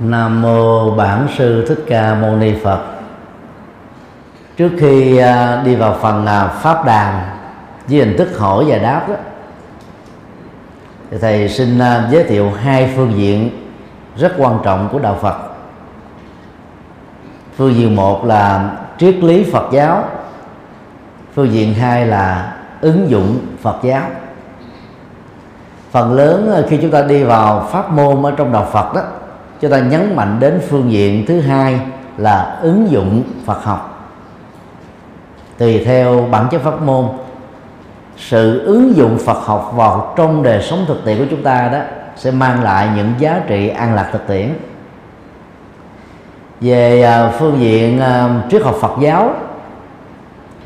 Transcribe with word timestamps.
Nam 0.00 0.42
mô 0.42 0.90
Bản 0.90 1.28
sư 1.36 1.64
Thích 1.68 1.84
Ca 1.86 2.14
Mâu 2.14 2.36
Ni 2.36 2.54
Phật. 2.64 2.80
Trước 4.56 4.70
khi 4.78 5.16
à, 5.16 5.62
đi 5.64 5.74
vào 5.74 5.96
phần 6.00 6.26
à, 6.26 6.46
pháp 6.46 6.84
đàn 6.84 7.22
với 7.88 7.98
hình 7.98 8.16
thức 8.18 8.38
hỏi 8.38 8.64
và 8.68 8.78
đáp 8.78 9.08
đó, 9.08 9.14
thì 11.10 11.18
thầy 11.20 11.48
xin 11.48 11.78
à, 11.78 12.08
giới 12.10 12.24
thiệu 12.24 12.50
hai 12.50 12.92
phương 12.96 13.12
diện 13.16 13.50
rất 14.16 14.32
quan 14.38 14.58
trọng 14.64 14.88
của 14.92 14.98
đạo 14.98 15.18
Phật. 15.20 15.36
Phương 17.56 17.74
diện 17.74 17.96
một 17.96 18.24
là 18.24 18.70
triết 18.98 19.14
lý 19.14 19.44
Phật 19.52 19.68
giáo, 19.72 20.04
phương 21.34 21.52
diện 21.52 21.74
hai 21.74 22.06
là 22.06 22.56
ứng 22.80 23.10
dụng 23.10 23.38
Phật 23.62 23.76
giáo. 23.82 24.02
Phần 25.90 26.12
lớn 26.12 26.64
khi 26.68 26.78
chúng 26.82 26.90
ta 26.90 27.02
đi 27.02 27.24
vào 27.24 27.68
pháp 27.70 27.90
môn 27.90 28.22
ở 28.22 28.30
trong 28.36 28.52
đạo 28.52 28.68
Phật 28.72 28.94
đó 28.94 29.02
chúng 29.60 29.70
ta 29.70 29.78
nhấn 29.78 30.16
mạnh 30.16 30.36
đến 30.40 30.60
phương 30.68 30.92
diện 30.92 31.26
thứ 31.26 31.40
hai 31.40 31.80
là 32.16 32.58
ứng 32.62 32.90
dụng 32.90 33.22
Phật 33.46 33.64
học. 33.64 34.12
Tùy 35.58 35.82
theo 35.84 36.28
bản 36.30 36.48
chất 36.50 36.60
pháp 36.64 36.82
môn, 36.82 37.04
sự 38.16 38.64
ứng 38.66 38.96
dụng 38.96 39.18
Phật 39.18 39.38
học 39.44 39.72
vào 39.74 40.14
trong 40.16 40.42
đời 40.42 40.62
sống 40.62 40.84
thực 40.88 41.04
tiễn 41.04 41.18
của 41.18 41.24
chúng 41.30 41.42
ta 41.42 41.68
đó 41.68 41.78
sẽ 42.16 42.30
mang 42.30 42.62
lại 42.62 42.88
những 42.96 43.12
giá 43.18 43.40
trị 43.46 43.68
an 43.68 43.94
lạc 43.94 44.08
thực 44.12 44.26
tiễn. 44.26 44.54
Về 46.60 47.02
à, 47.02 47.32
phương 47.38 47.60
diện 47.60 48.00
à, 48.00 48.28
triết 48.50 48.62
học 48.62 48.74
Phật 48.80 48.92
giáo, 49.00 49.34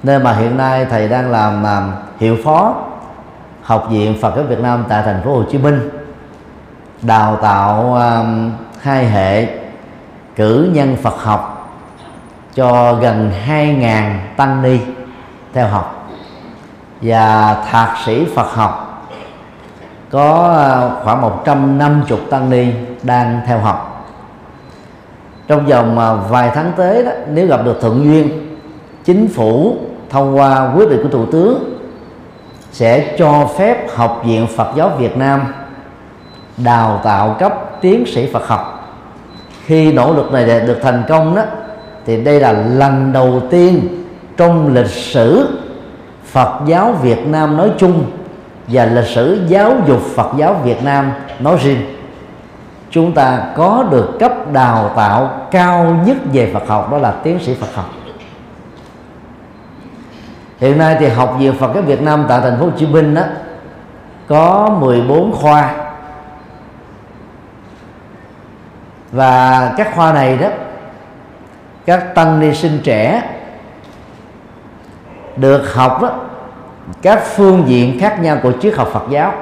nơi 0.03 0.19
mà 0.19 0.33
hiện 0.33 0.57
nay 0.57 0.87
thầy 0.91 1.09
đang 1.09 1.31
làm 1.31 1.67
à, 1.67 1.93
hiệu 2.19 2.37
phó 2.45 2.75
học 3.63 3.87
viện 3.91 4.17
Phật 4.21 4.37
giáo 4.37 4.45
Việt 4.45 4.61
Nam 4.61 4.85
tại 4.89 5.03
thành 5.03 5.23
phố 5.25 5.35
Hồ 5.35 5.43
Chí 5.51 5.59
Minh, 5.59 5.91
đào 7.03 7.37
tạo 7.37 7.99
hai 8.81 9.07
hệ 9.07 9.47
cử 10.37 10.71
nhân 10.73 10.97
Phật 11.03 11.23
học 11.23 11.57
cho 12.55 12.95
gần 12.95 13.33
2.000 13.49 14.11
tăng 14.37 14.63
ni 14.63 14.79
theo 15.53 15.69
học. 15.69 16.09
Và 17.03 17.55
thạc 17.71 17.97
sĩ 18.05 18.27
Phật 18.35 18.55
học 18.55 18.87
có 20.11 20.55
à, 20.57 21.03
khoảng 21.05 21.21
150 21.21 22.19
tăng 22.31 22.51
ni 22.51 22.67
đang 23.03 23.41
theo 23.47 23.59
học. 23.59 24.07
Trong 25.49 25.67
vòng 25.67 25.99
à, 25.99 26.13
vài 26.13 26.51
tháng 26.55 26.73
tới 26.77 27.05
đó, 27.05 27.11
nếu 27.29 27.47
gặp 27.47 27.65
được 27.65 27.79
thuận 27.81 28.05
duyên, 28.05 28.57
chính 29.05 29.29
phủ 29.29 29.77
thông 30.11 30.37
qua 30.37 30.73
quyết 30.77 30.89
định 30.91 31.01
của 31.03 31.09
thủ 31.09 31.27
tướng 31.33 31.81
sẽ 32.73 33.15
cho 33.19 33.49
phép 33.59 33.87
học 33.97 34.23
viện 34.25 34.47
Phật 34.57 34.73
giáo 34.77 34.91
Việt 34.99 35.17
Nam 35.17 35.55
đào 36.57 37.01
tạo 37.05 37.37
cấp 37.39 37.81
tiến 37.81 38.05
sĩ 38.07 38.33
Phật 38.33 38.47
học 38.47 38.80
khi 39.71 39.93
nỗ 39.93 40.15
lực 40.15 40.33
này 40.33 40.45
được 40.45 40.79
thành 40.83 41.03
công 41.09 41.35
đó, 41.35 41.43
thì 42.07 42.25
đây 42.25 42.41
là 42.41 42.53
lần 42.53 43.13
đầu 43.13 43.43
tiên 43.51 43.81
trong 44.37 44.75
lịch 44.75 44.91
sử 44.91 45.49
Phật 46.25 46.61
giáo 46.67 46.93
Việt 46.93 47.27
Nam 47.27 47.57
nói 47.57 47.71
chung 47.79 48.05
và 48.69 48.85
lịch 48.85 49.07
sử 49.07 49.41
giáo 49.49 49.77
dục 49.87 50.01
Phật 50.15 50.33
giáo 50.37 50.55
Việt 50.65 50.85
Nam 50.85 51.13
nói 51.41 51.59
riêng. 51.63 51.81
Chúng 52.91 53.13
ta 53.13 53.41
có 53.57 53.85
được 53.91 54.17
cấp 54.21 54.53
đào 54.53 54.91
tạo 54.97 55.47
cao 55.51 55.97
nhất 56.07 56.17
về 56.33 56.51
Phật 56.55 56.69
học, 56.69 56.93
đó 56.93 56.99
là 56.99 57.13
tiến 57.23 57.39
sĩ 57.39 57.55
Phật 57.55 57.75
học. 57.75 57.91
Hiện 60.59 60.79
nay 60.79 60.97
thì 61.01 61.09
học 61.09 61.37
viện 61.39 61.55
Phật 61.59 61.71
giáo 61.75 61.83
Việt 61.83 62.03
Nam 62.03 62.25
tại 62.29 62.41
thành 62.41 62.59
phố 62.59 62.65
Hồ 62.65 62.73
Chí 62.79 62.87
Minh 62.87 63.15
đó 63.15 63.23
có 64.29 64.77
14 64.81 65.33
khoa. 65.33 65.80
Và 69.13 69.75
các 69.77 69.95
khoa 69.95 70.13
này 70.13 70.37
đó 70.37 70.49
các 71.87 72.15
tăng 72.15 72.41
ni 72.41 72.55
sinh 72.55 72.81
trẻ 72.85 73.23
được 75.37 75.75
học 75.75 76.03
đó, 76.03 76.11
các 77.03 77.23
phương 77.25 77.65
diện 77.67 78.01
khác 78.01 78.21
nhau 78.21 78.39
của 78.43 78.53
triết 78.63 78.75
học 78.77 78.89
Phật 78.93 79.03
giáo 79.11 79.35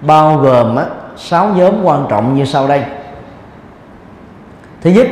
bao 0.00 0.36
gồm 0.36 0.76
á, 0.76 0.84
sáu 1.16 1.48
nhóm 1.48 1.84
quan 1.84 2.06
trọng 2.08 2.34
như 2.34 2.44
sau 2.44 2.68
đây. 2.68 2.82
Thứ 4.80 4.90
nhất 4.90 5.08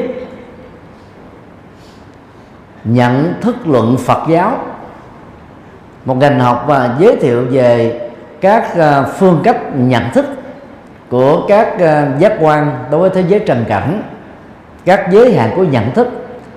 nhận 2.84 3.34
thức 3.40 3.56
luận 3.64 3.96
Phật 3.96 4.28
giáo. 4.28 4.58
Một 6.04 6.16
ngành 6.16 6.40
học 6.40 6.64
và 6.66 6.96
giới 6.98 7.16
thiệu 7.16 7.46
về 7.50 8.00
các 8.40 8.74
à, 8.74 9.02
phương 9.02 9.40
cách 9.44 9.60
nhận 9.74 10.10
thức 10.12 10.26
của 11.10 11.46
các 11.48 11.80
ờ, 11.80 12.06
giác 12.18 12.32
quan 12.40 12.78
đối 12.90 13.00
với 13.00 13.10
thế 13.10 13.24
giới 13.28 13.40
trần 13.46 13.64
cảnh 13.68 14.02
các 14.84 15.06
giới 15.12 15.34
hạn 15.34 15.52
của 15.56 15.64
nhận 15.64 15.90
thức 15.94 16.08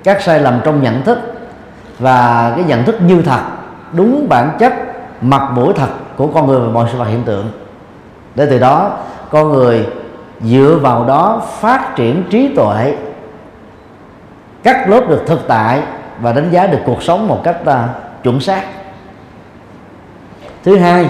các 0.04 0.22
sai 0.22 0.40
lầm 0.40 0.62
trong 0.64 0.82
nhận 0.82 1.02
thức 1.04 1.20
và 2.00 2.52
cái 2.56 2.66
nhận 2.66 2.84
thức 2.84 3.02
như 3.02 3.22
thật 3.22 3.42
đúng 3.94 4.30
bản 4.30 4.52
chất 4.60 4.74
mặt 5.22 5.50
mũi 5.54 5.74
thật 5.76 5.90
của 6.18 6.28
con 6.28 6.48
người 6.48 6.60
và 6.60 6.68
mọi 6.68 6.90
sự 6.92 6.98
vật 6.98 7.06
hiện 7.06 7.24
tượng. 7.24 7.52
Để 8.36 8.48
từ 8.50 8.60
đó 8.60 8.98
con 9.30 9.54
người 9.54 9.88
dựa 10.42 10.80
vào 10.82 11.06
đó 11.06 11.42
phát 11.60 11.96
triển 11.96 12.24
trí 12.30 12.56
tuệ 12.56 12.96
cắt 14.64 14.90
lớp 14.90 15.10
được 15.10 15.24
thực 15.28 15.48
tại 15.48 15.82
và 16.20 16.34
đánh 16.34 16.52
giá 16.52 16.68
được 16.68 16.80
cuộc 16.86 17.04
sống 17.04 17.28
một 17.28 17.42
cách 17.44 17.58
uh, 17.62 17.76
chuẩn 18.24 18.40
xác. 18.40 18.64
Thứ 20.64 20.78
hai 20.78 21.10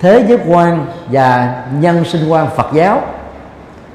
thế 0.00 0.24
giới 0.28 0.38
quan 0.48 0.86
và 1.10 1.62
nhân 1.80 2.04
sinh 2.04 2.28
quan 2.28 2.46
Phật 2.56 2.66
giáo. 2.72 3.00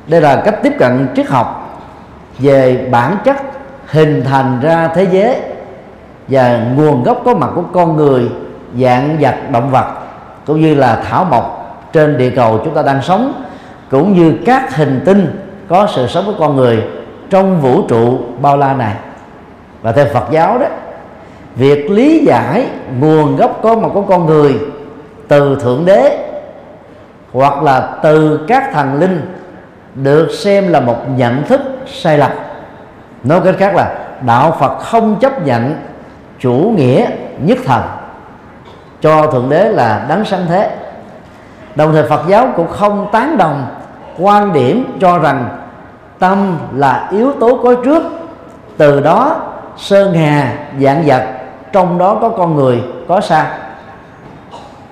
Đây 0.07 0.21
là 0.21 0.41
cách 0.45 0.55
tiếp 0.63 0.73
cận 0.79 1.07
triết 1.15 1.27
học 1.27 1.79
về 2.39 2.87
bản 2.91 3.17
chất 3.23 3.37
hình 3.87 4.23
thành 4.23 4.59
ra 4.61 4.87
thế 4.87 5.07
giới 5.11 5.37
và 6.27 6.65
nguồn 6.75 7.03
gốc 7.03 7.21
có 7.25 7.33
mặt 7.33 7.49
của 7.55 7.63
con 7.73 7.97
người, 7.97 8.29
dạng 8.79 9.17
vật, 9.19 9.35
động 9.51 9.71
vật, 9.71 9.85
cũng 10.45 10.61
như 10.61 10.75
là 10.75 11.03
thảo 11.09 11.25
mộc 11.25 11.57
trên 11.93 12.17
địa 12.17 12.29
cầu 12.29 12.59
chúng 12.65 12.73
ta 12.73 12.81
đang 12.81 13.01
sống, 13.01 13.43
cũng 13.91 14.13
như 14.13 14.33
các 14.45 14.75
hình 14.75 15.01
tinh 15.05 15.49
có 15.67 15.87
sự 15.95 16.07
sống 16.07 16.25
của 16.25 16.35
con 16.39 16.55
người 16.55 16.83
trong 17.29 17.61
vũ 17.61 17.87
trụ 17.87 18.19
bao 18.41 18.57
la 18.57 18.73
này. 18.73 18.95
Và 19.81 19.91
theo 19.91 20.05
Phật 20.13 20.31
giáo 20.31 20.59
đó, 20.59 20.65
việc 21.55 21.91
lý 21.91 22.25
giải 22.25 22.67
nguồn 22.99 23.35
gốc 23.35 23.59
có 23.63 23.75
mặt 23.75 23.89
của 23.93 24.01
con 24.01 24.25
người 24.25 24.55
từ 25.31 25.57
thượng 25.61 25.85
đế, 25.85 26.27
hoặc 27.33 27.63
là 27.63 27.89
từ 28.03 28.45
các 28.47 28.69
thần 28.73 28.99
linh 28.99 29.35
được 29.95 30.31
xem 30.31 30.67
là 30.67 30.79
một 30.79 30.97
nhận 31.15 31.43
thức 31.43 31.61
sai 31.87 32.17
lầm. 32.17 32.31
Nói 33.23 33.41
cách 33.45 33.55
khác 33.57 33.75
là, 33.75 33.95
đạo 34.25 34.57
phật 34.59 34.79
không 34.79 35.19
chấp 35.19 35.45
nhận 35.45 35.75
chủ 36.39 36.73
nghĩa 36.77 37.05
nhất 37.39 37.57
thần, 37.65 37.81
cho 39.01 39.27
thượng 39.27 39.49
đế 39.49 39.69
là 39.69 40.05
đáng 40.09 40.25
sáng 40.25 40.45
thế. 40.47 40.71
Đồng 41.75 41.93
thời 41.93 42.03
phật 42.03 42.21
giáo 42.27 42.47
cũng 42.55 42.67
không 42.67 43.09
tán 43.11 43.37
đồng 43.37 43.67
quan 44.19 44.53
điểm 44.53 44.97
cho 45.01 45.17
rằng 45.17 45.49
tâm 46.19 46.57
là 46.75 47.07
yếu 47.11 47.31
tố 47.39 47.59
có 47.63 47.75
trước, 47.85 48.03
từ 48.77 48.99
đó 48.99 49.35
sơn 49.77 50.13
hà 50.13 50.53
dạng 50.79 51.03
vật, 51.05 51.23
trong 51.71 51.97
đó 51.97 52.17
có 52.21 52.29
con 52.29 52.55
người 52.55 52.83
có 53.07 53.21
sao 53.21 53.45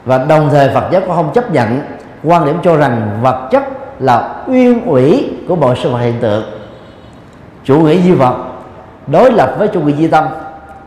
và 0.10 0.18
đồng 0.18 0.50
thời 0.52 0.70
Phật 0.70 0.84
giáo 0.92 1.02
cũng 1.06 1.16
không 1.16 1.32
chấp 1.34 1.52
nhận. 1.52 1.82
Quan 2.24 2.46
điểm 2.46 2.58
cho 2.64 2.78
rằng 2.78 3.20
vật 3.22 3.48
chất 3.52 3.64
là 4.00 4.44
uyên 4.48 4.86
ủy 4.86 5.34
của 5.48 5.56
mọi 5.56 5.76
sự 5.84 5.90
vật 5.90 5.98
hiện 5.98 6.20
tượng. 6.22 6.44
Chủ 7.64 7.80
nghĩa 7.80 7.96
duy 7.96 8.12
vật 8.12 8.36
đối 9.08 9.32
lập 9.32 9.56
với 9.58 9.68
chủ 9.68 9.82
nghĩa 9.82 9.94
duy 9.94 10.08
tâm. 10.08 10.26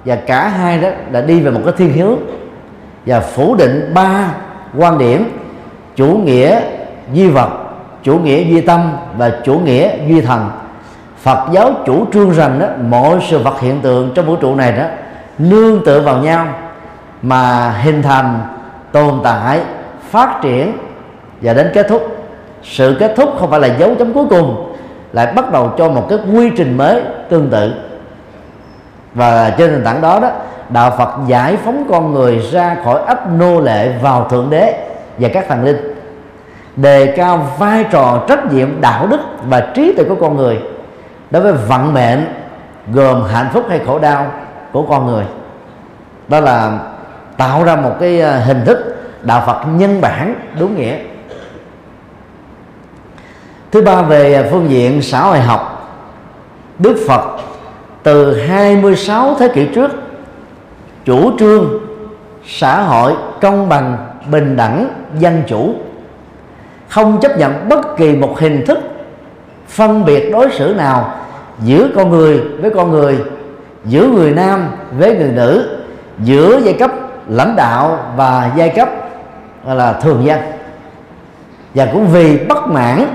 Và 0.04 0.16
cả 0.16 0.48
hai 0.48 0.78
đó 0.78 0.88
đã 1.10 1.20
đi 1.20 1.40
về 1.40 1.50
một 1.50 1.60
cái 1.64 1.74
thiên 1.76 1.92
hướng. 1.92 2.16
Và 3.06 3.20
phủ 3.20 3.54
định 3.54 3.92
ba 3.94 4.34
quan 4.78 4.98
điểm, 4.98 5.38
chủ 5.96 6.06
nghĩa 6.06 6.60
duy 7.12 7.28
vật, 7.28 7.50
chủ 8.02 8.18
nghĩa 8.18 8.44
duy 8.44 8.60
tâm 8.60 8.92
và 9.16 9.32
chủ 9.44 9.58
nghĩa 9.58 9.90
duy 10.08 10.20
thần. 10.20 10.50
Phật 11.18 11.48
giáo 11.52 11.70
chủ 11.86 12.06
trương 12.12 12.30
rằng 12.30 12.58
đó, 12.58 12.66
mọi 12.88 13.18
sự 13.28 13.38
vật 13.38 13.60
hiện 13.60 13.80
tượng 13.80 14.12
trong 14.14 14.26
vũ 14.26 14.36
trụ 14.36 14.54
này 14.54 14.72
đó, 14.72 14.84
nương 15.38 15.84
tựa 15.84 16.00
vào 16.00 16.16
nhau 16.16 16.46
mà 17.22 17.70
hình 17.70 18.02
thành 18.02 18.40
tồn 18.92 19.20
tại, 19.24 19.60
phát 20.10 20.38
triển 20.42 20.78
và 21.42 21.54
đến 21.54 21.70
kết 21.74 21.86
thúc. 21.88 22.16
Sự 22.62 22.96
kết 23.00 23.14
thúc 23.16 23.30
không 23.38 23.50
phải 23.50 23.60
là 23.60 23.66
dấu 23.66 23.94
chấm 23.98 24.12
cuối 24.12 24.24
cùng, 24.30 24.76
lại 25.12 25.32
bắt 25.36 25.52
đầu 25.52 25.72
cho 25.78 25.88
một 25.88 26.06
cái 26.08 26.18
quy 26.34 26.50
trình 26.56 26.76
mới 26.76 27.02
tương 27.28 27.50
tự. 27.50 27.72
Và 29.14 29.50
trên 29.58 29.72
nền 29.72 29.84
tảng 29.84 30.00
đó 30.00 30.20
đó, 30.20 30.30
đạo 30.68 30.94
Phật 30.98 31.10
giải 31.26 31.56
phóng 31.64 31.86
con 31.90 32.14
người 32.14 32.38
ra 32.38 32.76
khỏi 32.84 33.00
ấp 33.06 33.30
nô 33.32 33.60
lệ 33.60 33.92
vào 34.02 34.28
thượng 34.28 34.50
đế 34.50 34.88
và 35.18 35.28
các 35.32 35.48
thần 35.48 35.64
linh, 35.64 35.94
đề 36.76 37.14
cao 37.16 37.46
vai 37.58 37.84
trò 37.90 38.22
trách 38.28 38.52
nhiệm 38.52 38.80
đạo 38.80 39.06
đức 39.06 39.20
và 39.48 39.60
trí 39.74 39.92
tuệ 39.92 40.04
của 40.08 40.14
con 40.14 40.36
người 40.36 40.58
đối 41.30 41.42
với 41.42 41.52
vận 41.52 41.94
mệnh 41.94 42.34
gồm 42.92 43.24
hạnh 43.24 43.48
phúc 43.52 43.64
hay 43.68 43.80
khổ 43.86 43.98
đau 43.98 44.26
của 44.72 44.82
con 44.82 45.06
người. 45.06 45.24
Đó 46.28 46.40
là 46.40 46.78
tạo 47.36 47.64
ra 47.64 47.76
một 47.76 47.96
cái 48.00 48.20
ờ, 48.20 48.38
hình 48.38 48.64
thức 48.64 48.78
đạo 49.22 49.42
Phật 49.46 49.64
nhân 49.66 50.00
bản, 50.00 50.34
đúng 50.58 50.76
nghĩa. 50.76 50.96
Thứ 53.70 53.82
ba 53.82 54.02
về 54.02 54.34
ờ, 54.34 54.48
phương 54.50 54.70
diện 54.70 55.02
xã 55.02 55.20
hội 55.20 55.40
học. 55.40 55.68
Đức 56.78 57.04
Phật 57.08 57.22
từ 58.02 58.40
26 58.40 59.36
thế 59.38 59.48
kỷ 59.48 59.66
trước 59.74 59.90
chủ 61.04 61.38
trương 61.38 61.70
xã 62.46 62.82
hội 62.82 63.12
công 63.40 63.68
bằng, 63.68 63.96
bình 64.30 64.56
đẳng, 64.56 64.88
dân 65.18 65.42
chủ, 65.46 65.74
không 66.88 67.20
chấp 67.20 67.38
nhận 67.38 67.68
bất 67.68 67.96
kỳ 67.96 68.16
một 68.16 68.38
hình 68.38 68.64
thức 68.66 68.78
phân 69.68 70.04
biệt 70.04 70.30
đối 70.32 70.50
xử 70.50 70.74
nào 70.76 71.14
giữa 71.64 71.88
con 71.96 72.10
người 72.10 72.40
với 72.60 72.70
con 72.70 72.90
người, 72.90 73.18
giữa 73.84 74.06
người 74.06 74.30
nam 74.30 74.68
với 74.98 75.16
người 75.16 75.30
nữ, 75.32 75.78
giữa 76.18 76.60
giai 76.64 76.74
cấp 76.74 76.90
lãnh 77.28 77.56
đạo 77.56 77.98
và 78.16 78.50
giai 78.56 78.68
cấp, 78.68 78.88
gọi 79.64 79.76
là 79.76 79.92
thường 79.92 80.24
dân. 80.24 80.40
Và 81.74 81.86
cũng 81.92 82.06
vì 82.06 82.38
bất 82.38 82.68
mãn 82.68 83.06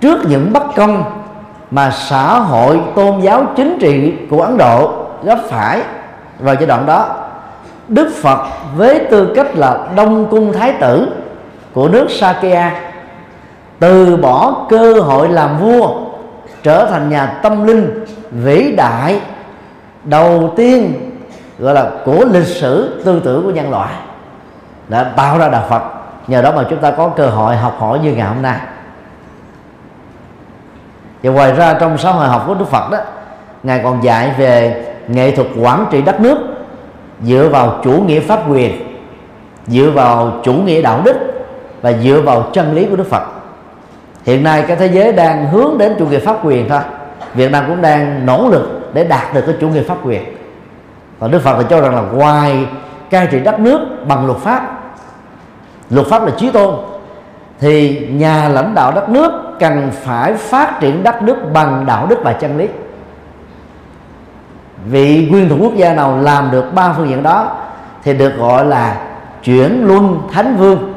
trước 0.00 0.18
những 0.28 0.52
bất 0.52 0.62
công 0.76 1.04
mà 1.70 1.90
xã 1.90 2.38
hội 2.38 2.80
tôn 2.94 3.20
giáo 3.20 3.44
chính 3.56 3.78
trị 3.80 4.14
của 4.30 4.42
Ấn 4.42 4.58
Độ 4.58 4.92
gấp 5.22 5.38
phải 5.48 5.82
vào 6.38 6.54
giai 6.54 6.66
đoạn 6.66 6.86
đó, 6.86 7.16
Đức 7.88 8.10
Phật 8.22 8.38
với 8.76 9.06
tư 9.10 9.32
cách 9.36 9.56
là 9.56 9.78
Đông 9.96 10.26
Cung 10.30 10.52
Thái 10.52 10.72
tử 10.80 11.08
của 11.72 11.88
nước 11.88 12.06
Sakya 12.10 12.72
từ 13.78 14.16
bỏ 14.16 14.66
cơ 14.68 15.00
hội 15.00 15.28
làm 15.28 15.58
vua, 15.58 15.90
trở 16.62 16.86
thành 16.90 17.10
nhà 17.10 17.26
tâm 17.42 17.66
linh 17.66 18.04
vĩ 18.30 18.74
đại, 18.76 19.20
đầu 20.04 20.52
tiên 20.56 21.07
gọi 21.58 21.74
là 21.74 21.90
của 22.04 22.24
lịch 22.24 22.46
sử 22.46 23.02
tư 23.04 23.20
tưởng 23.24 23.44
của 23.44 23.50
nhân 23.50 23.70
loại. 23.70 23.94
Đã 24.88 25.04
tạo 25.04 25.38
ra 25.38 25.48
đạo 25.48 25.66
Phật. 25.68 25.82
Nhờ 26.26 26.42
đó 26.42 26.52
mà 26.56 26.64
chúng 26.70 26.78
ta 26.78 26.90
có 26.90 27.08
cơ 27.08 27.26
hội 27.26 27.56
học 27.56 27.76
hỏi 27.78 27.98
như 27.98 28.12
ngày 28.12 28.28
hôm 28.28 28.42
nay. 28.42 28.58
Và 31.22 31.30
ngoài 31.30 31.54
ra 31.54 31.74
trong 31.80 31.98
xã 31.98 32.10
hội 32.10 32.28
học 32.28 32.44
của 32.46 32.54
Đức 32.54 32.68
Phật 32.68 32.90
đó, 32.90 32.98
ngài 33.62 33.80
còn 33.84 34.04
dạy 34.04 34.34
về 34.38 34.84
nghệ 35.08 35.36
thuật 35.36 35.48
quản 35.60 35.86
trị 35.90 36.02
đất 36.02 36.20
nước, 36.20 36.38
dựa 37.22 37.48
vào 37.52 37.80
chủ 37.84 37.92
nghĩa 37.92 38.20
pháp 38.20 38.50
quyền, 38.50 39.00
dựa 39.66 39.90
vào 39.94 40.32
chủ 40.44 40.52
nghĩa 40.52 40.82
đạo 40.82 41.00
đức 41.04 41.16
và 41.82 41.92
dựa 41.92 42.20
vào 42.20 42.50
chân 42.52 42.74
lý 42.74 42.84
của 42.84 42.96
Đức 42.96 43.10
Phật. 43.10 43.22
Hiện 44.24 44.44
nay 44.44 44.64
cái 44.68 44.76
thế 44.76 44.86
giới 44.86 45.12
đang 45.12 45.48
hướng 45.48 45.78
đến 45.78 45.94
chủ 45.98 46.06
nghĩa 46.06 46.18
pháp 46.18 46.46
quyền 46.46 46.68
thôi. 46.68 46.80
Việt 47.34 47.52
Nam 47.52 47.64
cũng 47.66 47.82
đang 47.82 48.26
nỗ 48.26 48.48
lực 48.48 48.90
để 48.94 49.04
đạt 49.04 49.34
được 49.34 49.42
cái 49.46 49.54
chủ 49.60 49.68
nghĩa 49.68 49.82
pháp 49.82 49.96
quyền 50.04 50.37
và 51.18 51.28
Đức 51.28 51.42
Phật 51.42 51.56
thì 51.58 51.64
cho 51.70 51.80
rằng 51.80 51.94
là 51.94 52.02
ngoài 52.02 52.66
cai 53.10 53.26
trị 53.26 53.40
đất 53.40 53.60
nước 53.60 53.80
bằng 54.06 54.26
luật 54.26 54.38
pháp 54.38 54.78
luật 55.90 56.06
pháp 56.06 56.24
là 56.24 56.32
chí 56.36 56.50
tôn, 56.50 56.74
thì 57.60 58.06
nhà 58.10 58.48
lãnh 58.48 58.74
đạo 58.74 58.92
đất 58.92 59.08
nước 59.08 59.32
cần 59.60 59.90
phải 60.02 60.34
phát 60.34 60.80
triển 60.80 61.02
đất 61.02 61.22
nước 61.22 61.36
bằng 61.52 61.86
đạo 61.86 62.06
đức 62.06 62.18
và 62.24 62.32
chân 62.32 62.58
lý. 62.58 62.68
Vị 64.84 65.28
nguyên 65.30 65.48
thủ 65.48 65.56
quốc 65.60 65.74
gia 65.76 65.94
nào 65.94 66.18
làm 66.18 66.50
được 66.50 66.74
ba 66.74 66.92
phương 66.92 67.08
diện 67.08 67.22
đó 67.22 67.56
thì 68.04 68.14
được 68.14 68.32
gọi 68.38 68.64
là 68.64 68.96
chuyển 69.42 69.86
luân 69.86 70.20
thánh 70.32 70.56
vương, 70.56 70.94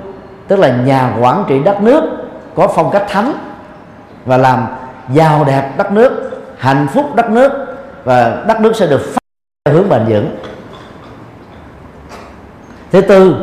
tức 0.47 0.59
là 0.59 0.69
nhà 0.69 1.13
quản 1.21 1.43
trị 1.47 1.59
đất 1.59 1.81
nước 1.81 2.03
có 2.55 2.67
phong 2.67 2.91
cách 2.91 3.05
thánh 3.09 3.33
và 4.25 4.37
làm 4.37 4.65
giàu 5.13 5.43
đẹp 5.43 5.71
đất 5.77 5.91
nước, 5.91 6.31
hạnh 6.57 6.87
phúc 6.93 7.15
đất 7.15 7.29
nước 7.29 7.51
và 8.03 8.43
đất 8.47 8.61
nước 8.61 8.75
sẽ 8.75 8.87
được 8.87 9.01
phát 9.13 9.20
hướng 9.69 9.89
bền 9.89 10.05
vững. 10.07 10.35
Thứ 12.91 13.01
tư, 13.01 13.35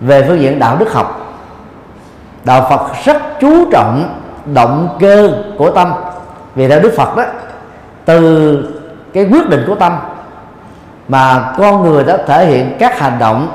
về 0.00 0.24
phương 0.28 0.40
diện 0.40 0.58
đạo 0.58 0.76
đức 0.76 0.92
học. 0.92 1.36
Đạo 2.44 2.66
phật 2.70 3.04
rất 3.04 3.16
chú 3.40 3.70
trọng 3.72 4.20
động 4.54 4.96
cơ 5.00 5.32
của 5.58 5.70
tâm. 5.70 5.92
Vì 6.54 6.68
theo 6.68 6.80
đức 6.80 6.92
phật 6.96 7.16
đó, 7.16 7.24
từ 8.04 8.58
cái 9.12 9.28
quyết 9.32 9.48
định 9.48 9.64
của 9.66 9.74
tâm 9.74 9.98
mà 11.08 11.54
con 11.58 11.82
người 11.82 12.04
đã 12.04 12.16
thể 12.26 12.46
hiện 12.46 12.76
các 12.78 12.98
hành 12.98 13.18
động 13.18 13.48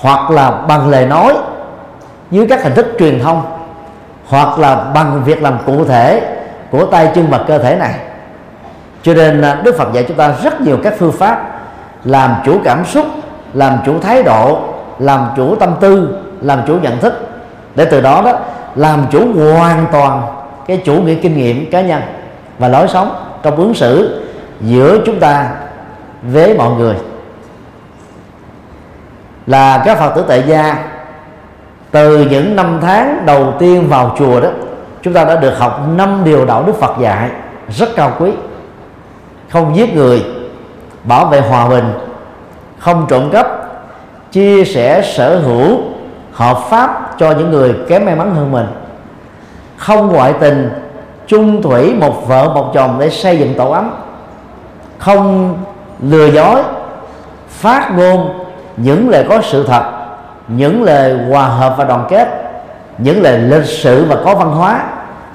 hoặc 0.00 0.30
là 0.30 0.50
bằng 0.50 0.88
lời 0.88 1.06
nói 1.06 1.34
dưới 2.30 2.46
các 2.46 2.62
hình 2.62 2.74
thức 2.74 2.86
truyền 2.98 3.20
thông 3.20 3.42
hoặc 4.26 4.58
là 4.58 4.74
bằng 4.94 5.24
việc 5.24 5.42
làm 5.42 5.58
cụ 5.66 5.84
thể 5.84 6.36
của 6.70 6.86
tay 6.86 7.10
chân 7.14 7.26
và 7.30 7.44
cơ 7.48 7.58
thể 7.58 7.76
này 7.76 7.94
cho 9.04 9.14
nên 9.14 9.42
à, 9.42 9.60
đức 9.64 9.76
phật 9.78 9.92
dạy 9.92 10.04
chúng 10.08 10.16
ta 10.16 10.34
rất 10.42 10.60
nhiều 10.60 10.78
các 10.82 10.94
phương 10.98 11.12
pháp 11.12 11.60
làm 12.04 12.34
chủ 12.44 12.60
cảm 12.64 12.84
xúc, 12.84 13.06
làm 13.54 13.78
chủ 13.86 13.98
thái 14.00 14.22
độ, 14.22 14.58
làm 14.98 15.26
chủ 15.36 15.56
tâm 15.56 15.74
tư, 15.80 16.18
làm 16.40 16.60
chủ 16.66 16.78
nhận 16.82 16.98
thức. 16.98 17.14
Để 17.74 17.84
từ 17.84 18.00
đó 18.00 18.22
đó, 18.24 18.32
làm 18.74 19.06
chủ 19.10 19.26
hoàn 19.34 19.86
toàn 19.92 20.22
cái 20.66 20.82
chủ 20.84 20.94
nghĩa 20.94 21.14
kinh 21.14 21.36
nghiệm 21.36 21.70
cá 21.70 21.80
nhân 21.80 22.02
và 22.58 22.68
lối 22.68 22.88
sống 22.88 23.14
trong 23.42 23.56
ứng 23.56 23.74
xử 23.74 24.22
giữa 24.60 24.98
chúng 25.06 25.20
ta 25.20 25.50
với 26.22 26.58
mọi 26.58 26.70
người. 26.70 26.94
Là 29.46 29.82
các 29.84 29.98
phật 29.98 30.12
tử 30.16 30.24
tại 30.28 30.44
gia, 30.46 30.76
từ 31.90 32.26
những 32.30 32.56
năm 32.56 32.78
tháng 32.82 33.26
đầu 33.26 33.54
tiên 33.58 33.88
vào 33.88 34.16
chùa 34.18 34.40
đó, 34.40 34.48
chúng 35.02 35.14
ta 35.14 35.24
đã 35.24 35.36
được 35.36 35.58
học 35.58 35.80
năm 35.96 36.22
điều 36.24 36.44
đạo 36.44 36.64
đức 36.66 36.80
Phật 36.80 37.00
dạy 37.00 37.30
rất 37.68 37.88
cao 37.96 38.12
quý 38.18 38.30
không 39.54 39.76
giết 39.76 39.94
người, 39.94 40.24
bảo 41.04 41.26
vệ 41.26 41.40
hòa 41.40 41.68
bình, 41.68 41.92
không 42.78 43.06
trộm 43.08 43.30
cắp, 43.30 43.46
chia 44.32 44.64
sẻ 44.64 45.02
sở 45.02 45.38
hữu, 45.38 45.78
hợp 46.32 46.58
pháp 46.70 47.14
cho 47.18 47.30
những 47.30 47.50
người 47.50 47.74
kém 47.88 48.04
may 48.04 48.16
mắn 48.16 48.34
hơn 48.34 48.52
mình. 48.52 48.66
Không 49.76 50.12
ngoại 50.12 50.34
tình, 50.40 50.70
chung 51.26 51.62
thủy 51.62 51.94
một 51.94 52.28
vợ 52.28 52.48
một 52.54 52.70
chồng 52.74 52.96
để 53.00 53.10
xây 53.10 53.38
dựng 53.38 53.54
tổ 53.54 53.70
ấm. 53.70 53.90
Không 54.98 55.56
lừa 56.02 56.26
dối, 56.26 56.62
phát 57.48 57.92
ngôn 57.96 58.44
những 58.76 59.08
lời 59.08 59.26
có 59.28 59.40
sự 59.42 59.66
thật, 59.66 59.84
những 60.48 60.82
lời 60.82 61.18
hòa 61.30 61.44
hợp 61.44 61.74
và 61.78 61.84
đoàn 61.84 62.06
kết, 62.08 62.28
những 62.98 63.22
lời 63.22 63.38
lịch 63.38 63.66
sự 63.66 64.06
và 64.08 64.16
có 64.24 64.34
văn 64.34 64.50
hóa, 64.50 64.84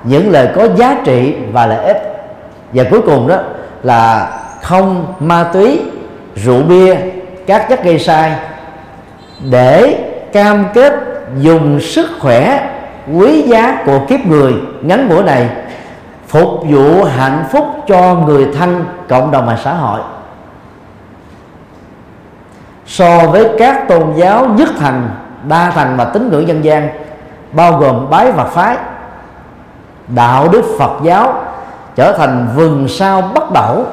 những 0.03 0.31
lời 0.31 0.49
có 0.55 0.67
giá 0.75 1.01
trị 1.05 1.35
và 1.53 1.65
lợi 1.65 1.85
ích. 1.85 2.27
Và 2.73 2.83
cuối 2.91 3.01
cùng 3.01 3.27
đó 3.27 3.35
là 3.83 4.31
không 4.61 5.13
ma 5.19 5.43
túy, 5.53 5.81
rượu 6.35 6.63
bia, 6.63 6.95
các 7.47 7.69
chất 7.69 7.83
gây 7.83 7.99
sai. 7.99 8.35
Để 9.51 10.05
cam 10.33 10.65
kết 10.73 10.93
dùng 11.37 11.79
sức 11.79 12.09
khỏe, 12.19 12.69
quý 13.13 13.41
giá 13.41 13.81
của 13.85 13.99
kiếp 14.07 14.25
người, 14.25 14.53
ngắn 14.81 15.09
ngủi 15.09 15.23
này, 15.23 15.49
phục 16.27 16.49
vụ 16.69 17.03
hạnh 17.03 17.43
phúc 17.51 17.65
cho 17.87 18.15
người 18.15 18.47
thân 18.57 18.85
cộng 19.07 19.31
đồng 19.31 19.45
và 19.45 19.57
xã 19.63 19.73
hội. 19.73 19.99
So 22.85 23.19
với 23.19 23.49
các 23.59 23.87
tôn 23.87 24.13
giáo 24.15 24.45
nhất 24.45 24.69
thành, 24.79 25.09
đa 25.47 25.71
thành 25.75 25.97
và 25.97 26.05
tín 26.05 26.29
ngưỡng 26.29 26.47
dân 26.47 26.63
gian, 26.63 26.89
bao 27.51 27.73
gồm 27.73 28.09
bái 28.09 28.31
và 28.31 28.43
phái, 28.43 28.77
đạo 30.07 30.47
đức 30.51 30.63
phật 30.79 30.91
giáo 31.03 31.43
trở 31.95 32.17
thành 32.17 32.47
vườn 32.55 32.87
sao 32.87 33.21
bất 33.21 33.51
đổ 33.53 33.83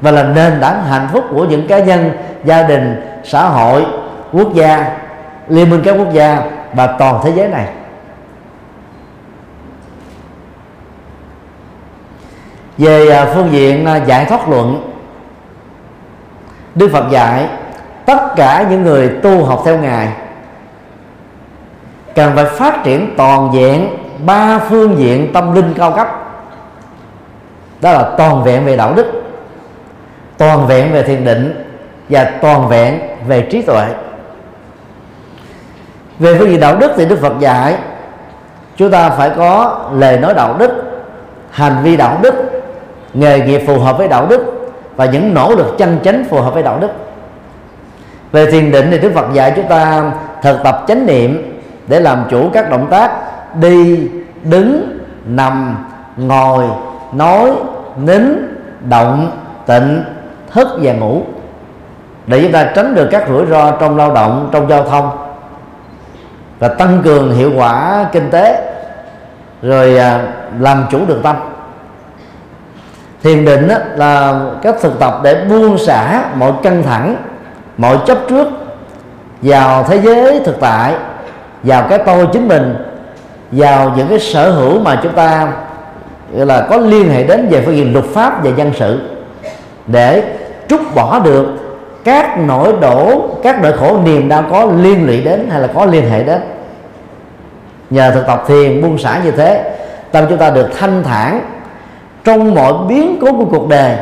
và 0.00 0.10
là 0.10 0.22
nền 0.22 0.60
tảng 0.60 0.84
hạnh 0.84 1.08
phúc 1.12 1.24
của 1.30 1.44
những 1.44 1.68
cá 1.68 1.78
nhân, 1.78 2.10
gia 2.44 2.62
đình, 2.62 3.02
xã 3.24 3.48
hội, 3.48 3.86
quốc 4.32 4.54
gia, 4.54 4.98
liên 5.48 5.70
minh 5.70 5.82
các 5.84 5.94
quốc 5.98 6.12
gia 6.12 6.42
và 6.74 6.86
toàn 6.86 7.20
thế 7.24 7.32
giới 7.36 7.48
này. 7.48 7.68
Về 12.78 13.08
à, 13.10 13.26
phương 13.34 13.52
diện 13.52 13.86
à, 13.86 13.96
giải 13.96 14.24
thoát 14.24 14.48
luận, 14.48 14.92
đức 16.74 16.90
phật 16.92 17.10
dạy, 17.10 17.48
tất 18.06 18.18
cả 18.36 18.66
những 18.70 18.82
người 18.82 19.08
tu 19.22 19.44
học 19.44 19.62
theo 19.64 19.78
ngài 19.78 20.08
cần 22.14 22.32
phải 22.34 22.44
phát 22.44 22.84
triển 22.84 23.14
toàn 23.16 23.50
diện 23.54 23.88
ba 24.26 24.58
phương 24.58 24.98
diện 24.98 25.32
tâm 25.32 25.54
linh 25.54 25.74
cao 25.76 25.92
cấp 25.92 26.23
đó 27.84 27.92
là 27.92 28.02
toàn 28.16 28.42
vẹn 28.44 28.64
về 28.64 28.76
đạo 28.76 28.92
đức, 28.96 29.06
toàn 30.38 30.66
vẹn 30.66 30.92
về 30.92 31.02
thiền 31.02 31.24
định 31.24 31.64
và 32.08 32.32
toàn 32.42 32.68
vẹn 32.68 33.00
về 33.28 33.46
trí 33.50 33.62
tuệ. 33.62 33.86
Về 36.18 36.38
phương 36.38 36.50
diện 36.50 36.60
đạo 36.60 36.76
đức 36.76 36.92
thì 36.96 37.06
đức 37.06 37.18
phật 37.20 37.32
dạy, 37.40 37.76
chúng 38.76 38.90
ta 38.90 39.10
phải 39.10 39.30
có 39.36 39.80
lời 39.92 40.18
nói 40.18 40.34
đạo 40.34 40.56
đức, 40.58 40.70
hành 41.50 41.76
vi 41.82 41.96
đạo 41.96 42.18
đức, 42.22 42.34
nghề 43.14 43.40
nghiệp 43.40 43.62
phù 43.66 43.78
hợp 43.78 43.98
với 43.98 44.08
đạo 44.08 44.26
đức 44.26 44.72
và 44.96 45.04
những 45.04 45.34
nỗ 45.34 45.54
lực 45.54 45.74
chân 45.78 45.98
chánh 46.04 46.24
phù 46.30 46.40
hợp 46.40 46.54
với 46.54 46.62
đạo 46.62 46.78
đức. 46.80 46.90
Về 48.32 48.50
thiền 48.50 48.70
định 48.70 48.88
thì 48.90 48.98
đức 48.98 49.12
phật 49.14 49.26
dạy 49.32 49.52
chúng 49.56 49.68
ta 49.68 50.12
thực 50.42 50.62
tập 50.64 50.84
chánh 50.88 51.06
niệm 51.06 51.60
để 51.86 52.00
làm 52.00 52.24
chủ 52.30 52.48
các 52.52 52.70
động 52.70 52.86
tác 52.90 53.10
đi, 53.60 54.08
đứng, 54.42 54.98
nằm, 55.26 55.84
ngồi, 56.16 56.64
nói 57.12 57.50
nín, 57.96 58.22
động, 58.88 59.30
tịnh, 59.66 60.04
thức 60.52 60.68
và 60.82 60.92
ngủ. 60.92 61.22
Để 62.26 62.42
chúng 62.42 62.52
ta 62.52 62.64
tránh 62.74 62.94
được 62.94 63.08
các 63.10 63.24
rủi 63.28 63.46
ro 63.46 63.70
trong 63.70 63.96
lao 63.96 64.14
động, 64.14 64.48
trong 64.52 64.68
giao 64.68 64.84
thông. 64.84 65.10
Và 66.58 66.68
tăng 66.68 67.02
cường 67.04 67.34
hiệu 67.34 67.50
quả 67.56 68.04
kinh 68.12 68.30
tế, 68.30 68.72
rồi 69.62 69.98
à, 69.98 70.20
làm 70.58 70.84
chủ 70.90 70.98
được 71.06 71.20
tâm. 71.22 71.36
Thiền 73.22 73.44
định 73.44 73.68
là 73.96 74.40
cách 74.62 74.74
thực 74.80 74.98
tập 74.98 75.20
để 75.22 75.44
buông 75.44 75.78
xả 75.78 76.24
mọi 76.34 76.52
căng 76.62 76.82
thẳng, 76.82 77.16
mọi 77.78 77.98
chấp 78.06 78.18
trước 78.28 78.48
vào 79.42 79.84
thế 79.84 80.00
giới 80.00 80.40
thực 80.44 80.60
tại, 80.60 80.94
vào 81.62 81.86
cái 81.88 81.98
tôi 81.98 82.28
chính 82.32 82.48
mình, 82.48 82.76
vào 83.50 83.92
những 83.96 84.08
cái 84.08 84.18
sở 84.18 84.50
hữu 84.50 84.80
mà 84.80 85.00
chúng 85.02 85.12
ta 85.12 85.52
gọi 86.36 86.46
là 86.46 86.66
có 86.70 86.76
liên 86.76 87.08
hệ 87.08 87.24
đến 87.24 87.48
về 87.50 87.62
phương 87.66 87.76
diện 87.76 87.92
luật 87.92 88.04
pháp 88.04 88.44
và 88.44 88.50
dân 88.56 88.72
sự 88.78 89.00
để 89.86 90.22
trút 90.68 90.80
bỏ 90.94 91.18
được 91.18 91.46
các 92.04 92.38
nỗi 92.38 92.72
đổ, 92.80 93.28
các 93.42 93.62
nỗi 93.62 93.72
khổ 93.72 93.98
niềm 94.04 94.28
đau 94.28 94.44
có 94.50 94.64
liên 94.64 95.06
lụy 95.06 95.20
đến 95.20 95.48
hay 95.50 95.60
là 95.60 95.66
có 95.66 95.84
liên 95.84 96.10
hệ 96.10 96.22
đến. 96.22 96.40
Nhờ 97.90 98.10
thực 98.10 98.26
tập 98.26 98.44
thiền 98.46 98.82
buông 98.82 98.98
xả 98.98 99.20
như 99.24 99.30
thế, 99.30 99.76
tâm 100.12 100.24
chúng 100.28 100.38
ta 100.38 100.50
được 100.50 100.68
thanh 100.78 101.02
thản 101.02 101.40
trong 102.24 102.54
mọi 102.54 102.72
biến 102.88 103.18
cố 103.20 103.32
của 103.32 103.44
cuộc 103.44 103.68
đời, 103.68 103.96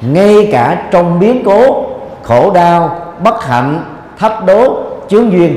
ngay 0.00 0.48
cả 0.52 0.82
trong 0.90 1.20
biến 1.20 1.42
cố 1.44 1.86
khổ 2.22 2.50
đau, 2.50 2.98
bất 3.24 3.44
hạnh, 3.44 3.84
thách 4.18 4.44
đố, 4.46 4.82
chướng 5.08 5.32
duyên. 5.32 5.56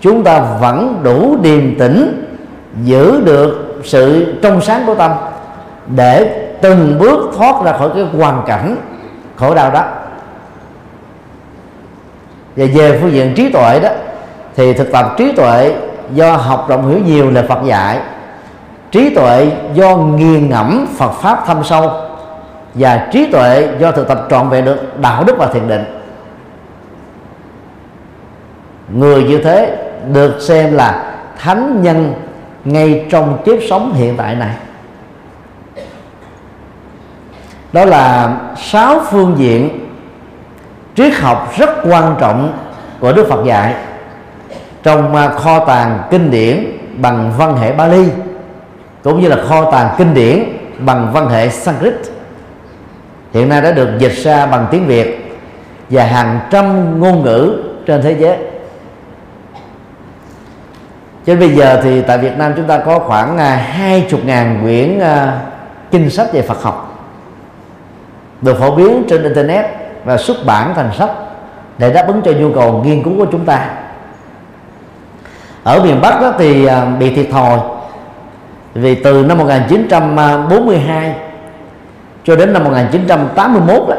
Chúng 0.00 0.24
ta 0.24 0.40
vẫn 0.60 1.00
đủ 1.02 1.36
điềm 1.42 1.78
tĩnh 1.78 2.24
giữ 2.84 3.20
được 3.24 3.61
sự 3.84 4.34
trong 4.42 4.60
sáng 4.60 4.82
của 4.86 4.94
tâm 4.94 5.10
để 5.86 6.48
từng 6.60 6.98
bước 6.98 7.30
thoát 7.36 7.64
ra 7.64 7.72
khỏi 7.72 7.90
cái 7.94 8.04
hoàn 8.04 8.42
cảnh 8.46 8.76
khổ 9.36 9.54
đau 9.54 9.70
đó. 9.70 9.84
Và 12.56 12.66
về 12.74 12.98
phương 13.00 13.12
diện 13.12 13.34
trí 13.36 13.52
tuệ 13.52 13.80
đó, 13.80 13.88
thì 14.56 14.72
thực 14.72 14.92
tập 14.92 15.14
trí 15.16 15.32
tuệ 15.32 15.74
do 16.14 16.36
học 16.36 16.66
rộng 16.68 16.88
hiểu 16.88 16.98
nhiều 17.06 17.30
là 17.30 17.42
Phật 17.48 17.64
dạy. 17.64 18.00
Trí 18.90 19.14
tuệ 19.14 19.50
do 19.74 19.96
nghiền 19.96 20.48
ngẫm 20.48 20.86
Phật 20.96 21.12
pháp 21.12 21.46
thâm 21.46 21.64
sâu 21.64 21.90
và 22.74 23.08
trí 23.12 23.32
tuệ 23.32 23.68
do 23.78 23.92
thực 23.92 24.08
tập 24.08 24.26
trọn 24.30 24.48
vẹn 24.48 24.64
được 24.64 25.00
đạo 25.00 25.24
đức 25.24 25.34
và 25.38 25.46
thiền 25.46 25.68
định. 25.68 25.84
Người 28.94 29.24
như 29.24 29.38
thế 29.38 29.76
được 30.12 30.40
xem 30.40 30.74
là 30.74 31.14
thánh 31.38 31.82
nhân 31.82 32.14
ngay 32.64 33.06
trong 33.10 33.38
kiếp 33.44 33.58
sống 33.70 33.92
hiện 33.94 34.16
tại 34.16 34.34
này. 34.34 34.54
Đó 37.72 37.84
là 37.84 38.36
sáu 38.56 39.00
phương 39.10 39.34
diện 39.38 39.88
triết 40.94 41.14
học 41.14 41.52
rất 41.56 41.70
quan 41.84 42.16
trọng 42.20 42.58
của 43.00 43.12
Đức 43.12 43.26
Phật 43.28 43.44
dạy 43.44 43.74
trong 44.82 45.16
à, 45.16 45.28
kho 45.28 45.64
tàng 45.64 46.02
kinh 46.10 46.30
điển 46.30 46.78
bằng 46.96 47.32
văn 47.38 47.56
hệ 47.56 47.72
Bali, 47.72 48.08
cũng 49.02 49.20
như 49.20 49.28
là 49.28 49.36
kho 49.48 49.70
tàng 49.70 49.94
kinh 49.98 50.14
điển 50.14 50.44
bằng 50.78 51.10
văn 51.12 51.28
hệ 51.28 51.48
Sanskrit. 51.48 51.94
Hiện 53.32 53.48
nay 53.48 53.60
đã 53.60 53.72
được 53.72 53.88
dịch 53.98 54.12
ra 54.12 54.46
bằng 54.46 54.66
tiếng 54.70 54.86
Việt 54.86 55.38
và 55.90 56.04
hàng 56.04 56.40
trăm 56.50 57.00
ngôn 57.00 57.22
ngữ 57.22 57.62
trên 57.86 58.02
thế 58.02 58.16
giới 58.18 58.38
cho 61.26 61.36
bây 61.36 61.48
giờ 61.48 61.80
thì 61.82 62.02
tại 62.02 62.18
Việt 62.18 62.38
Nam 62.38 62.52
chúng 62.56 62.66
ta 62.66 62.78
có 62.78 62.98
khoảng 62.98 63.38
à, 63.38 63.56
hai 63.56 64.06
chục 64.10 64.20
ngàn 64.24 64.58
quyển 64.62 64.98
à, 64.98 65.40
kinh 65.90 66.10
sách 66.10 66.32
về 66.32 66.42
Phật 66.42 66.62
học. 66.62 67.08
Được 68.42 68.58
phổ 68.58 68.74
biến 68.74 69.04
trên 69.08 69.22
internet 69.22 69.66
và 70.04 70.16
xuất 70.16 70.36
bản 70.46 70.72
thành 70.74 70.90
sách 70.98 71.10
để 71.78 71.92
đáp 71.92 72.06
ứng 72.06 72.22
cho 72.24 72.32
nhu 72.32 72.52
cầu 72.52 72.82
nghiên 72.84 73.02
cứu 73.02 73.12
của 73.18 73.26
chúng 73.32 73.44
ta. 73.44 73.68
Ở 75.64 75.84
miền 75.84 76.00
Bắc 76.00 76.20
đó 76.20 76.32
thì 76.38 76.66
à, 76.66 76.84
bị 76.84 77.14
thiệt 77.14 77.26
thòi 77.32 77.58
vì 78.74 78.94
từ 78.94 79.24
năm 79.24 79.38
1942 79.38 81.14
cho 82.24 82.36
đến 82.36 82.52
năm 82.52 82.64
1981 82.64 83.88
đó, 83.88 83.96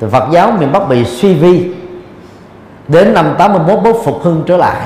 thì 0.00 0.06
Phật 0.10 0.28
giáo 0.32 0.52
miền 0.58 0.72
Bắc 0.72 0.88
bị 0.88 1.04
suy 1.04 1.34
vi. 1.34 1.74
Đến 2.88 3.14
năm 3.14 3.34
81 3.38 3.84
mới 3.84 3.92
phục 4.04 4.22
hưng 4.22 4.42
trở 4.46 4.56
lại 4.56 4.76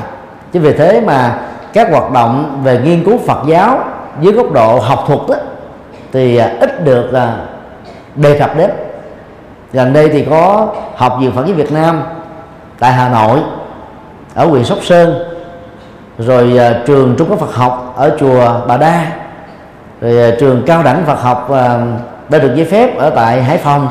chính 0.52 0.62
vì 0.62 0.72
thế 0.72 1.00
mà 1.00 1.38
các 1.72 1.90
hoạt 1.90 2.12
động 2.12 2.60
về 2.64 2.80
nghiên 2.84 3.04
cứu 3.04 3.18
Phật 3.26 3.38
giáo 3.46 3.78
dưới 4.20 4.32
góc 4.32 4.52
độ 4.52 4.78
học 4.78 5.04
thuật 5.06 5.20
đó, 5.28 5.34
thì 6.12 6.36
à, 6.36 6.52
ít 6.60 6.84
được 6.84 7.12
à, 7.12 7.36
đề 8.14 8.38
cập 8.38 8.56
đến. 8.56 8.70
Gần 9.72 9.92
đây 9.92 10.08
thì 10.08 10.26
có 10.30 10.68
học 10.96 11.16
viện 11.20 11.32
Phật 11.32 11.46
giáo 11.46 11.56
Việt 11.56 11.72
Nam 11.72 12.02
tại 12.78 12.92
Hà 12.92 13.08
Nội 13.08 13.38
ở 14.34 14.46
huyện 14.46 14.64
Sóc 14.64 14.78
Sơn 14.82 15.14
rồi 16.18 16.52
uh, 16.54 16.86
trường 16.86 17.14
trung 17.18 17.28
cấp 17.28 17.38
Phật 17.38 17.54
học 17.54 17.94
ở 17.96 18.16
chùa 18.20 18.60
Bà 18.66 18.76
Đa 18.76 19.06
rồi 20.00 20.32
uh, 20.32 20.38
trường 20.38 20.62
cao 20.66 20.82
đẳng 20.82 21.02
Phật 21.06 21.20
học 21.20 21.48
uh, 21.50 21.56
đã 22.28 22.38
được 22.38 22.54
giấy 22.56 22.64
phép 22.64 22.98
ở 22.98 23.10
tại 23.10 23.42
Hải 23.42 23.58
Phòng 23.58 23.88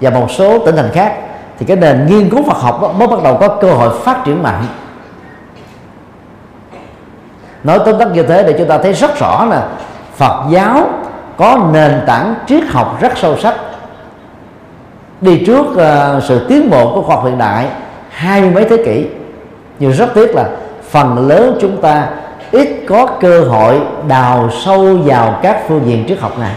và 0.00 0.10
một 0.10 0.30
số 0.30 0.66
tỉnh 0.66 0.76
thành 0.76 0.90
khác. 0.92 1.14
Thì 1.58 1.66
cái 1.66 1.76
nền 1.76 2.06
nghiên 2.06 2.30
cứu 2.30 2.42
Phật 2.42 2.56
học 2.56 2.94
mới 2.98 3.08
bắt 3.08 3.22
đầu 3.24 3.36
có 3.40 3.48
cơ 3.48 3.70
hội 3.72 3.90
phát 4.04 4.24
triển 4.24 4.42
mạnh 4.42 4.64
nói 7.66 7.80
tóm 7.84 7.98
tắt 7.98 8.08
như 8.12 8.22
thế 8.22 8.42
để 8.42 8.54
chúng 8.58 8.68
ta 8.68 8.78
thấy 8.78 8.92
rất 8.92 9.18
rõ 9.18 9.44
là 9.44 9.68
Phật 10.16 10.44
giáo 10.50 10.88
có 11.36 11.68
nền 11.72 12.00
tảng 12.06 12.34
triết 12.46 12.62
học 12.68 12.98
rất 13.00 13.18
sâu 13.18 13.36
sắc. 13.36 13.54
Đi 15.20 15.44
trước 15.46 15.66
uh, 15.66 16.22
sự 16.22 16.46
tiến 16.48 16.70
bộ 16.70 16.94
của 16.94 17.02
khoa 17.02 17.16
học 17.16 17.24
hiện 17.24 17.38
đại 17.38 17.66
hai 18.10 18.40
mươi 18.40 18.50
mấy 18.50 18.64
thế 18.64 18.76
kỷ 18.84 19.06
nhưng 19.78 19.92
rất 19.92 20.14
tiếc 20.14 20.34
là 20.34 20.48
phần 20.90 21.28
lớn 21.28 21.58
chúng 21.60 21.80
ta 21.80 22.08
ít 22.50 22.68
có 22.88 23.06
cơ 23.20 23.40
hội 23.40 23.80
đào 24.08 24.50
sâu 24.64 24.98
vào 25.04 25.38
các 25.42 25.62
phương 25.68 25.82
diện 25.86 26.04
triết 26.08 26.18
học 26.18 26.38
này. 26.38 26.54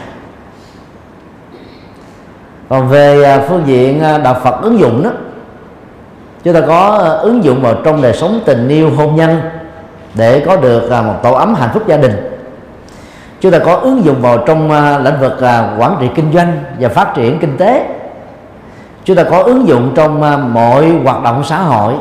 Còn 2.69 2.89
về 2.89 3.23
ờ, 3.23 3.45
phương 3.49 3.63
diện 3.65 3.99
ờ, 4.01 4.17
đạo 4.17 4.35
Phật 4.43 4.61
ứng 4.61 4.79
dụng 4.79 5.03
đó 5.03 5.09
chúng 6.43 6.53
ta 6.53 6.61
có 6.67 6.97
ứng 7.21 7.43
dụng 7.43 7.61
vào 7.61 7.73
trong 7.83 8.01
đời 8.01 8.13
sống 8.13 8.39
tình 8.45 8.69
yêu 8.69 8.89
hôn 8.97 9.15
nhân 9.15 9.41
để 10.13 10.43
có 10.45 10.55
được 10.55 10.89
à, 10.89 11.01
một 11.01 11.15
tổ 11.23 11.33
ấm 11.33 11.55
hạnh 11.55 11.69
phúc 11.73 11.83
gia 11.87 11.97
đình. 11.97 12.39
Chúng 13.41 13.51
ta 13.51 13.59
có 13.59 13.75
ứng 13.75 14.05
dụng 14.05 14.21
vào 14.21 14.37
trong 14.37 14.71
à, 14.71 14.97
lĩnh 14.97 15.19
vực 15.19 15.41
à, 15.41 15.75
quản 15.79 15.95
trị 15.99 16.09
kinh 16.15 16.33
doanh 16.33 16.63
và 16.79 16.89
phát 16.89 17.13
triển 17.15 17.39
kinh 17.39 17.57
tế. 17.57 17.85
Chúng 19.03 19.15
ta 19.15 19.23
có 19.23 19.43
ứng 19.43 19.67
dụng 19.67 19.91
trong 19.95 20.53
mọi 20.53 20.91
hoạt 21.03 21.23
động 21.23 21.43
xã 21.43 21.57
hội. 21.57 21.93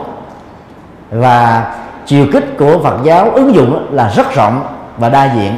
Và 1.10 1.74
chiều 2.06 2.26
kích 2.32 2.58
của 2.58 2.78
Phật 2.82 2.96
giáo 3.04 3.30
ứng 3.30 3.54
dụng 3.54 3.86
là 3.90 4.12
rất 4.16 4.34
rộng 4.34 4.62
và 4.98 5.08
đa 5.08 5.34
diện. 5.34 5.56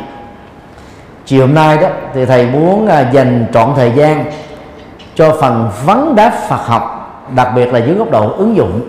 Chiều 1.26 1.46
hôm 1.46 1.54
nay 1.54 1.78
đó, 1.78 1.88
thì 2.14 2.26
thầy 2.26 2.46
muốn 2.46 2.88
dành 3.12 3.46
trọn 3.52 3.72
thời 3.76 3.92
gian 3.92 4.24
cho 5.14 5.36
phần 5.40 5.68
vấn 5.86 6.16
đáp 6.16 6.32
Phật 6.48 6.66
học, 6.66 6.96
đặc 7.34 7.48
biệt 7.54 7.72
là 7.72 7.78
dưới 7.78 7.94
góc 7.94 8.10
độ 8.10 8.32
ứng 8.36 8.56
dụng. 8.56 8.80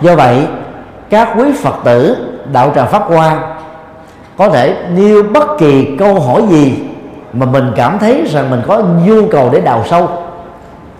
Do 0.00 0.16
vậy, 0.16 0.46
các 1.10 1.28
quý 1.36 1.44
Phật 1.62 1.74
tử 1.84 2.31
đạo 2.52 2.72
tràng 2.74 2.88
Pháp 2.88 3.02
Hoa, 3.06 3.40
có 4.36 4.48
thể 4.48 4.76
nêu 4.96 5.22
bất 5.22 5.58
kỳ 5.58 5.96
câu 5.98 6.20
hỏi 6.20 6.42
gì 6.48 6.74
mà 7.32 7.46
mình 7.46 7.72
cảm 7.76 7.98
thấy 7.98 8.24
rằng 8.30 8.50
mình 8.50 8.62
có 8.66 8.82
nhu 9.06 9.26
cầu 9.30 9.50
để 9.52 9.60
đào 9.60 9.84
sâu, 9.90 10.08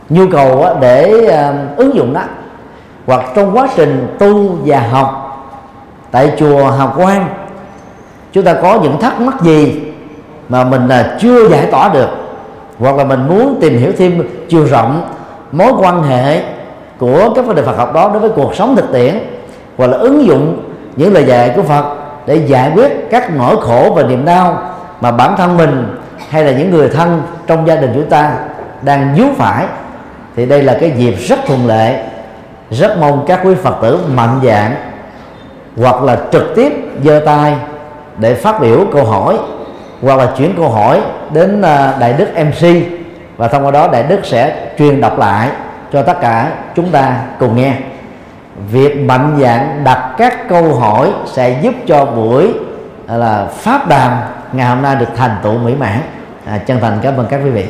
nhu 0.09 0.27
cầu 0.33 0.63
ờ, 0.63 0.77
để 0.81 1.25
ờ, 1.27 1.55
ứng 1.77 1.95
dụng 1.95 2.13
đó. 2.13 2.21
Hoặc 3.07 3.25
trong 3.35 3.57
quá 3.57 3.69
trình 3.77 4.17
tu 4.19 4.51
và 4.65 4.81
học 4.81 5.19
tại 6.11 6.33
chùa 6.39 6.71
Hào 6.71 6.93
Quang, 6.97 7.29
chúng 8.33 8.45
ta 8.45 8.55
có 8.55 8.79
những 8.83 9.01
thắc 9.01 9.21
mắc 9.21 9.43
gì 9.43 9.83
mà 10.49 10.65
mình 10.65 10.89
là 10.89 11.17
chưa 11.21 11.49
giải 11.49 11.67
tỏa 11.67 11.89
được? 11.89 12.09
Hoặc 12.79 12.97
là 12.97 13.05
mình 13.05 13.29
muốn 13.29 13.59
tìm 13.61 13.79
hiểu 13.79 13.93
thêm 13.99 14.23
chiều 14.49 14.65
rộng 14.65 15.03
mối 15.53 15.73
quan 15.79 16.03
hệ 16.03 16.43
của 16.99 17.33
các 17.35 17.47
vấn 17.47 17.57
đề 17.57 17.63
Phật 17.63 17.77
học 17.77 17.95
đó 17.95 18.11
đối 18.13 18.21
với 18.21 18.31
cuộc 18.31 18.55
sống 18.55 18.77
thực 18.77 18.93
tiễn, 18.93 19.19
hoặc 19.77 19.87
là 19.87 19.99
ứng 19.99 20.27
dụng 20.27 20.72
những 20.97 21.13
lời 21.13 21.25
dạy 21.25 21.53
của 21.57 21.63
Phật 21.63 21.85
để 22.27 22.35
giải 22.35 22.73
quyết 22.75 22.93
các 23.11 23.31
nỗi 23.37 23.57
khổ 23.61 23.93
và 23.97 24.03
niềm 24.03 24.25
đau 24.25 24.63
mà 25.01 25.11
bản 25.11 25.37
thân 25.37 25.57
mình 25.57 25.99
hay 26.31 26.45
là 26.45 26.53
những 26.53 26.71
người 26.71 26.89
thân 26.89 27.23
trong 27.47 27.67
gia 27.67 27.77
đình 27.77 27.91
chúng 27.95 28.11
ta 28.11 28.33
đang 28.83 29.15
vướng 29.15 29.35
phải. 29.35 29.67
Thì 30.37 30.47
đây 30.47 30.63
là 30.63 30.77
cái 30.81 30.91
dịp 30.91 31.15
rất 31.29 31.39
thuận 31.47 31.67
lợi, 31.67 31.97
rất 32.71 32.99
mong 32.99 33.25
các 33.27 33.41
quý 33.45 33.55
phật 33.55 33.75
tử 33.83 34.01
mạnh 34.15 34.41
dạng 34.45 34.75
hoặc 35.77 36.03
là 36.03 36.17
trực 36.33 36.53
tiếp 36.57 36.73
giơ 37.05 37.23
tay 37.27 37.55
để 38.19 38.35
phát 38.35 38.61
biểu 38.61 38.85
câu 38.93 39.05
hỏi 39.05 39.39
hoặc 40.03 40.19
là 40.19 40.27
chuyển 40.39 40.55
câu 40.57 40.71
hỏi 40.71 41.01
đến 41.33 41.63
à, 41.63 41.95
đại 42.01 42.13
đức 42.13 42.29
mc 42.37 42.69
và 43.37 43.49
thông 43.49 43.65
qua 43.65 43.71
đó 43.71 43.89
đại 43.93 44.03
đức 44.03 44.21
sẽ 44.23 44.57
truyền 44.79 45.01
đọc 45.01 45.19
lại 45.19 45.49
cho 45.93 46.03
tất 46.03 46.21
cả 46.21 46.53
chúng 46.77 46.91
ta 46.91 47.17
cùng 47.39 47.57
nghe. 47.57 47.75
Việc 48.73 48.97
mạnh 48.97 49.39
dạng 49.41 49.81
đặt 49.85 50.12
các 50.23 50.47
câu 50.49 50.75
hỏi 50.75 51.13
sẽ 51.33 51.61
giúp 51.63 51.75
cho 51.87 52.05
buổi 52.05 52.55
là 53.07 53.53
pháp 53.57 53.89
đàm 53.89 54.33
ngày 54.53 54.69
hôm 54.69 54.83
nay 54.83 54.97
được 54.97 55.07
thành 55.17 55.41
tựu 55.43 55.59
mỹ 55.59 55.75
mãn. 55.75 56.03
À, 56.45 56.59
chân 56.59 56.81
thành 56.81 57.01
cảm 57.03 57.17
ơn 57.17 57.27
các 57.31 57.41
quý 57.45 57.51
vị. 57.51 57.67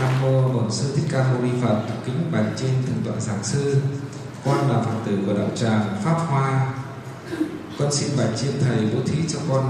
Nam 0.00 0.10
mô 0.22 0.48
bổn 0.48 0.70
sư 0.70 0.92
thích 0.96 1.04
ca 1.12 1.18
mâu 1.18 1.42
ni 1.42 1.50
phật 1.62 1.76
kính 2.06 2.30
bạch 2.32 2.44
trên 2.56 2.70
thượng 2.86 3.12
tọa 3.12 3.20
giảng 3.20 3.42
sư 3.42 3.76
con 4.44 4.56
là 4.56 4.78
phật 4.84 4.96
tử 5.06 5.18
của 5.26 5.32
đạo 5.32 5.48
tràng 5.54 5.80
pháp 6.04 6.16
hoa. 6.30 6.66
Con 7.78 7.92
xin 7.92 8.10
bạch 8.18 8.36
trên 8.36 8.52
thầy 8.60 8.78
bố 8.94 9.00
thí 9.06 9.18
cho 9.28 9.38
con 9.50 9.64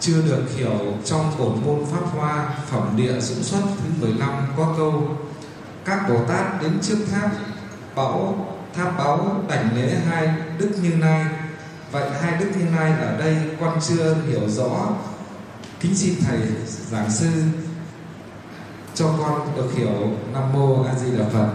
chưa 0.00 0.22
được 0.26 0.42
hiểu 0.56 0.78
trong 1.04 1.32
bổn 1.38 1.52
môn 1.66 1.84
pháp 1.92 2.18
hoa 2.18 2.48
phẩm 2.70 2.82
địa 2.96 3.20
dũng 3.20 3.42
xuất 3.42 3.60
thứ 3.62 4.06
15 4.06 4.30
có 4.56 4.74
câu 4.76 5.02
các 5.90 6.08
bồ 6.08 6.14
tát 6.28 6.62
đến 6.62 6.72
trước 6.82 6.96
tháp 7.12 7.30
bảo 7.96 8.34
tháp 8.76 8.98
báo 8.98 9.18
đảnh 9.48 9.68
lễ 9.76 9.96
hai 10.10 10.28
đức 10.58 10.70
như 10.82 10.90
lai. 11.00 11.24
Vậy 11.92 12.04
hai 12.20 12.32
đức 12.40 12.46
như 12.58 12.64
lai 12.78 12.92
ở 13.00 13.18
đây 13.18 13.36
con 13.60 13.72
chưa 13.80 14.16
hiểu 14.28 14.48
rõ. 14.48 14.70
Kính 15.80 15.94
xin 15.94 16.14
thầy 16.28 16.38
giảng 16.66 17.10
sư 17.10 17.26
cho 18.94 19.06
con 19.18 19.40
được 19.56 19.68
hiểu 19.76 19.90
nam 20.34 20.42
mô 20.52 20.82
a 20.82 20.94
di 20.94 21.18
đà 21.18 21.24
phật. 21.32 21.48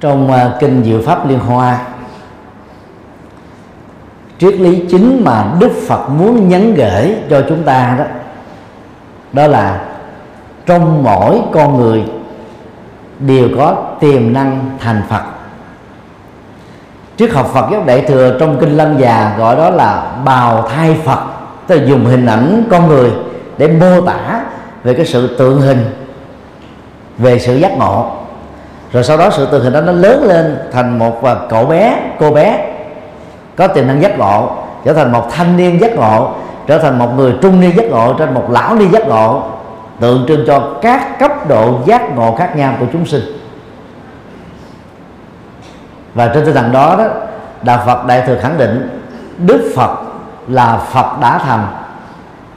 Trong 0.00 0.30
uh, 0.30 0.60
kinh 0.60 0.84
diệu 0.84 1.02
pháp 1.06 1.28
liên 1.28 1.38
hoa 1.38 1.86
triết 4.38 4.54
lý 4.54 4.84
chính 4.90 5.24
mà 5.24 5.54
đức 5.60 5.70
phật 5.88 6.08
muốn 6.08 6.48
nhắn 6.48 6.74
gửi 6.74 7.14
cho 7.30 7.42
chúng 7.48 7.64
ta 7.64 7.94
đó 7.98 8.04
đó 9.32 9.46
là 9.46 9.88
trong 10.66 11.02
mỗi 11.02 11.40
con 11.52 11.76
người 11.76 12.04
đều 13.18 13.48
có 13.56 13.76
tiềm 14.00 14.32
năng 14.32 14.70
thành 14.80 15.02
phật. 15.08 15.22
Triết 17.16 17.30
học 17.30 17.50
phật 17.54 17.68
giáo 17.72 17.82
đại 17.86 18.00
thừa, 18.00 18.36
trong 18.40 18.58
kinh 18.60 18.76
lăng 18.76 19.00
già 19.00 19.34
gọi 19.38 19.56
đó 19.56 19.70
là 19.70 20.16
bào 20.24 20.68
thai 20.68 20.96
phật, 21.04 21.18
tức 21.66 21.76
là 21.76 21.86
dùng 21.86 22.04
hình 22.04 22.26
ảnh 22.26 22.64
con 22.70 22.88
người 22.88 23.10
để 23.58 23.68
mô 23.68 24.00
tả 24.00 24.40
về 24.84 24.94
cái 24.94 25.06
sự 25.06 25.36
tượng 25.36 25.60
hình, 25.60 25.84
về 27.18 27.38
sự 27.38 27.56
giác 27.56 27.78
ngộ. 27.78 28.10
Rồi 28.92 29.04
sau 29.04 29.16
đó 29.16 29.30
sự 29.30 29.46
tượng 29.46 29.64
hình 29.64 29.72
đó 29.72 29.80
nó 29.80 29.92
lớn 29.92 30.24
lên 30.24 30.58
thành 30.72 30.98
một 30.98 31.24
à, 31.24 31.34
cậu 31.48 31.64
bé, 31.66 31.98
cô 32.20 32.30
bé, 32.30 32.66
có 33.56 33.66
tiềm 33.66 33.86
năng 33.86 34.02
giác 34.02 34.18
ngộ, 34.18 34.50
trở 34.84 34.92
thành 34.92 35.12
một 35.12 35.28
thanh 35.30 35.56
niên 35.56 35.80
giác 35.80 35.96
ngộ, 35.96 36.30
trở 36.66 36.78
thành 36.78 36.98
một 36.98 37.08
người 37.16 37.34
trung 37.42 37.60
niên 37.60 37.76
giác 37.76 37.86
ngộ, 37.90 38.14
trở 38.18 38.26
thành 38.26 38.34
một 38.34 38.50
lão 38.50 38.74
niên 38.74 38.92
giác 38.92 39.08
ngộ 39.08 39.42
tượng 40.00 40.24
trưng 40.28 40.44
cho 40.46 40.74
các 40.82 41.18
cấp 41.18 41.48
độ 41.48 41.80
giác 41.86 42.16
ngộ 42.16 42.36
khác 42.36 42.56
nhau 42.56 42.74
của 42.80 42.86
chúng 42.92 43.06
sinh. 43.06 43.22
Và 46.14 46.30
trên 46.34 46.44
tinh 46.44 46.54
thần 46.54 46.72
đó 46.72 46.96
đó, 46.98 47.04
đạo 47.62 47.82
Phật 47.86 48.06
đại 48.06 48.22
thừa 48.26 48.38
khẳng 48.40 48.58
định 48.58 49.00
Đức 49.38 49.72
Phật 49.76 49.90
là 50.48 50.76
Phật 50.76 51.20
đã 51.20 51.38
thành. 51.38 51.66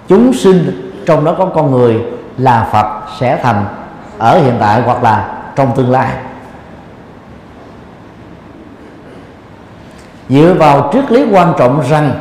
Chúng 0.07 0.33
sinh 0.33 0.91
trong 1.05 1.25
đó 1.25 1.35
có 1.37 1.45
con 1.45 1.71
người 1.71 2.01
là 2.37 2.67
Phật 2.71 3.01
sẽ 3.19 3.39
thành 3.43 3.65
ở 4.17 4.39
hiện 4.39 4.55
tại 4.59 4.81
hoặc 4.81 5.03
là 5.03 5.37
trong 5.55 5.75
tương 5.75 5.91
lai. 5.91 6.09
Dựa 10.29 10.53
vào 10.59 10.89
triết 10.93 11.11
lý 11.11 11.25
quan 11.31 11.53
trọng 11.59 11.83
rằng, 11.89 12.13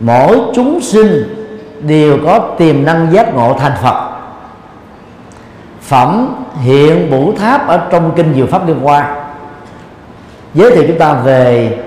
mỗi 0.00 0.40
chúng 0.54 0.80
sinh 0.80 1.34
đều 1.80 2.18
có 2.24 2.38
tiềm 2.58 2.84
năng 2.84 3.12
giác 3.12 3.34
ngộ 3.34 3.56
thành 3.58 3.72
Phật 3.82 4.03
phẩm 5.84 6.44
hiện 6.62 7.10
bủ 7.10 7.32
tháp 7.38 7.68
ở 7.68 7.80
trong 7.90 8.12
kinh 8.16 8.34
diệu 8.34 8.46
pháp 8.46 8.66
liên 8.66 8.80
hoa. 8.80 9.16
Giới 10.54 10.70
thiệu 10.70 10.84
chúng 10.88 10.98
ta 10.98 11.12
về 11.12 11.78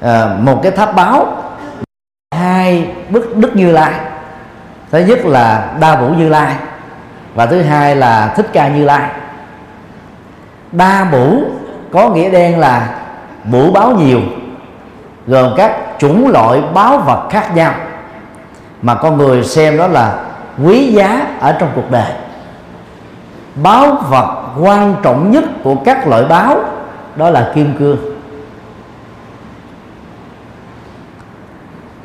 à, 0.00 0.36
một 0.40 0.60
cái 0.62 0.72
tháp 0.72 0.94
báo 0.94 1.26
hai 2.34 2.88
bức 3.10 3.36
đức 3.36 3.56
như 3.56 3.72
lai. 3.72 3.92
Thứ 4.90 4.98
nhất 4.98 5.26
là 5.26 5.74
đa 5.80 6.00
vũ 6.00 6.08
như 6.08 6.28
lai 6.28 6.54
và 7.34 7.46
thứ 7.46 7.62
hai 7.62 7.96
là 7.96 8.32
thích 8.36 8.46
ca 8.52 8.68
như 8.68 8.84
lai. 8.84 9.10
Đa 10.72 11.04
bủ 11.12 11.42
có 11.92 12.08
nghĩa 12.08 12.30
đen 12.30 12.58
là 12.58 12.94
bủ 13.44 13.70
báo 13.70 13.90
nhiều 13.90 14.20
gồm 15.26 15.54
các 15.56 15.76
chủng 15.98 16.28
loại 16.28 16.62
báo 16.74 16.98
vật 16.98 17.28
khác 17.30 17.54
nhau 17.54 17.74
mà 18.82 18.94
con 18.94 19.18
người 19.18 19.44
xem 19.44 19.78
đó 19.78 19.86
là 19.86 20.18
quý 20.64 20.92
giá 20.92 21.26
ở 21.40 21.56
trong 21.60 21.68
cuộc 21.74 21.90
đời 21.90 22.12
báo 23.54 23.96
vật 24.08 24.54
quan 24.60 24.96
trọng 25.02 25.30
nhất 25.30 25.44
của 25.62 25.74
các 25.84 26.08
loại 26.08 26.24
báo, 26.24 26.64
đó 27.16 27.30
là 27.30 27.52
kim 27.54 27.74
cương. 27.78 27.98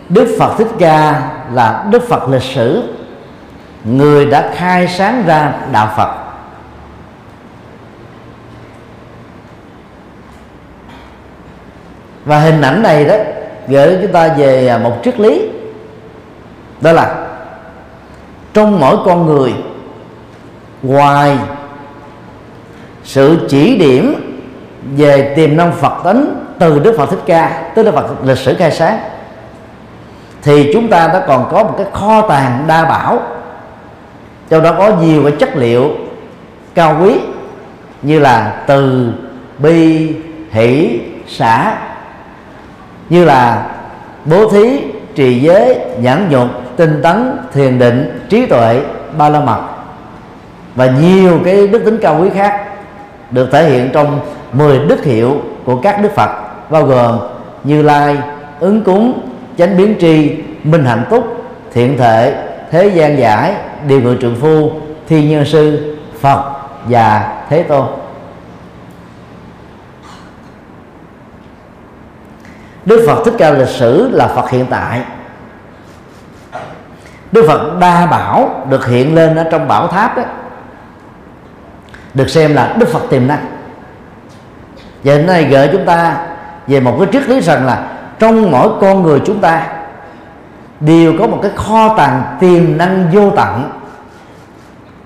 Đức 0.09 0.35
Phật 0.39 0.57
Thích 0.57 0.71
Ca 0.79 1.21
là 1.53 1.85
Đức 1.91 2.07
Phật 2.09 2.29
lịch 2.29 2.43
sử, 2.43 2.95
Người 3.83 4.25
đã 4.25 4.51
khai 4.55 4.87
sáng 4.87 5.23
ra 5.25 5.53
Đạo 5.71 5.89
Phật. 5.97 6.09
Và 12.25 12.39
hình 12.39 12.61
ảnh 12.61 12.83
này 12.83 13.05
đó 13.05 13.15
gửi 13.67 13.97
chúng 14.01 14.11
ta 14.11 14.27
về 14.27 14.79
một 14.83 14.93
triết 15.03 15.19
lý, 15.19 15.49
Đó 16.81 16.91
là 16.91 17.27
Trong 18.53 18.79
mỗi 18.79 18.97
con 19.05 19.25
người 19.25 19.53
Ngoài 20.83 21.37
sự 23.03 23.47
chỉ 23.49 23.77
điểm 23.77 24.15
về 24.97 25.33
tiềm 25.35 25.57
năng 25.57 25.71
Phật 25.71 25.93
tính 26.03 26.45
từ 26.59 26.79
Đức 26.79 26.95
Phật 26.97 27.09
Thích 27.09 27.19
Ca 27.25 27.71
tới 27.75 27.85
Đức 27.85 27.91
Phật 27.91 28.25
lịch 28.25 28.37
sử 28.37 28.55
khai 28.55 28.71
sáng, 28.71 28.99
thì 30.41 30.73
chúng 30.73 30.87
ta 30.87 31.07
đã 31.07 31.23
còn 31.27 31.49
có 31.51 31.63
một 31.63 31.73
cái 31.77 31.87
kho 31.93 32.21
tàng 32.21 32.63
đa 32.67 32.85
bảo, 32.85 33.21
trong 34.49 34.63
đó 34.63 34.75
có 34.77 34.91
nhiều 35.01 35.23
cái 35.23 35.31
chất 35.39 35.55
liệu 35.55 35.91
cao 36.75 36.97
quý 37.01 37.15
như 38.01 38.19
là 38.19 38.63
từ 38.67 39.11
bi, 39.57 40.09
hỷ 40.51 40.99
xã 41.27 41.77
như 43.09 43.25
là 43.25 43.67
bố 44.25 44.49
thí, 44.49 44.81
trì 45.15 45.39
giới 45.39 45.79
nhẫn 45.99 46.27
nhục, 46.29 46.47
tinh 46.77 46.99
tấn, 47.03 47.37
thiền 47.53 47.79
định, 47.79 48.25
trí 48.29 48.45
tuệ, 48.45 48.81
ba 49.17 49.29
la 49.29 49.39
mật 49.39 49.61
và 50.79 50.85
nhiều 50.85 51.39
cái 51.45 51.67
đức 51.67 51.85
tính 51.85 51.99
cao 52.01 52.19
quý 52.21 52.29
khác 52.33 52.65
được 53.31 53.49
thể 53.51 53.69
hiện 53.69 53.89
trong 53.93 54.19
10 54.53 54.79
đức 54.79 55.03
hiệu 55.03 55.41
của 55.65 55.75
các 55.81 56.01
đức 56.01 56.09
Phật 56.15 56.29
bao 56.69 56.85
gồm 56.85 57.19
Như 57.63 57.81
Lai, 57.81 58.17
ứng 58.59 58.83
cúng, 58.83 59.29
chánh 59.57 59.77
biến 59.77 59.95
tri, 59.99 60.35
minh 60.63 60.85
hạnh 60.85 61.03
túc, 61.09 61.23
thiện 61.73 61.97
thể, 61.97 62.43
thế 62.71 62.87
gian 62.87 63.17
giải, 63.17 63.53
điều 63.87 64.01
ngự 64.01 64.17
trượng 64.21 64.35
phu, 64.35 64.71
thi 65.07 65.29
nhân 65.29 65.45
sư, 65.45 65.95
Phật 66.21 66.51
và 66.85 67.37
Thế 67.49 67.63
Tôn. 67.63 67.85
Đức 72.85 73.03
Phật 73.07 73.25
Thích 73.25 73.33
Ca 73.37 73.51
lịch 73.51 73.67
sử 73.67 74.09
là 74.13 74.27
Phật 74.27 74.49
hiện 74.49 74.65
tại 74.69 75.01
Đức 77.31 77.45
Phật 77.47 77.79
đa 77.79 78.05
bảo 78.05 78.65
được 78.69 78.87
hiện 78.87 79.15
lên 79.15 79.35
ở 79.35 79.47
trong 79.51 79.67
bảo 79.67 79.87
tháp 79.87 80.17
đó 80.17 80.23
được 82.13 82.29
xem 82.29 82.53
là 82.53 82.75
Đức 82.79 82.89
Phật 82.89 83.01
tiềm 83.09 83.27
năng. 83.27 83.45
Và 85.03 85.15
hôm 85.15 85.25
nay 85.25 85.43
gợi 85.43 85.69
chúng 85.71 85.85
ta 85.85 86.17
về 86.67 86.79
một 86.79 86.95
cái 86.99 87.07
triết 87.11 87.29
lý 87.29 87.41
rằng 87.41 87.65
là 87.65 87.87
trong 88.19 88.51
mỗi 88.51 88.69
con 88.81 89.03
người 89.03 89.21
chúng 89.25 89.39
ta 89.39 89.67
đều 90.79 91.13
có 91.19 91.27
một 91.27 91.39
cái 91.41 91.51
kho 91.55 91.95
tàng 91.97 92.37
tiềm 92.39 92.77
năng 92.77 93.05
vô 93.13 93.31
tận. 93.35 93.71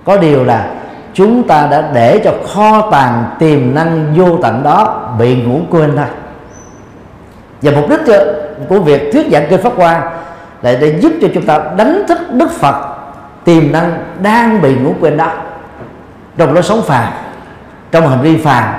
Có 0.06 0.18
điều 0.18 0.44
là 0.44 0.68
chúng 1.14 1.48
ta 1.48 1.68
đã 1.72 1.90
để 1.94 2.22
cho 2.24 2.34
kho 2.54 2.92
tàng 2.92 3.26
tiềm 3.40 3.76
năng 3.76 4.14
vô 4.18 4.38
tận 4.42 4.64
đó 4.64 5.10
bị 5.20 5.36
ngủ 5.36 5.62
quên 5.70 5.96
thôi. 5.96 6.06
Và 7.62 7.72
mục 7.72 7.90
đích 7.90 8.18
của 8.70 8.80
việc 8.80 9.10
thuyết 9.14 9.28
giảng 9.32 9.48
kinh 9.50 9.62
pháp 9.62 9.74
hoa 9.76 10.12
là 10.62 10.76
để 10.82 11.00
giúp 11.00 11.12
cho 11.22 11.28
chúng 11.34 11.46
ta 11.46 11.60
đánh 11.78 12.04
thức 12.08 12.20
đức 12.32 12.52
phật 12.52 12.96
tiềm 13.44 13.72
năng 13.72 14.04
đang 14.22 14.62
bị 14.62 14.76
ngủ 14.76 14.94
quên 15.00 15.18
đó 15.18 15.32
trong 16.38 16.54
lối 16.54 16.64
sống 16.64 16.82
phàm 16.82 17.14
trong 17.92 18.10
hành 18.10 18.22
vi 18.22 18.38
phàm 18.38 18.74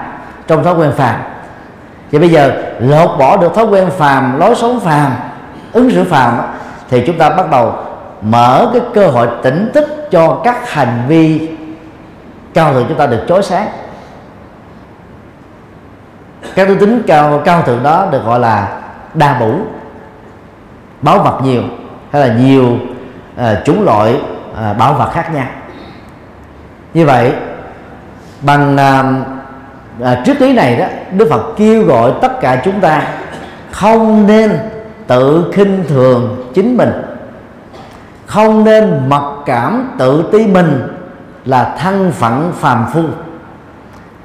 trong 0.47 0.65
thói 0.65 0.75
quen 0.75 0.93
phàm. 0.97 1.21
Thì 2.11 2.19
bây 2.19 2.29
giờ 2.29 2.53
lột 2.79 3.19
bỏ 3.19 3.37
được 3.37 3.55
thói 3.55 3.65
quen 3.65 3.91
phàm 3.91 4.39
lối 4.39 4.55
sống 4.55 4.81
phàm 4.81 5.13
ứng 5.73 5.91
xử 5.91 6.05
phàm 6.05 6.41
thì 6.89 7.05
chúng 7.07 7.19
ta 7.19 7.31
bắt 7.31 7.51
đầu 7.51 7.75
mở 8.23 8.71
cái 8.73 8.83
cơ 8.95 9.07
hội 9.07 9.29
tỉnh 9.43 9.71
thức 9.75 10.09
cho 10.11 10.41
các 10.45 10.71
hành 10.71 11.03
vi 11.09 11.51
cao 12.55 12.73
thượng 12.73 12.85
chúng 12.89 12.99
ta 12.99 13.07
được 13.07 13.25
chối 13.29 13.43
sáng. 13.43 13.69
Các 16.55 16.69
đức 16.69 16.77
tính 16.81 17.03
cao 17.07 17.43
cao 17.45 17.63
thượng 17.63 17.83
đó 17.83 18.07
được 18.11 18.25
gọi 18.25 18.41
là 18.41 18.81
đa 19.15 19.39
bủ 19.39 19.55
báo 21.01 21.19
vật 21.19 21.41
nhiều 21.43 21.63
hay 22.13 22.29
là 22.29 22.35
nhiều 22.35 22.77
uh, 23.41 23.65
chủng 23.65 23.85
loại 23.85 24.21
à, 24.57 24.71
uh, 24.71 24.77
bảo 24.77 24.95
vật 24.95 25.11
khác 25.13 25.35
nhau 25.35 25.47
như 26.95 27.07
vậy 27.07 27.33
bằng 28.43 28.77
à, 28.77 29.05
à, 30.03 30.23
trước 30.27 30.41
lý 30.41 30.53
này 30.53 30.77
đó 30.77 30.87
đức 31.13 31.29
phật 31.31 31.43
kêu 31.57 31.85
gọi 31.85 32.13
tất 32.23 32.41
cả 32.41 32.63
chúng 32.65 32.81
ta 32.81 33.03
không 33.71 34.27
nên 34.27 34.59
tự 35.07 35.51
khinh 35.53 35.85
thường 35.89 36.51
chính 36.55 36.77
mình 36.77 36.93
không 38.27 38.65
nên 38.65 39.09
mặc 39.09 39.23
cảm 39.47 39.91
tự 39.99 40.29
ti 40.33 40.47
mình 40.47 40.83
là 41.45 41.77
thân 41.79 42.13
phận 42.13 42.53
phàm 42.61 42.87
phu 42.93 43.03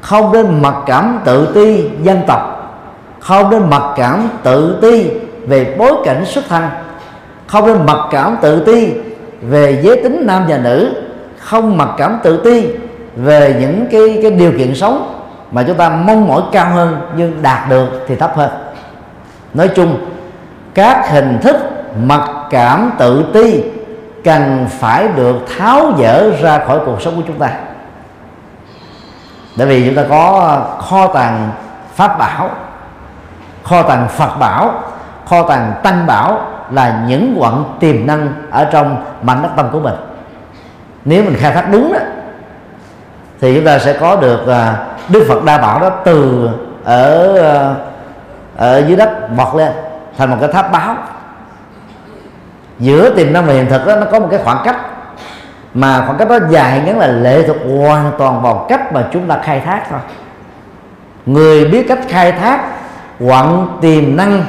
không 0.02 0.32
nên 0.32 0.62
mặc 0.62 0.76
cảm 0.86 1.20
tự 1.26 1.52
ti 1.54 1.90
dân 2.04 2.22
tộc 2.28 2.56
không 3.20 3.50
nên 3.50 3.70
mặc 3.70 3.82
cảm 3.96 4.30
tự 4.44 4.80
ti 4.82 5.10
về 5.48 5.76
bối 5.80 5.94
cảnh 6.06 6.26
xuất 6.26 6.46
thân 6.50 6.64
không 7.48 7.66
nên 7.66 7.86
mặc 7.86 7.98
cảm 8.12 8.38
tự 8.42 8.64
ti 8.66 8.94
về 9.42 9.82
giới 9.84 10.04
tính 10.04 10.24
nam 10.26 10.44
và 10.48 10.58
nữ 10.58 11.09
không 11.40 11.78
mặc 11.78 11.90
cảm 11.98 12.20
tự 12.24 12.42
ti 12.44 12.68
về 13.16 13.58
những 13.60 13.88
cái 13.92 14.20
cái 14.22 14.32
điều 14.32 14.52
kiện 14.52 14.76
sống 14.76 15.16
mà 15.52 15.64
chúng 15.64 15.78
ta 15.78 15.90
mong 15.90 16.28
mỏi 16.28 16.42
cao 16.52 16.70
hơn 16.70 17.02
nhưng 17.16 17.42
đạt 17.42 17.70
được 17.70 18.06
thì 18.08 18.16
thấp 18.16 18.36
hơn. 18.36 18.50
Nói 19.54 19.70
chung, 19.76 19.98
các 20.74 21.10
hình 21.10 21.40
thức 21.42 21.56
mặc 22.04 22.30
cảm 22.50 22.92
tự 22.98 23.26
ti 23.34 23.64
cần 24.24 24.68
phải 24.80 25.08
được 25.08 25.36
tháo 25.58 25.94
dỡ 26.00 26.32
ra 26.42 26.66
khỏi 26.68 26.80
cuộc 26.86 27.02
sống 27.02 27.16
của 27.16 27.24
chúng 27.28 27.40
ta. 27.40 27.52
Bởi 29.58 29.68
vì 29.68 29.86
chúng 29.86 29.96
ta 29.96 30.04
có 30.10 30.58
kho 30.80 31.08
tàng 31.08 31.52
pháp 31.96 32.20
bảo, 32.20 32.50
kho 33.64 33.82
tàng 33.82 34.08
phật 34.10 34.38
bảo, 34.40 34.74
kho 35.26 35.44
tàng 35.44 35.74
tăng 35.84 36.08
bảo 36.08 36.42
là 36.72 37.04
những 37.08 37.36
quặng 37.40 37.64
tiềm 37.80 38.08
năng 38.08 38.34
ở 38.52 38.66
trong 38.66 39.04
mảnh 39.22 39.42
đất 39.42 39.50
tâm 39.56 39.70
của 39.72 39.80
mình 39.80 39.96
nếu 41.10 41.24
mình 41.24 41.36
khai 41.36 41.52
thác 41.52 41.72
đúng 41.72 41.94
đó 41.94 42.00
thì 43.42 43.56
chúng 43.56 43.66
ta 43.66 43.80
sẽ 43.80 43.94
có 43.94 44.16
được 44.16 44.48
à, 44.48 44.76
đức 45.10 45.26
phật 45.30 45.44
đa 45.44 45.58
bảo 45.58 45.80
đó 45.80 45.90
từ 45.90 46.50
ở 46.84 47.38
à, 47.38 47.76
ở 48.58 48.84
dưới 48.88 48.96
đất 48.96 49.36
bọt 49.38 49.56
lên 49.56 49.72
thành 50.18 50.30
một 50.30 50.38
cái 50.40 50.50
tháp 50.54 50.72
báo. 50.72 50.96
Giữa 52.80 53.10
tiềm 53.16 53.34
năng 53.34 53.46
và 53.46 53.54
hiện 53.54 53.66
thực 53.70 53.86
đó 53.86 53.96
nó 53.96 54.06
có 54.12 54.20
một 54.20 54.28
cái 54.32 54.40
khoảng 54.44 54.62
cách 54.66 54.76
mà 55.74 56.04
khoảng 56.06 56.18
cách 56.18 56.30
đó 56.30 56.38
dài 56.50 56.82
ngắn 56.86 57.00
là 57.00 57.08
lệ 57.08 57.44
thuộc 57.48 57.58
hoàn 57.80 58.12
toàn 58.18 58.42
vào 58.42 58.66
cách 58.70 58.94
mà 58.94 59.04
chúng 59.14 59.28
ta 59.28 59.40
khai 59.44 59.60
thác 59.60 59.82
thôi. 59.90 60.00
Người 61.26 61.66
biết 61.66 61.86
cách 61.88 62.00
khai 62.08 62.32
thác 62.32 62.62
quặng 63.20 63.78
tiềm 63.82 64.16
năng 64.18 64.44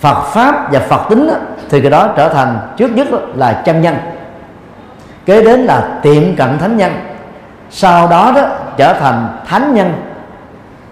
Phật 0.00 0.22
pháp 0.22 0.72
và 0.72 0.80
Phật 0.80 1.08
tính 1.08 1.26
đó, 1.28 1.34
thì 1.70 1.80
cái 1.80 1.90
đó 1.90 2.08
trở 2.16 2.28
thành 2.28 2.58
trước 2.76 2.90
nhất 2.90 3.06
là 3.34 3.62
chân 3.64 3.82
nhân 3.82 3.96
kế 5.26 5.44
đến 5.44 5.60
là 5.60 5.98
tiệm 6.02 6.36
cận 6.36 6.58
thánh 6.58 6.76
nhân. 6.76 6.92
Sau 7.70 8.08
đó 8.08 8.32
đó 8.36 8.42
trở 8.76 8.92
thành 8.92 9.38
thánh 9.46 9.74
nhân. 9.74 9.92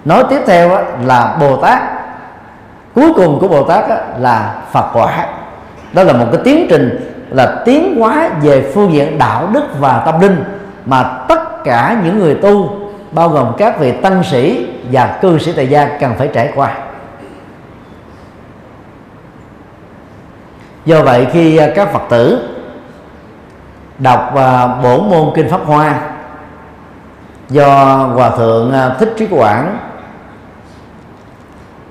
Nói 0.05 0.25
tiếp 0.31 0.41
theo 0.47 0.69
đó, 0.69 0.81
là 1.05 1.37
Bồ 1.41 1.57
Tát. 1.57 1.83
Cuối 2.95 3.13
cùng 3.17 3.39
của 3.41 3.49
Bồ 3.49 3.65
Tát 3.65 3.89
đó, 3.89 3.97
là 4.19 4.55
Phật 4.73 4.91
quả. 4.93 5.27
Đó 5.93 6.03
là 6.03 6.13
một 6.13 6.27
cái 6.33 6.41
tiến 6.45 6.67
trình 6.71 7.15
là 7.31 7.63
tiến 7.65 8.01
hóa 8.01 8.31
về 8.43 8.73
phương 8.75 8.93
diện 8.93 9.19
đạo 9.19 9.49
đức 9.53 9.65
và 9.79 10.03
tâm 10.07 10.21
linh 10.21 10.45
mà 10.87 11.03
tất 11.29 11.65
cả 11.65 11.97
những 12.05 12.19
người 12.19 12.35
tu 12.35 12.71
bao 13.13 13.29
gồm 13.29 13.53
các 13.59 13.79
vị 13.79 13.93
tăng 13.93 14.25
sĩ 14.25 14.67
và 14.93 15.19
cư 15.23 15.39
sĩ 15.39 15.53
tại 15.57 15.69
gia 15.69 15.89
cần 16.01 16.15
phải 16.19 16.29
trải 16.29 16.53
qua. 16.55 16.75
Do 20.85 21.03
vậy 21.03 21.27
khi 21.33 21.61
các 21.75 21.93
phật 21.93 22.03
tử 22.09 22.49
đọc 24.01 24.31
và 24.35 24.67
bổn 24.67 25.11
môn 25.11 25.33
kinh 25.35 25.51
pháp 25.51 25.61
hoa 25.67 26.01
do 27.49 27.67
hòa 28.15 28.31
thượng 28.31 28.73
à, 28.73 28.95
thích 28.99 29.15
trí 29.19 29.27
quảng 29.31 29.79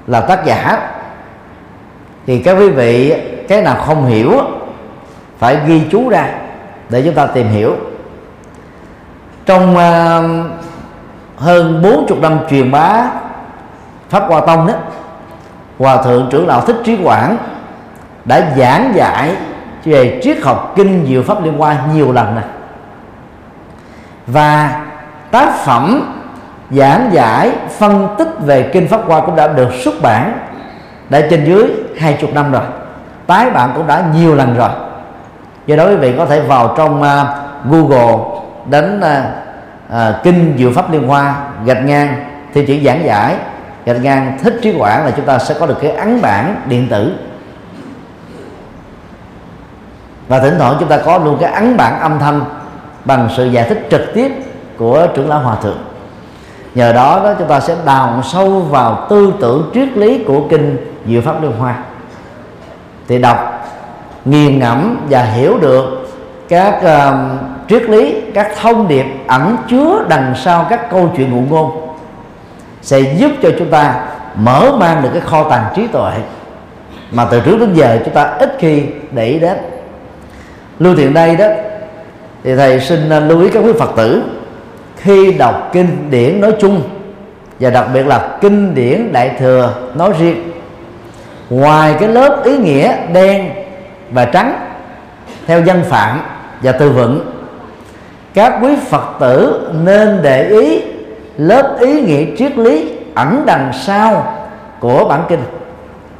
là 0.08 0.22
tác 0.22 0.46
giả. 0.46 0.90
Thì 2.28 2.40
các 2.40 2.54
quý 2.54 2.70
vị, 2.70 3.16
cái 3.48 3.62
nào 3.62 3.76
không 3.86 4.06
hiểu, 4.06 4.32
phải 5.38 5.58
ghi 5.68 5.82
chú 5.92 6.10
ra 6.10 6.26
để 6.90 7.02
chúng 7.06 7.14
ta 7.14 7.26
tìm 7.26 7.48
hiểu. 7.48 7.76
Trong 9.46 9.78
à, 9.78 10.22
hơn 11.38 11.82
40 11.82 12.20
năm 12.22 12.40
truyền 12.50 12.72
bá 12.72 13.06
pháp 14.10 14.24
hoa 14.28 14.42
tông 14.46 14.68
đó, 14.68 14.74
hòa 15.80 16.04
thượng 16.04 16.28
trưởng 16.32 16.48
lão 16.48 16.62
thích 16.62 16.78
trí 16.84 16.98
quảng 17.04 17.38
đã 18.26 18.54
giảng 18.58 18.92
dạy 18.96 19.36
về 19.90 20.20
triết 20.24 20.38
học 20.42 20.74
kinh 20.76 21.06
diệu 21.08 21.24
pháp 21.24 21.44
liên 21.44 21.62
quan 21.62 21.78
nhiều 21.96 22.12
lần 22.12 22.36
này. 22.36 22.44
Và 24.28 24.82
tác 25.32 25.54
phẩm 25.56 26.16
giảng 26.72 27.10
giải 27.12 27.52
phân 27.78 28.08
tích 28.18 28.28
về 28.40 28.70
kinh 28.74 28.88
pháp 28.88 29.02
hoa 29.06 29.22
cũng 29.22 29.36
đã 29.36 29.48
được 29.48 29.70
xuất 29.84 29.94
bản 30.02 30.34
đã 31.10 31.22
trên 31.30 31.46
dưới 31.46 31.68
hai 32.00 32.18
chục 32.22 32.34
năm 32.34 32.52
rồi. 32.52 32.62
Tái 33.28 33.50
bản 33.50 33.72
cũng 33.76 33.88
đã 33.88 34.04
nhiều 34.16 34.36
lần 34.36 34.56
rồi. 34.58 34.70
Do 35.66 35.76
đó 35.76 35.88
quý 35.88 35.96
vị 35.96 36.14
có 36.18 36.26
thể 36.26 36.42
vào 36.42 36.74
trong 36.78 37.02
uh, 37.02 37.28
Google 37.70 38.18
đánh 38.70 38.98
uh, 38.98 39.04
à, 39.04 39.32
uh, 39.88 39.94
à, 39.94 40.20
kinh 40.24 40.56
diệu 40.58 40.72
pháp 40.76 40.92
liên 40.92 41.08
hoa 41.08 41.36
gạch 41.66 41.86
ngang 41.86 42.26
thì 42.54 42.66
chỉ 42.66 42.86
giảng 42.86 43.06
giải. 43.06 43.36
Gạch 43.86 44.04
ngang 44.04 44.38
thích 44.44 44.60
trí 44.62 44.76
quản 44.80 45.06
là 45.06 45.12
chúng 45.12 45.26
ta 45.26 45.40
sẽ 45.40 45.56
có 45.60 45.66
được 45.66 45.78
cái 45.82 45.92
ấn 45.92 46.22
bản 46.22 46.56
điện 46.66 46.88
tử 46.90 47.14
và 50.30 50.40
thỉnh 50.40 50.56
thoảng 50.58 50.76
chúng 50.80 50.90
ta 50.90 50.98
có 50.98 51.18
luôn 51.18 51.38
cái 51.42 51.52
ấn 51.52 51.78
bản 51.78 52.00
âm 52.00 52.20
thanh 52.20 52.42
bằng 53.06 53.30
sự 53.38 53.46
giải 53.46 53.70
thích 53.70 53.88
trực 53.92 54.02
tiếp 54.14 54.32
của 54.78 55.08
trưởng 55.16 55.30
lão 55.30 55.40
hòa 55.40 55.56
thượng. 55.56 55.78
Nhờ 56.76 56.94
đó 56.94 57.22
đó 57.24 57.34
chúng 57.40 57.48
ta 57.48 57.60
sẽ 57.60 57.76
đào 57.86 58.22
sâu 58.24 58.60
vào 58.60 59.08
tư 59.10 59.34
tưởng 59.42 59.72
triết 59.74 59.98
lý 59.98 60.24
của 60.24 60.42
kinh 60.50 60.78
diệu 61.08 61.22
pháp 61.22 61.42
liên 61.42 61.52
hoa. 61.52 61.76
Thì 63.08 63.20
đọc 63.20 63.68
nghiền 64.26 64.60
ngẫm 64.60 64.98
và 65.10 65.24
hiểu 65.24 65.58
được 65.62 66.10
các 66.50 66.82
uh, 66.84 67.14
triết 67.70 67.82
lý 67.82 68.22
các 68.34 68.52
thông 68.62 68.88
điệp 68.88 69.06
ẩn 69.28 69.58
chứa 69.70 70.06
đằng 70.10 70.34
sau 70.36 70.66
các 70.70 70.90
câu 70.92 71.10
chuyện 71.18 71.32
ngụ 71.32 71.42
ngôn 71.50 71.96
sẽ 72.82 73.00
giúp 73.00 73.32
cho 73.42 73.50
chúng 73.60 73.70
ta 73.70 74.06
mở 74.36 74.72
mang 74.80 75.02
được 75.02 75.10
cái 75.14 75.22
kho 75.22 75.50
tàng 75.50 75.66
trí 75.76 75.88
tuệ 75.88 76.12
mà 77.12 77.26
từ 77.32 77.40
trước 77.40 77.58
đến 77.60 77.74
giờ 77.74 78.00
chúng 78.06 78.14
ta 78.14 78.24
ít 78.24 78.56
khi 78.60 78.84
để 79.12 79.26
ý 79.26 79.40
đến 79.40 79.58
lưu 80.80 80.96
thiện 80.96 81.14
đây 81.14 81.36
đó. 81.36 81.46
Thì 82.44 82.56
thầy 82.56 82.80
xin 82.80 83.10
à, 83.10 83.20
lưu 83.20 83.42
ý 83.42 83.50
các 83.50 83.60
quý 83.60 83.72
phật 83.80 83.90
tử, 83.96 84.24
khi 84.98 85.32
đọc 85.32 85.70
kinh 85.74 86.12
điển 86.12 86.42
nói 86.42 86.52
chung, 86.60 86.82
và 87.60 87.70
đặc 87.70 87.88
biệt 87.94 88.08
là 88.08 88.38
kinh 88.42 88.76
điển 88.76 89.12
đại 89.12 89.32
thừa 89.40 89.74
nói 89.96 90.14
riêng, 90.20 90.52
ngoài 91.50 91.96
cái 92.00 92.10
lớp 92.10 92.44
ý 92.44 92.58
nghĩa 92.58 92.98
đen 93.14 93.50
và 94.12 94.26
trắng, 94.26 94.60
theo 95.48 95.62
dân 95.62 95.84
phạm 95.84 96.22
và 96.62 96.72
từ 96.72 96.90
vựng, 96.90 97.32
các 98.34 98.60
quý 98.62 98.76
phật 98.90 99.04
tử 99.20 99.68
nên 99.84 100.20
để 100.24 100.50
ý 100.50 100.82
lớp 101.38 101.78
ý 101.80 102.02
nghĩa 102.02 102.26
triết 102.38 102.58
lý 102.58 102.94
ẩn 103.16 103.44
đằng 103.46 103.72
sau 103.74 104.34
của 104.80 105.06
bản 105.06 105.24
kinh, 105.30 105.42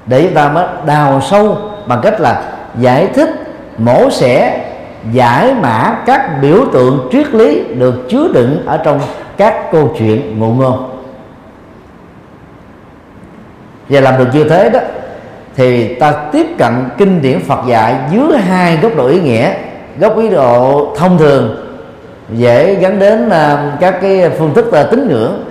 để 0.06 0.24
chúng 0.24 0.34
ta 0.34 0.50
mới 0.50 0.68
đào 0.86 1.22
sâu 1.22 1.58
bằng 1.86 2.00
cách 2.04 2.22
là 2.22 2.44
giải 2.80 3.08
thích 3.08 3.30
mổ 3.80 4.10
xẻ 4.10 4.66
giải 5.12 5.54
mã 5.62 5.98
các 6.06 6.42
biểu 6.42 6.66
tượng 6.74 7.10
triết 7.12 7.28
lý 7.34 7.64
được 7.78 8.10
chứa 8.10 8.28
đựng 8.34 8.64
ở 8.66 8.78
trong 8.78 9.00
các 9.38 9.72
câu 9.72 9.96
chuyện 9.98 10.40
ngụ 10.40 10.54
ngôn. 10.54 10.90
Và 13.90 14.02
làm 14.02 14.18
được 14.18 14.28
như 14.34 14.44
thế 14.44 14.70
đó 14.70 14.80
thì 15.56 15.94
ta 15.94 16.12
tiếp 16.32 16.48
cận 16.58 16.74
kinh 16.98 17.22
điển 17.22 17.40
Phật 17.40 17.60
dạy 17.68 17.96
dưới 18.12 18.38
hai 18.38 18.78
góc 18.78 18.92
độ 18.96 19.08
ý 19.08 19.22
nghĩa. 19.22 19.54
Góc 20.00 20.18
ý 20.18 20.30
độ 20.30 20.88
thông 20.98 21.18
thường 21.18 21.66
dễ 22.34 22.76
gắn 22.76 23.00
đến 23.00 23.28
uh, 23.28 23.80
các 23.80 24.02
cái 24.02 24.30
phương 24.30 24.54
thức 24.54 24.66
uh, 24.68 24.92
tín 24.92 25.08
ngưỡng 25.08 25.44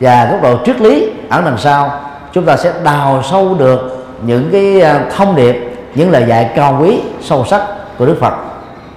và 0.00 0.28
góc 0.30 0.42
độ 0.42 0.58
triết 0.66 0.80
lý 0.80 1.10
ở 1.28 1.42
đằng 1.42 1.58
sau. 1.58 2.00
Chúng 2.32 2.44
ta 2.44 2.56
sẽ 2.56 2.72
đào 2.84 3.22
sâu 3.30 3.54
được 3.58 4.06
những 4.22 4.48
cái 4.52 4.82
uh, 4.82 5.12
thông 5.16 5.36
điệp 5.36 5.56
những 5.94 6.10
lời 6.10 6.24
dạy 6.28 6.50
cao 6.56 6.78
quý 6.82 7.00
sâu 7.20 7.44
sắc 7.44 7.62
của 7.98 8.06
Đức 8.06 8.16
Phật. 8.20 8.34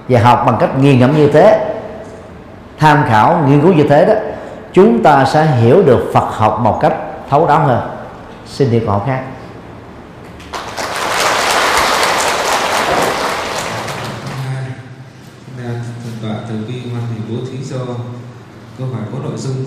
Và 0.10 0.20
học 0.20 0.44
bằng 0.46 0.58
cách 0.60 0.78
nghiền 0.80 1.00
ngẫm 1.00 1.16
như 1.16 1.30
thế, 1.32 1.76
tham 2.78 3.04
khảo 3.10 3.46
nghiên 3.48 3.62
cứu 3.62 3.74
như 3.74 3.84
thế 3.90 4.06
đó, 4.06 4.14
chúng 4.74 5.04
ta 5.04 5.26
sẽ 5.26 5.46
hiểu 5.46 5.82
được 5.82 6.12
Phật 6.14 6.28
học 6.32 6.60
một 6.64 6.80
cách 6.82 6.94
thấu 7.30 7.48
đáo 7.48 7.60
hơn. 7.60 7.82
Xin 8.48 8.72
đi 8.72 8.80
câu 8.80 8.90
hỏi 8.90 9.02
khác. 9.06 9.24
Từ 16.50 16.56
hoan 16.92 17.04
bố 17.30 17.36
thí 17.52 17.64
do 17.64 17.78
câu 18.78 18.88
hỏi 18.88 19.02
có 19.14 19.20
nội 19.24 19.38
dung 19.38 19.66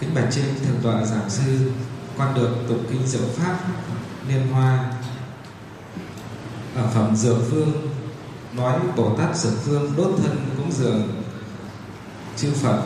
kính 0.00 0.10
bạch 0.14 0.24
trên 0.30 0.44
thượng 0.44 0.80
tọa 0.82 1.04
giảng 1.04 1.30
sư 1.30 1.72
quan 2.18 2.34
được 2.34 2.50
tụng 2.68 2.84
kinh 2.90 3.06
diệu 3.06 3.22
pháp 3.36 3.54
liên 4.28 4.46
hoa 4.52 4.78
ở 6.76 6.82
phẩm 6.94 7.16
dược 7.16 7.36
phương 7.50 7.72
nói 8.56 8.80
bồ 8.96 9.14
tát 9.18 9.36
dược 9.36 9.52
phương 9.64 9.92
đốt 9.96 10.10
thân 10.22 10.46
cúng 10.56 10.72
dường. 10.72 11.22
Chư 12.36 12.52
phật 12.62 12.82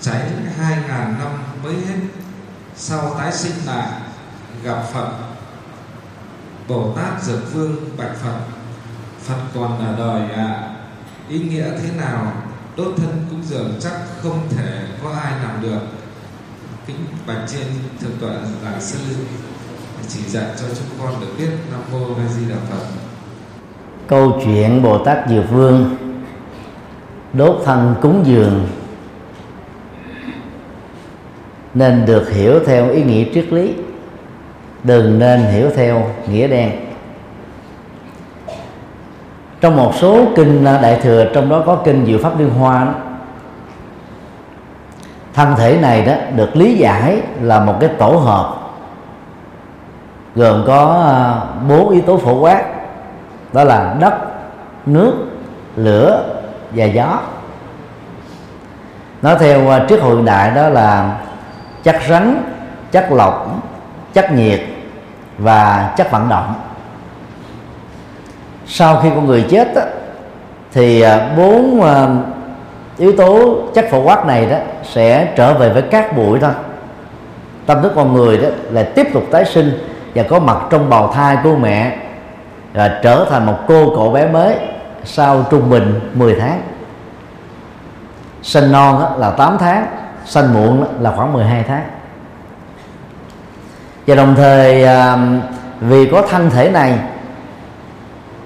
cháy 0.00 0.30
hai 0.58 0.76
ngàn 0.88 1.18
năm 1.18 1.30
mới 1.62 1.74
hết. 1.74 1.98
Sau 2.76 3.14
tái 3.18 3.32
sinh 3.32 3.66
lại 3.66 3.88
gặp 4.62 4.82
phật. 4.92 5.12
Bồ 6.68 6.92
tát 6.96 7.22
dược 7.22 7.52
vương 7.52 7.96
bạch 7.96 8.16
phật 8.22 8.38
phật 9.22 9.40
còn 9.54 9.86
ở 9.86 9.96
đời 9.98 10.30
ạ. 10.30 10.44
À, 10.44 10.74
ý 11.28 11.38
nghĩa 11.38 11.70
thế 11.82 11.90
nào? 11.96 12.32
Đốt 12.76 12.94
thân 12.96 13.26
cúng 13.30 13.42
dường 13.48 13.74
chắc 13.80 13.92
không 14.22 14.48
thể 14.50 14.86
có 15.02 15.10
ai 15.10 15.32
làm 15.42 15.62
được. 15.62 15.80
Kính 16.86 17.06
bạch 17.26 17.44
trên 17.48 17.66
thượng 18.00 18.18
tọa 18.20 18.34
giảng 18.64 18.80
sư 18.80 18.98
chỉ 20.08 20.20
dạy 20.28 20.46
cho 20.60 20.66
chúng 20.68 20.98
con 20.98 21.20
được 21.20 21.34
biết 21.38 21.50
nam 21.70 21.80
mô 21.92 22.14
a 22.14 22.28
di 22.28 22.48
đà 22.48 22.56
phật 22.70 23.01
câu 24.06 24.32
chuyện 24.44 24.82
bồ 24.82 24.98
tát 24.98 25.18
diệu 25.28 25.42
vương 25.42 25.96
đốt 27.32 27.62
thân 27.64 27.94
cúng 28.02 28.20
dường. 28.24 28.66
Nên 31.74 32.06
được 32.06 32.30
hiểu 32.30 32.60
theo 32.66 32.90
ý 32.90 33.02
nghĩa 33.02 33.24
triết 33.34 33.52
lý 33.52 33.74
đừng 34.84 35.18
nên 35.18 35.40
hiểu 35.40 35.70
theo 35.76 36.10
nghĩa 36.28 36.48
đen. 36.48 36.70
Trong 39.60 39.76
một 39.76 39.94
số 39.94 40.24
kinh 40.36 40.64
đại 40.64 41.00
thừa 41.02 41.24
trong 41.34 41.48
đó 41.48 41.62
có 41.66 41.76
kinh 41.76 42.06
diệu 42.06 42.18
pháp 42.18 42.38
liên 42.38 42.50
hoa 42.50 42.84
đó, 42.84 42.92
thân 45.34 45.54
thể 45.56 45.78
này 45.82 46.04
đó 46.04 46.12
được 46.36 46.56
lý 46.56 46.74
giải 46.74 47.22
là 47.40 47.64
một 47.64 47.74
cái 47.80 47.90
tổ 47.98 48.08
hợp 48.08 48.62
gồm 50.34 50.64
có 50.66 51.02
à, 51.06 51.40
bốn 51.68 51.90
yếu 51.90 52.00
tố 52.00 52.16
phổ 52.16 52.40
quát 52.40 52.81
đó 53.52 53.64
là 53.64 53.94
đất 54.00 54.14
nước 54.86 55.12
lửa 55.76 56.24
và 56.70 56.84
gió. 56.84 57.18
Nói 59.22 59.36
theo 59.40 59.70
à, 59.70 59.86
triết 59.88 60.00
hội 60.00 60.22
đại 60.24 60.50
đó 60.50 60.68
là 60.68 61.16
chất 61.82 61.96
rắn 62.08 62.42
chất 62.92 63.12
lỏng 63.12 63.60
chất 64.12 64.32
nhiệt 64.32 64.60
và 65.38 65.92
chất 65.96 66.10
vận 66.10 66.28
động. 66.28 66.54
Sau 68.66 69.00
khi 69.02 69.10
con 69.14 69.26
người 69.26 69.46
chết 69.50 69.74
đó, 69.74 69.82
thì 70.72 71.00
à, 71.00 71.28
bốn 71.36 71.82
à, 71.82 72.08
yếu 72.98 73.12
tố 73.16 73.56
chất 73.74 73.84
phổ 73.90 74.02
quát 74.02 74.26
này 74.26 74.46
đó 74.46 74.56
sẽ 74.82 75.32
trở 75.36 75.54
về 75.54 75.68
với 75.68 75.82
các 75.82 76.16
bụi 76.16 76.38
thôi. 76.40 76.50
Tâm 77.66 77.82
thức 77.82 77.92
con 77.96 78.12
người 78.12 78.38
đó 78.38 78.48
là 78.70 78.82
tiếp 78.82 79.06
tục 79.12 79.24
tái 79.30 79.44
sinh 79.44 79.78
và 80.14 80.22
có 80.22 80.38
mặt 80.38 80.56
trong 80.70 80.90
bào 80.90 81.12
thai 81.12 81.36
của 81.42 81.56
mẹ 81.56 81.98
và 82.72 83.00
trở 83.02 83.26
thành 83.30 83.46
một 83.46 83.58
cô 83.68 83.92
cậu 83.96 84.12
bé 84.12 84.28
mới 84.28 84.56
sau 85.04 85.44
trung 85.50 85.70
bình 85.70 86.00
10 86.14 86.36
tháng. 86.40 86.62
Sinh 88.42 88.72
non 88.72 89.18
là 89.18 89.30
8 89.30 89.56
tháng 89.58 89.86
sinh 90.24 90.54
muộn 90.54 90.84
là 91.00 91.12
khoảng 91.16 91.32
12 91.32 91.64
tháng. 91.68 91.84
Và 94.06 94.14
đồng 94.14 94.34
thời 94.34 94.84
à, 94.84 95.18
vì 95.80 96.08
có 96.12 96.22
thân 96.30 96.50
thể 96.50 96.70
này 96.70 96.98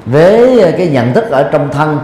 với 0.06 0.72
cái 0.78 0.88
nhận 0.88 1.12
thức 1.12 1.30
ở 1.30 1.42
trong 1.52 1.68
thân 1.72 1.98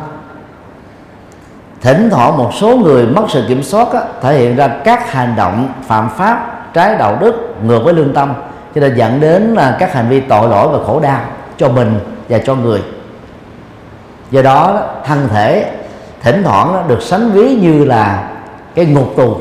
thỉnh 1.81 2.09
thoảng 2.11 2.39
một 2.39 2.51
số 2.55 2.77
người 2.77 3.07
mất 3.07 3.23
sự 3.29 3.45
kiểm 3.49 3.63
soát 3.63 3.93
á, 3.93 4.01
thể 4.23 4.39
hiện 4.39 4.57
ra 4.57 4.69
các 4.69 5.13
hành 5.13 5.35
động 5.37 5.69
phạm 5.87 6.11
pháp 6.17 6.65
trái 6.75 6.97
đạo 6.99 7.19
đức 7.21 7.55
ngược 7.63 7.85
với 7.85 7.95
lương 7.95 8.15
tâm 8.15 8.35
cho 8.75 8.81
nên 8.81 8.95
dẫn 8.97 9.21
đến 9.21 9.43
là 9.43 9.77
các 9.81 9.95
hành 9.95 10.09
vi 10.09 10.21
tội 10.21 10.49
lỗi 10.49 10.69
và 10.69 10.85
khổ 10.87 11.01
đau 11.01 11.21
cho 11.57 11.69
mình 11.69 12.12
và 12.33 12.39
cho 12.39 12.55
người. 12.55 12.83
Do 14.31 14.43
đó, 14.43 14.81
thân 15.05 15.29
thể 15.29 15.73
thỉnh 16.23 16.43
thoảng 16.45 16.85
được 16.89 17.03
sánh 17.03 17.31
ví 17.33 17.55
như 17.55 17.85
là 17.85 18.31
cái 18.75 18.87
ngục 18.87 19.13
tù. 19.17 19.37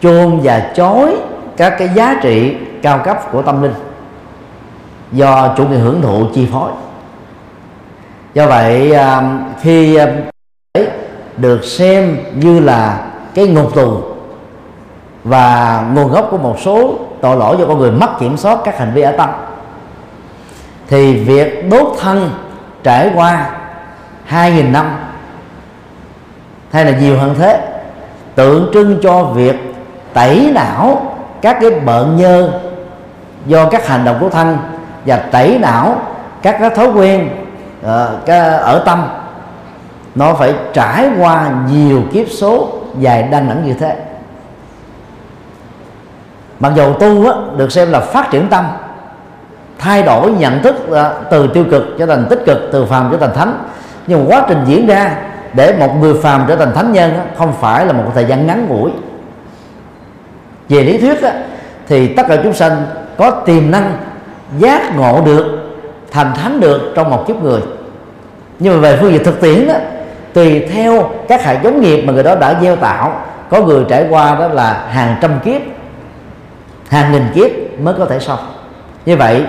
Chôn 0.00 0.40
và 0.42 0.72
chối 0.74 1.16
các 1.56 1.74
cái 1.78 1.88
giá 1.94 2.20
trị 2.22 2.56
cao 2.82 3.00
cấp 3.04 3.32
của 3.32 3.42
tâm 3.42 3.62
linh 3.62 3.74
do 5.12 5.54
chủ 5.56 5.66
nghĩa 5.66 5.78
hưởng 5.78 6.02
thụ 6.02 6.26
chi 6.34 6.48
phối. 6.52 6.70
Do 8.34 8.46
vậy 8.46 8.92
à, 8.92 9.38
khi 9.60 9.96
à, 9.96 10.06
được 11.36 11.64
xem 11.64 12.16
như 12.34 12.60
là 12.60 13.06
cái 13.34 13.46
ngục 13.46 13.74
tù 13.74 14.00
và 15.24 15.84
nguồn 15.94 16.08
gốc 16.08 16.28
của 16.30 16.38
một 16.38 16.56
số 16.60 16.94
tội 17.20 17.36
lỗi 17.36 17.56
do 17.58 17.66
con 17.66 17.78
người 17.78 17.90
mất 17.90 18.18
kiểm 18.20 18.36
soát 18.36 18.58
các 18.64 18.78
hành 18.78 18.92
vi 18.94 19.02
ở 19.02 19.12
tâm 19.12 19.30
thì 20.90 21.24
việc 21.24 21.70
đốt 21.70 21.96
thân 22.00 22.30
trải 22.82 23.10
qua 23.14 23.50
hai 24.24 24.52
nghìn 24.52 24.72
năm 24.72 24.96
hay 26.72 26.84
là 26.84 26.98
nhiều 26.98 27.18
hơn 27.18 27.34
thế 27.38 27.60
tượng 28.34 28.70
trưng 28.74 28.98
cho 29.02 29.22
việc 29.22 29.56
tẩy 30.12 30.50
não 30.54 31.16
các 31.40 31.58
cái 31.60 31.70
bệnh 31.70 32.16
nhơ 32.16 32.52
do 33.46 33.68
các 33.68 33.88
hành 33.88 34.04
động 34.04 34.16
của 34.20 34.28
thân 34.28 34.58
và 35.06 35.16
tẩy 35.16 35.58
não 35.58 36.02
các 36.42 36.56
cái 36.60 36.70
thói 36.70 36.88
quen 36.88 37.28
ờ, 37.82 38.18
ở 38.56 38.82
tâm 38.86 39.08
nó 40.14 40.34
phải 40.34 40.54
trải 40.72 41.08
qua 41.18 41.50
nhiều 41.70 42.02
kiếp 42.12 42.26
số 42.30 42.68
dài 42.98 43.22
đanh 43.22 43.48
ẩn 43.48 43.66
như 43.66 43.74
thế. 43.74 43.96
Mặc 46.60 46.72
dù 46.76 46.92
tu 46.92 47.26
á, 47.26 47.32
được 47.56 47.72
xem 47.72 47.90
là 47.90 48.00
phát 48.00 48.30
triển 48.30 48.48
tâm 48.48 48.64
thay 49.80 50.02
đổi 50.02 50.30
nhận 50.30 50.62
thức 50.62 50.74
ờ, 50.90 51.22
từ 51.30 51.46
tiêu 51.46 51.64
cực 51.70 51.84
trở 51.98 52.06
thành 52.06 52.26
tích 52.30 52.42
cực, 52.46 52.58
từ 52.72 52.84
phàm 52.84 53.08
trở 53.10 53.16
thành 53.16 53.34
thánh. 53.34 53.64
Nhưng 54.06 54.26
quá 54.28 54.44
trình 54.48 54.58
diễn 54.66 54.86
ra 54.86 55.16
để 55.52 55.76
một 55.78 55.96
người 56.00 56.14
phàm 56.22 56.44
trở 56.48 56.56
thành 56.56 56.74
thánh 56.74 56.92
nhân 56.92 57.12
không 57.38 57.52
phải 57.60 57.86
là 57.86 57.92
một 57.92 58.04
thời 58.14 58.24
gian 58.24 58.46
ngắn 58.46 58.66
ngủi. 58.68 58.90
Về 60.68 60.84
lý 60.84 60.98
thuyết 60.98 61.18
thì 61.88 62.14
tất 62.14 62.22
cả 62.28 62.36
chúng 62.42 62.52
sanh 62.52 62.82
có 63.18 63.30
tiềm 63.30 63.70
năng 63.70 63.92
giác 64.58 64.96
ngộ 64.96 65.22
được, 65.24 65.44
thành 66.10 66.32
thánh 66.34 66.60
được 66.60 66.92
trong 66.94 67.10
một 67.10 67.24
kiếp 67.26 67.42
người. 67.42 67.60
Nhưng 68.58 68.74
mà 68.74 68.80
về 68.80 68.98
phương 69.00 69.12
diện 69.12 69.24
thực 69.24 69.40
tiễn 69.40 69.66
đó 69.66 69.74
tùy 70.32 70.66
theo 70.72 71.10
các 71.28 71.44
hạt 71.44 71.60
giống 71.62 71.80
nghiệp 71.80 72.04
mà 72.04 72.12
người 72.12 72.22
đó 72.22 72.34
đã 72.34 72.54
gieo 72.62 72.76
tạo, 72.76 73.20
có 73.50 73.62
người 73.62 73.84
trải 73.88 74.06
qua 74.10 74.34
đó 74.34 74.48
là 74.48 74.84
hàng 74.90 75.16
trăm 75.20 75.40
kiếp, 75.44 75.62
hàng 76.88 77.12
nghìn 77.12 77.22
kiếp 77.34 77.50
mới 77.80 77.94
có 77.98 78.06
thể 78.06 78.18
xong. 78.18 78.38
Như 79.06 79.16
vậy 79.16 79.44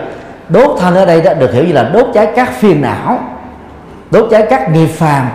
đốt 0.51 0.79
thân 0.79 0.95
ở 0.95 1.05
đây 1.05 1.21
đó 1.21 1.33
được 1.33 1.53
hiểu 1.53 1.63
như 1.63 1.73
là 1.73 1.83
đốt 1.83 2.07
cháy 2.13 2.27
các 2.35 2.51
phiền 2.59 2.81
não 2.81 3.19
đốt 4.11 4.27
cháy 4.31 4.47
các 4.49 4.71
nghiệp 4.71 4.87
phàm 4.87 5.29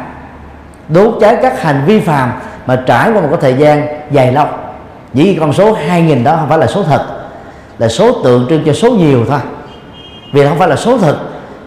đốt 0.88 1.14
cháy 1.20 1.36
các 1.42 1.62
hành 1.62 1.82
vi 1.86 2.00
phàm 2.00 2.32
mà 2.66 2.82
trải 2.86 3.12
qua 3.12 3.20
một 3.20 3.28
cái 3.30 3.38
thời 3.40 3.54
gian 3.54 3.86
dài 4.10 4.32
lâu. 4.32 4.46
Chỉ 5.14 5.36
con 5.40 5.52
số 5.52 5.72
2000 5.72 6.24
đó 6.24 6.36
không 6.36 6.48
phải 6.48 6.58
là 6.58 6.66
số 6.66 6.82
thật 6.82 7.06
là 7.78 7.88
số 7.88 8.22
tượng 8.24 8.46
trưng 8.48 8.64
cho 8.66 8.72
số 8.72 8.90
nhiều 8.90 9.24
thôi. 9.28 9.38
Vì 10.32 10.46
không 10.46 10.58
phải 10.58 10.68
là 10.68 10.76
số 10.76 10.98
thật, 10.98 11.16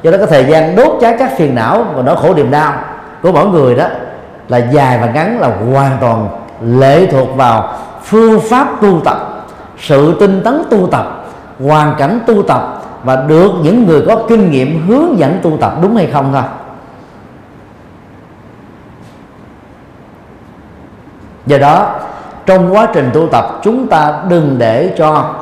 do 0.03 0.12
đó 0.12 0.17
cái 0.17 0.27
thời 0.27 0.45
gian 0.45 0.75
đốt 0.75 0.97
cháy 1.01 1.15
các 1.19 1.38
phiền 1.38 1.55
não 1.55 1.85
và 1.95 2.01
nỗi 2.01 2.15
khổ 2.15 2.33
niềm 2.33 2.51
đau 2.51 2.73
của 3.23 3.31
mỗi 3.31 3.47
người 3.47 3.75
đó 3.75 3.88
là 4.47 4.57
dài 4.57 4.97
và 5.01 5.07
ngắn 5.07 5.39
là 5.39 5.51
hoàn 5.71 5.97
toàn 6.01 6.29
lệ 6.62 7.07
thuộc 7.12 7.35
vào 7.35 7.77
phương 8.03 8.39
pháp 8.49 8.67
tu 8.81 9.01
tập 9.05 9.45
sự 9.79 10.17
tinh 10.19 10.41
tấn 10.43 10.63
tu 10.69 10.88
tập 10.88 11.25
hoàn 11.67 11.95
cảnh 11.97 12.19
tu 12.27 12.43
tập 12.43 12.78
và 13.03 13.15
được 13.15 13.51
những 13.63 13.85
người 13.85 14.03
có 14.07 14.25
kinh 14.29 14.51
nghiệm 14.51 14.88
hướng 14.88 15.19
dẫn 15.19 15.39
tu 15.41 15.57
tập 15.57 15.73
đúng 15.81 15.95
hay 15.95 16.07
không 16.07 16.33
thôi. 16.33 16.43
Do 21.45 21.57
đó, 21.57 21.99
trong 22.45 22.73
quá 22.73 22.88
trình 22.93 23.09
tu 23.13 23.27
tập, 23.27 23.59
chúng 23.63 23.88
ta 23.88 24.23
đừng 24.29 24.55
để 24.57 24.93
cho 24.97 25.35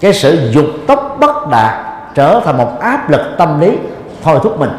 cái 0.00 0.12
sự 0.12 0.50
dục 0.52 0.66
tốc 0.86 1.16
bất 1.20 1.48
đạt 1.50 1.86
trở 2.14 2.40
thành 2.44 2.56
một 2.56 2.80
áp 2.80 3.10
lực 3.10 3.20
tâm 3.38 3.60
lý 3.60 3.78
thôi 4.22 4.38
thúc 4.42 4.60
mình. 4.60 4.70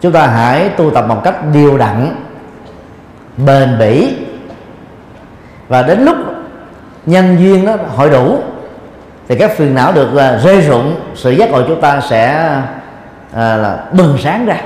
Chúng 0.00 0.12
ta 0.12 0.26
hãy 0.26 0.68
tu 0.68 0.90
tập 0.90 1.04
một 1.08 1.20
cách 1.24 1.36
điều 1.52 1.78
đặn, 1.78 2.16
bền 3.46 3.78
bỉ. 3.78 4.16
Và 5.68 5.82
đến 5.82 6.04
lúc 6.04 6.16
nhân 7.06 7.36
duyên 7.38 7.64
nó 7.64 7.72
hội 7.96 8.10
đủ 8.10 8.38
thì 9.28 9.36
các 9.38 9.56
phiền 9.56 9.74
não 9.74 9.92
được 9.92 10.16
à, 10.16 10.34
uh, 10.36 10.44
rơi 10.44 10.60
rụng 10.60 11.00
sự 11.14 11.30
giác 11.30 11.50
ngộ 11.50 11.62
chúng 11.68 11.80
ta 11.80 12.00
sẽ 12.00 12.52
uh, 13.30 13.36
là 13.36 13.84
bừng 13.92 14.18
sáng 14.22 14.46
ra. 14.46 14.56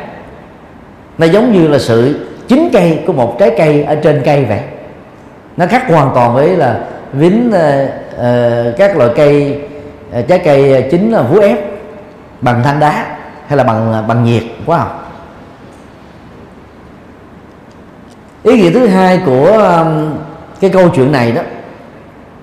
Nó 1.18 1.26
giống 1.26 1.52
như 1.52 1.68
là 1.68 1.78
sự 1.78 2.26
chín 2.48 2.68
cây 2.72 3.02
của 3.06 3.12
một 3.12 3.36
trái 3.38 3.54
cây 3.58 3.82
ở 3.82 3.94
trên 3.94 4.22
cây 4.24 4.44
vậy. 4.44 4.60
Nó 5.56 5.66
khác 5.66 5.82
hoàn 5.88 6.10
toàn 6.14 6.34
với 6.34 6.56
là 6.56 6.80
vính 7.12 7.48
uh, 7.48 7.54
uh, 8.14 8.76
các 8.78 8.96
loại 8.96 9.10
cây 9.16 9.62
uh, 10.18 10.28
trái 10.28 10.38
cây 10.38 10.88
chính 10.90 11.12
là 11.12 11.22
vú 11.22 11.40
ép 11.40 11.58
bằng 12.40 12.62
than 12.62 12.80
đá 12.80 13.16
hay 13.46 13.56
là 13.56 13.64
bằng 13.64 14.04
bằng 14.08 14.24
nhiệt 14.24 14.42
quá 14.66 14.78
không? 14.78 14.96
Ý 18.42 18.62
nghĩa 18.62 18.70
thứ 18.70 18.86
hai 18.86 19.20
của 19.26 19.46
um, 19.46 20.14
cái 20.60 20.70
câu 20.70 20.88
chuyện 20.88 21.12
này 21.12 21.32
đó 21.32 21.42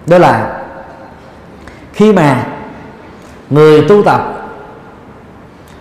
đó 0.05 0.17
là 0.17 0.56
khi 1.97 2.13
mà 2.13 2.43
người 3.49 3.85
tu 3.89 4.03
tập 4.03 4.21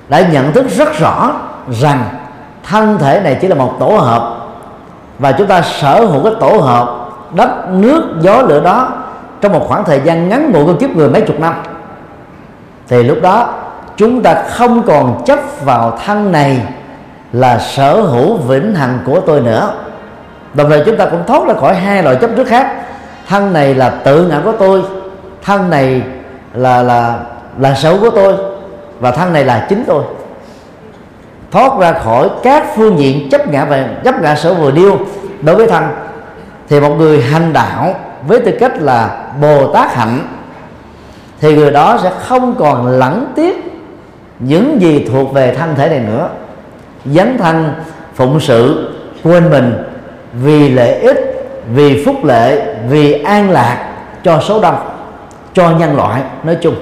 đã 0.09 0.21
nhận 0.21 0.53
thức 0.53 0.67
rất 0.69 0.99
rõ 0.99 1.33
rằng 1.71 2.05
thân 2.63 2.99
thể 2.99 3.21
này 3.25 3.39
chỉ 3.41 3.49
là 3.49 3.55
một 3.55 3.77
tổ 3.81 3.87
hợp 3.87 4.37
và 5.19 5.33
chúng 5.33 5.47
ta 5.47 5.63
sở 5.63 6.05
hữu 6.05 6.25
cái 6.25 6.33
tổ 6.41 6.49
hợp 6.49 7.09
đất, 7.35 7.69
nước, 7.71 8.03
gió, 8.21 8.43
lửa 8.43 8.61
đó 8.61 8.89
trong 9.41 9.53
một 9.53 9.65
khoảng 9.69 9.85
thời 9.85 10.01
gian 10.05 10.29
ngắn 10.29 10.53
ngủi 10.53 10.65
của 10.65 10.75
kiếp 10.75 10.91
người 10.91 11.09
mấy 11.09 11.21
chục 11.21 11.41
năm. 11.41 11.55
Thì 12.89 13.03
lúc 13.03 13.19
đó, 13.23 13.55
chúng 13.97 14.23
ta 14.23 14.43
không 14.51 14.83
còn 14.83 15.23
chấp 15.27 15.39
vào 15.65 15.99
thân 16.07 16.33
này 16.33 16.63
là 17.33 17.59
sở 17.59 18.01
hữu 18.01 18.37
vĩnh 18.37 18.75
hằng 18.75 18.99
của 19.07 19.21
tôi 19.21 19.41
nữa. 19.41 19.73
Đồng 20.55 20.71
thời 20.71 20.83
chúng 20.87 20.97
ta 20.97 21.07
cũng 21.07 21.23
thoát 21.27 21.47
ra 21.47 21.55
khỏi 21.61 21.75
hai 21.75 22.03
loại 22.03 22.17
chấp 22.17 22.31
trước 22.37 22.49
khác. 22.49 22.73
Thân 23.29 23.53
này 23.53 23.75
là 23.75 23.91
tự 23.91 24.27
ngã 24.27 24.41
của 24.45 24.53
tôi 24.53 24.83
thân 25.47 25.71
này 25.71 26.03
là 26.55 26.83
là 26.83 27.19
là 27.59 27.75
xấu 27.75 27.99
của 28.01 28.11
tôi 28.11 28.35
và 29.01 29.11
thân 29.11 29.33
này 29.33 29.45
là 29.45 29.67
chính 29.69 29.85
tôi. 29.87 30.05
Thoát 31.51 31.79
ra 31.81 31.93
khỏi 31.93 32.29
các 32.43 32.67
phương 32.77 32.99
diện 32.99 33.31
chấp 33.31 33.49
ngã 33.49 33.65
và 33.65 33.89
chấp 34.05 34.23
ngã 34.23 34.35
sở 34.35 34.55
vừa 34.55 34.71
điêu 34.71 34.99
đối 35.43 35.57
với 35.57 35.67
thân, 35.67 35.85
thì 36.69 36.81
một 36.81 36.95
người 36.99 37.23
hành 37.23 37.53
đạo 37.53 37.95
với 38.27 38.41
tư 38.41 38.53
cách 38.61 38.73
là 38.77 39.25
bồ 39.41 39.73
tát 39.73 39.95
hạnh, 39.95 40.19
thì 41.41 41.57
người 41.57 41.71
đó 41.71 41.99
sẽ 42.03 42.13
không 42.21 42.55
còn 42.59 42.87
lẫn 42.87 43.33
tiếc 43.37 43.83
những 44.39 44.81
gì 44.81 45.09
thuộc 45.13 45.33
về 45.33 45.55
thân 45.55 45.75
thể 45.75 45.89
này 45.89 45.99
nữa. 45.99 46.29
Dấn 47.05 47.39
thân, 47.39 47.73
phụng 48.15 48.41
sự, 48.41 48.93
quên 49.23 49.51
mình 49.51 49.85
vì 50.43 50.69
lợi 50.69 50.95
ích, 50.95 51.51
vì 51.75 52.05
phúc 52.05 52.25
lệ, 52.25 52.75
vì 52.89 53.13
an 53.13 53.51
lạc 53.51 53.89
cho 54.25 54.41
số 54.41 54.61
đông 54.61 54.96
cho 55.57 55.71
nhân 55.71 55.97
loại 55.97 56.23
nói 56.43 56.59
chung. 56.63 56.75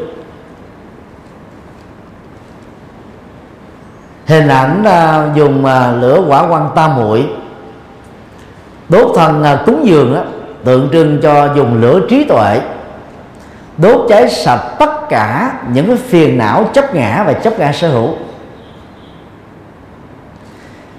Hình 4.26 4.48
ảnh 4.48 4.82
uh, 4.82 5.36
dùng 5.36 5.64
uh, 5.64 6.02
lửa 6.02 6.24
quả 6.28 6.46
quan 6.48 6.70
tam 6.74 6.96
muội 6.96 7.26
đốt 8.88 9.16
thần 9.16 9.40
uh, 9.40 9.46
à, 9.46 9.62
cúng 9.66 9.86
dường 9.86 10.14
đó, 10.14 10.22
tượng 10.64 10.88
trưng 10.92 11.18
cho 11.22 11.54
dùng 11.54 11.80
lửa 11.80 12.00
trí 12.08 12.24
tuệ 12.24 12.60
đốt 13.76 14.06
cháy 14.08 14.30
sạch 14.30 14.62
tất 14.78 15.08
cả 15.08 15.52
những 15.72 15.86
cái 15.86 15.96
phiền 15.96 16.38
não 16.38 16.70
chấp 16.72 16.94
ngã 16.94 17.24
và 17.26 17.32
chấp 17.32 17.58
ngã 17.58 17.72
sở 17.72 17.88
hữu. 17.88 18.08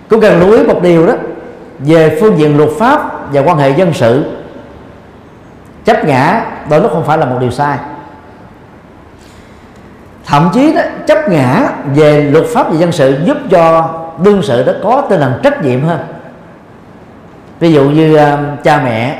Cũng 0.10 0.22
cần 0.22 0.40
lưu 0.40 0.52
ý 0.52 0.64
một 0.64 0.82
điều 0.82 1.08
đó 1.08 1.14
về 1.80 2.18
phương 2.22 2.38
diện 2.38 2.58
luật 2.58 2.70
pháp 2.80 3.32
và 3.34 3.42
quan 3.42 3.58
hệ 3.58 3.70
dân 3.70 3.94
sự 3.94 4.24
chấp 5.86 6.06
ngã 6.06 6.45
đôi 6.69 6.82
lúc 6.82 6.91
không 6.91 7.06
phải 7.06 7.17
là 7.17 7.26
một 7.26 7.38
điều 7.39 7.52
sai. 7.52 7.78
Thậm 10.26 10.50
chí 10.54 10.74
đó 10.74 10.82
chấp 11.08 11.30
ngã 11.30 11.69
về 11.95 12.21
luật 12.21 12.45
pháp 12.54 12.69
và 12.69 12.76
dân 12.78 12.91
sự 12.91 13.21
giúp 13.26 13.38
cho 13.52 13.89
đương 14.24 14.41
sự 14.43 14.63
đó 14.63 14.74
có 14.84 15.02
tinh 15.10 15.19
thần 15.19 15.39
trách 15.43 15.63
nhiệm 15.63 15.84
hơn. 15.84 16.00
Ví 17.60 17.74
dụ 17.74 17.84
như 17.84 18.15
uh, 18.15 18.63
cha 18.63 18.82
mẹ 18.84 19.19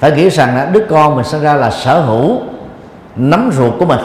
phải 0.00 0.10
nghĩ 0.10 0.30
rằng 0.30 0.56
là 0.56 0.64
đứa 0.72 0.84
con 0.90 1.16
mình 1.16 1.24
sinh 1.24 1.42
ra 1.42 1.54
là 1.54 1.70
sở 1.70 2.00
hữu 2.00 2.40
nắm 3.16 3.50
ruột 3.52 3.72
của 3.78 3.86
mình 3.86 4.00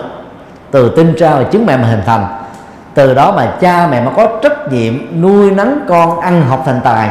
từ 0.71 0.93
tinh 0.95 1.13
tra 1.19 1.36
và 1.36 1.43
trứng 1.51 1.65
mẹ 1.65 1.77
mà 1.77 1.88
hình 1.88 2.01
thành. 2.06 2.27
Từ 2.93 3.13
đó 3.13 3.34
mà 3.38 3.54
cha 3.62 3.88
mẹ 3.91 4.01
mà 4.01 4.12
có 4.15 4.39
trách 4.43 4.71
nhiệm 4.71 5.21
nuôi 5.21 5.51
nấng 5.51 5.80
con 5.88 6.19
ăn 6.19 6.41
học 6.41 6.63
thành 6.65 6.82
tài 6.84 7.10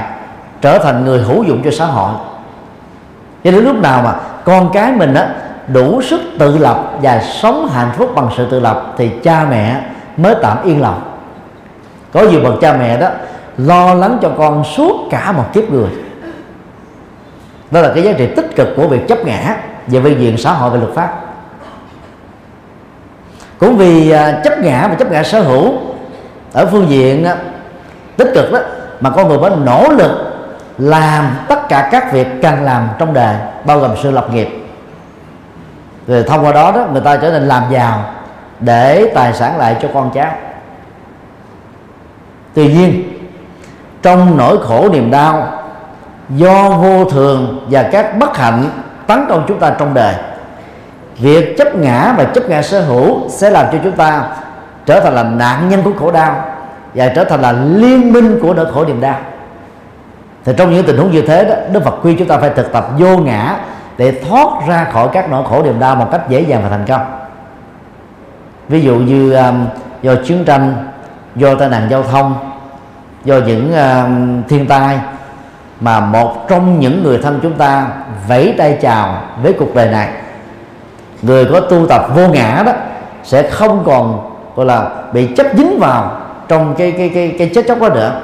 trở 0.60 0.78
thành 0.78 1.04
người 1.04 1.22
hữu 1.22 1.42
dụng 1.42 1.62
cho 1.64 1.70
xã 1.70 1.84
hội. 1.86 2.12
Cho 3.44 3.50
đến 3.50 3.64
lúc 3.64 3.76
nào 3.82 4.02
mà 4.02 4.14
con 4.50 4.70
cái 4.72 4.92
mình 4.92 5.14
á, 5.14 5.28
đủ 5.68 6.02
sức 6.02 6.20
tự 6.38 6.58
lập 6.58 6.90
và 7.02 7.20
sống 7.20 7.68
hạnh 7.68 7.90
phúc 7.96 8.10
bằng 8.14 8.28
sự 8.36 8.50
tự 8.50 8.60
lập 8.60 8.94
thì 8.98 9.10
cha 9.22 9.46
mẹ 9.50 9.80
mới 10.16 10.34
tạm 10.42 10.62
yên 10.64 10.80
lòng. 10.80 11.02
Có 12.12 12.22
nhiều 12.22 12.40
bậc 12.40 12.54
cha 12.60 12.76
mẹ 12.76 13.00
đó 13.00 13.08
lo 13.58 13.94
lắng 13.94 14.18
cho 14.22 14.30
con 14.38 14.64
suốt 14.64 15.08
cả 15.10 15.32
một 15.32 15.44
kiếp 15.52 15.70
người. 15.70 15.88
Đó 17.70 17.80
là 17.80 17.92
cái 17.94 18.04
giá 18.04 18.12
trị 18.12 18.28
tích 18.36 18.56
cực 18.56 18.68
của 18.76 18.88
việc 18.88 19.08
chấp 19.08 19.18
ngã 19.24 19.56
về 19.86 20.00
phương 20.02 20.20
diện 20.20 20.38
xã 20.38 20.52
hội 20.52 20.70
và 20.70 20.76
luật 20.76 20.94
pháp. 20.94 21.20
Cũng 23.58 23.76
vì 23.76 24.10
à, 24.10 24.40
chấp 24.44 24.58
ngã 24.58 24.86
và 24.88 24.94
chấp 24.94 25.10
ngã 25.12 25.22
sở 25.22 25.40
hữu 25.40 25.72
ở 26.52 26.66
phương 26.66 26.88
diện 26.88 27.24
à, 27.24 27.36
tích 28.16 28.30
cực 28.34 28.52
đó, 28.52 28.58
mà 29.00 29.10
con 29.10 29.28
người 29.28 29.38
mới 29.38 29.50
nỗ 29.64 29.88
lực 29.88 30.10
làm 30.78 31.36
tất 31.48 31.68
cả 31.68 31.88
các 31.92 32.12
việc 32.12 32.26
cần 32.42 32.62
làm 32.62 32.88
trong 32.98 33.14
đời 33.14 33.36
bao 33.64 33.78
gồm 33.78 33.90
sự 34.02 34.10
lập 34.10 34.26
nghiệp. 34.32 34.48
Rồi 36.06 36.22
thông 36.22 36.44
qua 36.44 36.52
đó 36.52 36.72
đó, 36.72 36.86
người 36.92 37.00
ta 37.00 37.16
trở 37.16 37.30
nên 37.30 37.42
làm 37.42 37.62
giàu 37.70 38.04
để 38.60 39.12
tài 39.14 39.32
sản 39.32 39.58
lại 39.58 39.76
cho 39.82 39.88
con 39.94 40.10
cháu. 40.14 40.32
Tuy 42.54 42.72
nhiên, 42.74 43.02
trong 44.02 44.36
nỗi 44.36 44.58
khổ 44.66 44.88
niềm 44.92 45.10
đau 45.10 45.48
do 46.28 46.70
vô 46.70 47.04
thường 47.04 47.66
và 47.70 47.82
các 47.82 48.18
bất 48.18 48.36
hạnh 48.36 48.70
tấn 49.06 49.26
công 49.28 49.44
chúng 49.48 49.58
ta 49.58 49.70
trong 49.78 49.94
đời, 49.94 50.14
việc 51.18 51.58
chấp 51.58 51.76
ngã 51.76 52.14
và 52.18 52.24
chấp 52.24 52.48
ngã 52.48 52.62
sở 52.62 52.80
hữu 52.80 53.28
sẽ 53.28 53.50
làm 53.50 53.66
cho 53.72 53.78
chúng 53.84 53.96
ta 53.96 54.22
trở 54.86 55.00
thành 55.00 55.14
là 55.14 55.22
nạn 55.22 55.68
nhân 55.68 55.82
của 55.82 55.92
khổ 55.98 56.10
đau 56.10 56.44
và 56.94 57.08
trở 57.08 57.24
thành 57.24 57.40
là 57.40 57.52
liên 57.52 58.12
minh 58.12 58.38
của 58.42 58.54
nỗi 58.54 58.72
khổ 58.72 58.84
niềm 58.84 59.00
đau 59.00 59.16
thì 60.44 60.52
trong 60.56 60.74
những 60.74 60.86
tình 60.86 60.96
huống 60.96 61.10
như 61.10 61.22
thế 61.22 61.44
đó 61.44 61.54
đức 61.72 61.84
phật 61.84 61.94
khuyên 62.02 62.16
chúng 62.18 62.28
ta 62.28 62.38
phải 62.38 62.50
thực 62.50 62.72
tập 62.72 62.86
vô 62.98 63.18
ngã 63.18 63.56
để 63.98 64.20
thoát 64.28 64.48
ra 64.68 64.84
khỏi 64.92 65.08
các 65.12 65.30
nỗi 65.30 65.44
khổ 65.48 65.62
niềm 65.62 65.80
đau 65.80 65.96
một 65.96 66.06
cách 66.12 66.28
dễ 66.28 66.40
dàng 66.40 66.62
và 66.62 66.68
thành 66.68 66.84
công. 66.88 67.02
Ví 68.68 68.80
dụ 68.80 68.94
như 68.94 69.32
um, 69.32 69.66
do 70.02 70.14
chiến 70.24 70.44
tranh 70.44 70.88
do 71.36 71.54
tai 71.54 71.68
nạn 71.68 71.88
giao 71.90 72.02
thông 72.02 72.34
do 73.24 73.36
những 73.46 73.72
uh, 73.72 74.48
thiên 74.48 74.66
tai 74.66 74.98
mà 75.80 76.00
một 76.00 76.48
trong 76.48 76.80
những 76.80 77.02
người 77.02 77.18
thân 77.18 77.40
chúng 77.42 77.52
ta 77.52 77.86
vẫy 78.28 78.54
tay 78.58 78.78
chào 78.82 79.22
với 79.42 79.52
cuộc 79.52 79.74
đời 79.74 79.88
này 79.88 80.08
người 81.22 81.44
có 81.44 81.60
tu 81.60 81.86
tập 81.86 82.06
vô 82.14 82.28
ngã 82.28 82.62
đó 82.66 82.72
sẽ 83.24 83.42
không 83.50 83.82
còn 83.86 84.30
gọi 84.56 84.66
là 84.66 84.90
bị 85.12 85.26
chấp 85.36 85.46
dính 85.56 85.78
vào 85.78 86.20
trong 86.48 86.74
cái 86.78 86.92
cái 86.92 87.10
cái 87.14 87.34
cái 87.38 87.50
chết 87.54 87.64
chóc 87.68 87.80
đó 87.80 87.88
nữa 87.88 88.20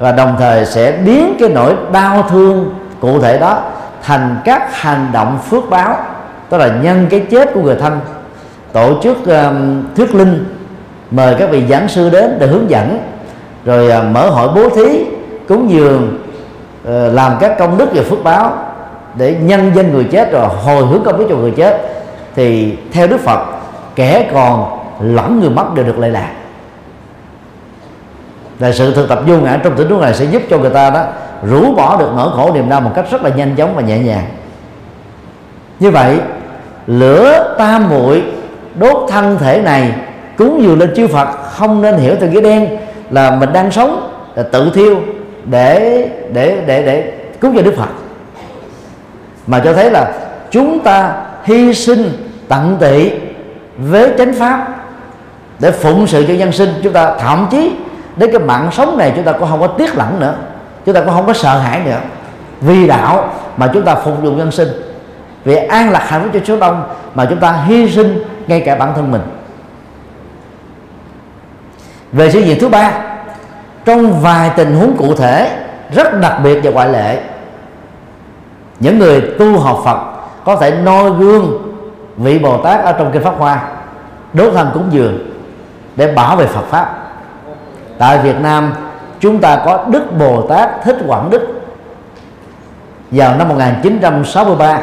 và 0.00 0.12
đồng 0.12 0.36
thời 0.38 0.66
sẽ 0.66 0.92
biến 1.04 1.36
cái 1.40 1.48
nỗi 1.48 1.74
đau 1.92 2.24
thương 2.30 2.74
cụ 3.00 3.20
thể 3.20 3.38
đó 3.38 3.62
thành 4.02 4.36
các 4.44 4.76
hành 4.76 5.08
động 5.12 5.38
phước 5.50 5.70
báo 5.70 5.96
tức 6.48 6.58
là 6.58 6.68
nhân 6.82 7.06
cái 7.10 7.20
chết 7.30 7.50
của 7.54 7.60
người 7.60 7.76
thân. 7.76 8.00
Tổ 8.72 9.02
chức 9.02 9.16
um, 9.26 9.82
thuyết 9.96 10.14
linh 10.14 10.44
mời 11.10 11.34
các 11.38 11.50
vị 11.50 11.64
giảng 11.70 11.88
sư 11.88 12.10
đến 12.10 12.36
để 12.38 12.46
hướng 12.46 12.70
dẫn 12.70 12.98
rồi 13.64 13.92
uh, 13.98 14.04
mở 14.14 14.30
hội 14.30 14.48
bố 14.54 14.68
thí 14.68 15.04
cúng 15.48 15.70
dường 15.70 16.18
uh, 16.82 17.14
làm 17.14 17.32
các 17.40 17.56
công 17.58 17.78
đức 17.78 17.92
về 17.92 18.02
phước 18.02 18.24
báo 18.24 18.52
để 19.14 19.36
nhân 19.42 19.72
danh 19.74 19.92
người 19.92 20.04
chết 20.04 20.32
rồi 20.32 20.46
hồi 20.64 20.86
hướng 20.86 21.02
công 21.04 21.18
đức 21.18 21.26
cho 21.28 21.36
người 21.36 21.52
chết. 21.56 21.80
Thì 22.34 22.76
theo 22.92 23.06
đức 23.06 23.20
phật 23.20 23.40
kẻ 23.94 24.30
còn 24.32 24.78
lẫn 25.00 25.40
người 25.40 25.50
mất 25.50 25.74
đều 25.74 25.84
được 25.84 25.98
lệ 25.98 26.08
lạc 26.08 26.30
là 28.60 28.72
sự 28.72 28.94
thực 28.94 29.08
tập 29.08 29.20
vô 29.26 29.36
ngã 29.36 29.60
trong 29.64 29.76
tình 29.76 29.90
huống 29.90 30.00
này 30.00 30.14
sẽ 30.14 30.24
giúp 30.24 30.42
cho 30.50 30.58
người 30.58 30.70
ta 30.70 30.90
đó 30.90 31.04
rũ 31.42 31.74
bỏ 31.74 31.96
được 31.96 32.10
nỗi 32.16 32.30
khổ 32.36 32.52
niềm 32.54 32.68
đau 32.68 32.80
một 32.80 32.90
cách 32.94 33.04
rất 33.10 33.22
là 33.22 33.30
nhanh 33.30 33.56
chóng 33.56 33.74
và 33.74 33.82
nhẹ 33.82 33.98
nhàng. 33.98 34.24
Như 35.80 35.90
vậy, 35.90 36.18
lửa 36.86 37.54
tam 37.58 37.88
muội 37.88 38.22
đốt 38.74 39.10
thân 39.10 39.38
thể 39.38 39.62
này 39.62 39.92
cúng 40.38 40.62
dường 40.62 40.78
lên 40.78 40.94
chư 40.96 41.06
Phật 41.06 41.28
không 41.50 41.82
nên 41.82 41.96
hiểu 41.96 42.14
từ 42.20 42.28
nghĩa 42.28 42.40
đen 42.40 42.68
là 43.10 43.30
mình 43.30 43.52
đang 43.52 43.70
sống, 43.70 44.12
là 44.34 44.42
tự 44.42 44.70
thiêu 44.74 45.00
để 45.44 46.08
để 46.32 46.62
để 46.66 46.82
để 46.82 47.12
cúng 47.40 47.56
cho 47.56 47.62
Đức 47.62 47.74
Phật. 47.76 47.88
Mà 49.46 49.60
cho 49.64 49.72
thấy 49.72 49.90
là 49.90 50.12
chúng 50.50 50.80
ta 50.80 51.12
hy 51.44 51.74
sinh 51.74 52.12
tận 52.48 52.76
tị 52.80 53.10
với 53.78 54.10
chánh 54.18 54.34
pháp 54.34 54.66
để 55.58 55.70
phụng 55.70 56.06
sự 56.06 56.24
cho 56.28 56.34
nhân 56.34 56.52
sinh, 56.52 56.68
chúng 56.82 56.92
ta 56.92 57.14
thậm 57.18 57.46
chí 57.50 57.72
đến 58.20 58.30
cái 58.32 58.40
mạng 58.40 58.68
sống 58.72 58.98
này 58.98 59.12
chúng 59.16 59.24
ta 59.24 59.32
cũng 59.32 59.48
không 59.48 59.60
có 59.60 59.66
tiếc 59.66 59.96
lặng 59.96 60.20
nữa. 60.20 60.34
Chúng 60.86 60.94
ta 60.94 61.00
cũng 61.00 61.14
không 61.14 61.26
có 61.26 61.32
sợ 61.32 61.58
hãi 61.58 61.80
nữa. 61.84 61.98
Vì 62.60 62.86
đạo 62.86 63.32
mà 63.56 63.70
chúng 63.74 63.84
ta 63.84 63.94
phục 63.94 64.22
vụ 64.22 64.30
nhân 64.30 64.50
sinh. 64.50 64.68
Vì 65.44 65.56
an 65.56 65.90
lạc 65.90 66.08
hạnh 66.08 66.22
phúc 66.22 66.30
cho 66.34 66.40
số 66.44 66.56
đông 66.56 66.84
mà 67.14 67.26
chúng 67.30 67.38
ta 67.38 67.52
hy 67.52 67.90
sinh 67.90 68.22
ngay 68.46 68.60
cả 68.60 68.74
bản 68.74 68.92
thân 68.94 69.10
mình. 69.10 69.22
Về 72.12 72.30
sự 72.30 72.44
việc 72.44 72.58
thứ 72.60 72.68
ba, 72.68 72.92
trong 73.84 74.20
vài 74.20 74.50
tình 74.56 74.74
huống 74.74 74.96
cụ 74.96 75.14
thể 75.14 75.56
rất 75.94 76.20
đặc 76.20 76.40
biệt 76.44 76.60
và 76.62 76.70
ngoại 76.70 76.88
lệ, 76.88 77.22
những 78.80 78.98
người 78.98 79.20
tu 79.38 79.58
học 79.58 79.80
Phật 79.84 79.98
có 80.44 80.56
thể 80.56 80.70
noi 80.70 81.10
gương 81.10 81.72
vị 82.16 82.38
Bồ 82.38 82.58
Tát 82.58 82.84
ở 82.84 82.92
trong 82.92 83.10
kinh 83.12 83.22
Pháp 83.22 83.34
Hoa, 83.38 83.62
đốt 84.32 84.52
thân 84.54 84.70
cúng 84.74 84.86
dường 84.90 85.18
để 85.96 86.12
bảo 86.12 86.36
vệ 86.36 86.46
Phật 86.46 86.64
pháp 86.70 86.99
tại 88.00 88.18
Việt 88.18 88.40
Nam, 88.40 88.72
chúng 89.20 89.40
ta 89.40 89.62
có 89.64 89.84
Đức 89.90 90.18
Bồ 90.18 90.42
Tát 90.42 90.70
Thích 90.84 90.96
Quảng 91.06 91.30
Đức. 91.30 91.60
Vào 93.10 93.36
năm 93.36 93.48
1963 93.48 94.80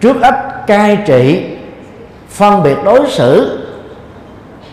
trước 0.00 0.22
ách 0.22 0.66
cai 0.66 0.98
trị, 1.06 1.56
phân 2.28 2.62
biệt 2.62 2.76
đối 2.84 3.10
xử 3.10 3.58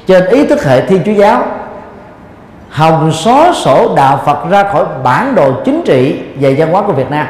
trên 0.08 0.26
ý 0.26 0.46
thức 0.46 0.64
hệ 0.64 0.86
thiên 0.86 1.02
chúa 1.06 1.12
giáo 1.12 1.44
hòng 2.70 3.12
xóa 3.12 3.54
sổ 3.54 3.96
đạo 3.96 4.22
Phật 4.26 4.50
ra 4.50 4.64
khỏi 4.64 4.86
bản 5.04 5.36
đồ 5.36 5.54
chính 5.66 5.82
trị 5.86 6.22
và 6.40 6.50
văn 6.58 6.72
hóa 6.72 6.82
của 6.82 6.94
Việt 6.94 7.12
Nam. 7.12 7.28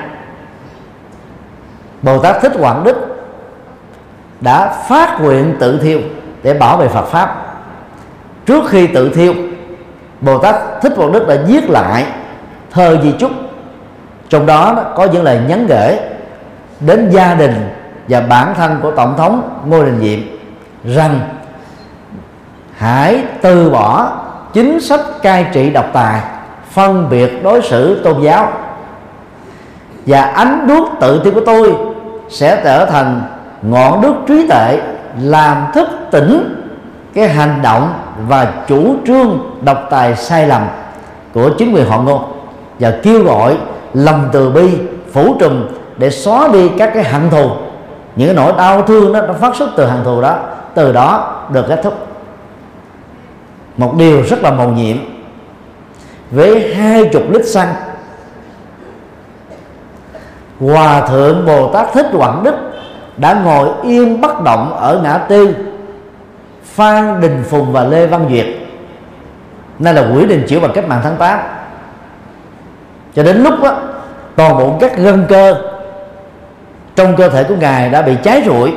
Bồ 2.01 2.19
Tát 2.19 2.41
Thích 2.41 2.53
Quảng 2.59 2.83
Đức 2.83 2.95
đã 4.41 4.69
phát 4.87 5.21
nguyện 5.21 5.55
tự 5.59 5.79
thiêu 5.79 5.99
để 6.43 6.53
bảo 6.53 6.77
vệ 6.77 6.87
Phật 6.87 7.05
pháp. 7.05 7.41
Trước 8.45 8.63
khi 8.69 8.87
tự 8.87 9.09
thiêu 9.09 9.33
Bồ 10.21 10.37
Tát 10.37 10.55
Thích 10.81 10.93
Quảng 10.97 11.11
Đức 11.11 11.27
đã 11.27 11.35
viết 11.47 11.69
lại 11.69 12.05
thơ 12.71 12.97
di 13.03 13.11
chúc. 13.11 13.31
Trong 14.29 14.45
đó 14.45 14.83
có 14.95 15.05
những 15.05 15.23
lời 15.23 15.39
nhắn 15.47 15.67
gửi 15.67 15.97
đến 16.79 17.09
gia 17.09 17.33
đình 17.33 17.69
và 18.07 18.21
bản 18.21 18.53
thân 18.55 18.79
của 18.81 18.91
tổng 18.91 19.17
thống 19.17 19.59
ngô 19.65 19.83
đình 19.83 19.99
diệm 20.01 20.19
rằng, 20.95 21.19
hãy 22.77 23.23
từ 23.41 23.69
bỏ 23.69 24.11
chính 24.53 24.79
sách 24.79 25.01
cai 25.21 25.45
trị 25.53 25.69
độc 25.69 25.85
tài, 25.93 26.21
phân 26.71 27.09
biệt 27.09 27.43
đối 27.43 27.61
xử 27.61 28.03
tôn 28.03 28.21
giáo, 28.21 28.51
và 30.05 30.21
ánh 30.21 30.67
đuốc 30.67 30.89
tự 31.01 31.21
ti 31.23 31.31
của 31.31 31.41
tôi 31.45 31.75
sẽ 32.29 32.61
trở 32.63 32.85
thành 32.85 33.21
ngọn 33.61 34.01
đuốc 34.01 34.15
trí 34.27 34.47
tuệ 34.47 34.81
làm 35.21 35.57
thức 35.73 35.87
tỉnh 36.11 36.63
cái 37.13 37.29
hành 37.29 37.59
động 37.61 37.93
và 38.27 38.53
chủ 38.67 38.95
trương 39.05 39.39
độc 39.61 39.77
tài 39.89 40.15
sai 40.15 40.47
lầm 40.47 40.67
của 41.33 41.49
chính 41.57 41.73
quyền 41.73 41.85
họ 41.85 42.01
ngô 42.01 42.27
và 42.79 42.93
kêu 43.03 43.23
gọi 43.23 43.57
lòng 43.93 44.29
từ 44.31 44.49
bi, 44.49 44.69
phủ 45.13 45.35
trùm 45.39 45.65
để 45.97 46.09
xóa 46.09 46.47
đi 46.53 46.69
các 46.77 46.91
cái 46.93 47.03
hận 47.03 47.29
thù. 47.29 47.49
Những 48.15 48.27
cái 48.27 48.35
nỗi 48.35 48.53
đau 48.57 48.81
thương 48.81 49.13
đó 49.13 49.21
nó 49.21 49.33
phát 49.33 49.55
xuất 49.55 49.69
từ 49.75 49.85
hận 49.85 50.03
thù 50.03 50.21
đó, 50.21 50.39
từ 50.73 50.91
đó 50.91 51.41
được 51.53 51.65
kết 51.67 51.79
thúc. 51.83 51.93
Một 53.77 53.95
điều 53.97 54.21
rất 54.21 54.43
là 54.43 54.51
mầu 54.51 54.69
nhiệm. 54.69 54.97
Với 56.31 56.75
hai 56.75 57.09
chục 57.13 57.23
lít 57.29 57.45
xăng, 57.47 57.73
hòa 60.59 61.07
thượng 61.07 61.45
bồ 61.45 61.67
tát 61.73 61.93
thích 61.93 62.07
quảng 62.13 62.43
đức 62.43 62.55
đã 63.17 63.33
ngồi 63.33 63.69
yên 63.83 64.21
bất 64.21 64.41
động 64.43 64.73
ở 64.79 64.99
ngã 65.03 65.17
tư 65.17 65.55
phan 66.75 67.21
đình 67.21 67.43
phùng 67.49 67.71
và 67.71 67.83
lê 67.83 68.07
văn 68.07 68.27
duyệt. 68.29 68.45
Nay 69.79 69.93
là 69.93 70.07
quỹ 70.13 70.25
đình 70.25 70.45
chiểu 70.47 70.59
bằng 70.59 70.71
cách 70.75 70.87
mạng 70.87 71.01
tháng 71.03 71.15
8 71.17 71.39
cho 73.15 73.23
đến 73.23 73.43
lúc 73.43 73.53
đó, 73.63 73.77
toàn 74.35 74.57
bộ 74.57 74.77
các 74.79 74.97
gân 74.97 75.25
cơ 75.29 75.55
trong 76.95 77.15
cơ 77.15 77.29
thể 77.29 77.43
của 77.43 77.55
ngài 77.55 77.89
đã 77.89 78.01
bị 78.01 78.15
cháy 78.23 78.43
rụi 78.45 78.73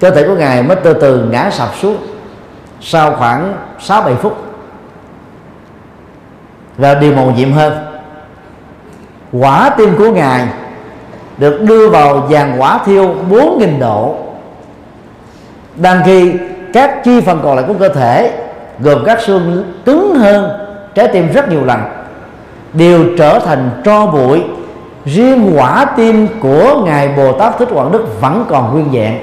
cơ 0.00 0.10
thể 0.10 0.28
của 0.28 0.34
ngài 0.34 0.62
mới 0.62 0.76
từ 0.76 0.92
từ 0.92 1.28
ngã 1.30 1.50
sập 1.50 1.68
xuống 1.82 1.96
sau 2.80 3.14
khoảng 3.14 3.56
6 3.80 4.02
7 4.02 4.14
phút. 4.14 4.36
Và 6.76 6.94
điều 6.94 7.14
màu 7.14 7.30
nhiệm 7.30 7.52
hơn 7.52 7.78
quả 9.32 9.70
tim 9.76 9.96
của 9.98 10.10
ngài 10.10 10.48
được 11.38 11.62
đưa 11.62 11.88
vào 11.88 12.16
vàng 12.16 12.56
quả 12.58 12.78
thiêu 12.86 13.14
4.000 13.30 13.78
độ. 13.80 14.16
Đang 15.76 16.02
khi 16.04 16.34
các 16.76 17.04
chi 17.04 17.20
phần 17.20 17.40
còn 17.44 17.56
lại 17.56 17.64
của 17.68 17.74
cơ 17.74 17.88
thể, 17.88 18.32
gồm 18.78 19.04
các 19.06 19.20
xương 19.20 19.74
cứng 19.84 20.14
hơn, 20.14 20.50
trái 20.94 21.08
tim 21.08 21.32
rất 21.32 21.48
nhiều 21.50 21.64
lần, 21.64 21.80
đều 22.72 23.04
trở 23.18 23.38
thành 23.38 23.70
tro 23.84 24.06
bụi. 24.06 24.42
Riêng 25.04 25.52
quả 25.56 25.86
tim 25.96 26.28
của 26.40 26.82
ngài 26.84 27.08
bồ 27.08 27.32
tát 27.32 27.58
thích 27.58 27.68
quảng 27.72 27.92
đức 27.92 28.20
vẫn 28.20 28.44
còn 28.48 28.72
nguyên 28.72 28.90
vẹn. 28.90 29.18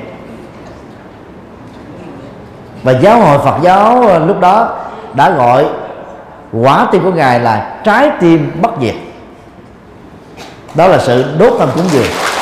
Và 2.83 2.91
giáo 2.91 3.19
hội 3.19 3.37
phật 3.37 3.55
giáo 3.61 4.07
ờ, 4.07 4.19
lúc 4.19 4.39
đó 4.39 4.77
đã 5.13 5.29
gọi 5.29 5.65
quả 6.53 6.87
tim 6.91 7.03
của 7.03 7.11
ngài 7.11 7.39
là 7.39 7.81
trái 7.83 8.11
tim 8.19 8.51
bất 8.61 8.71
diệt. 8.81 8.95
Đó 10.75 10.87
là 10.87 10.97
sự 10.97 11.25
đốt 11.39 11.53
thân 11.59 11.69
cúng 11.75 11.85
dường. 11.91 12.32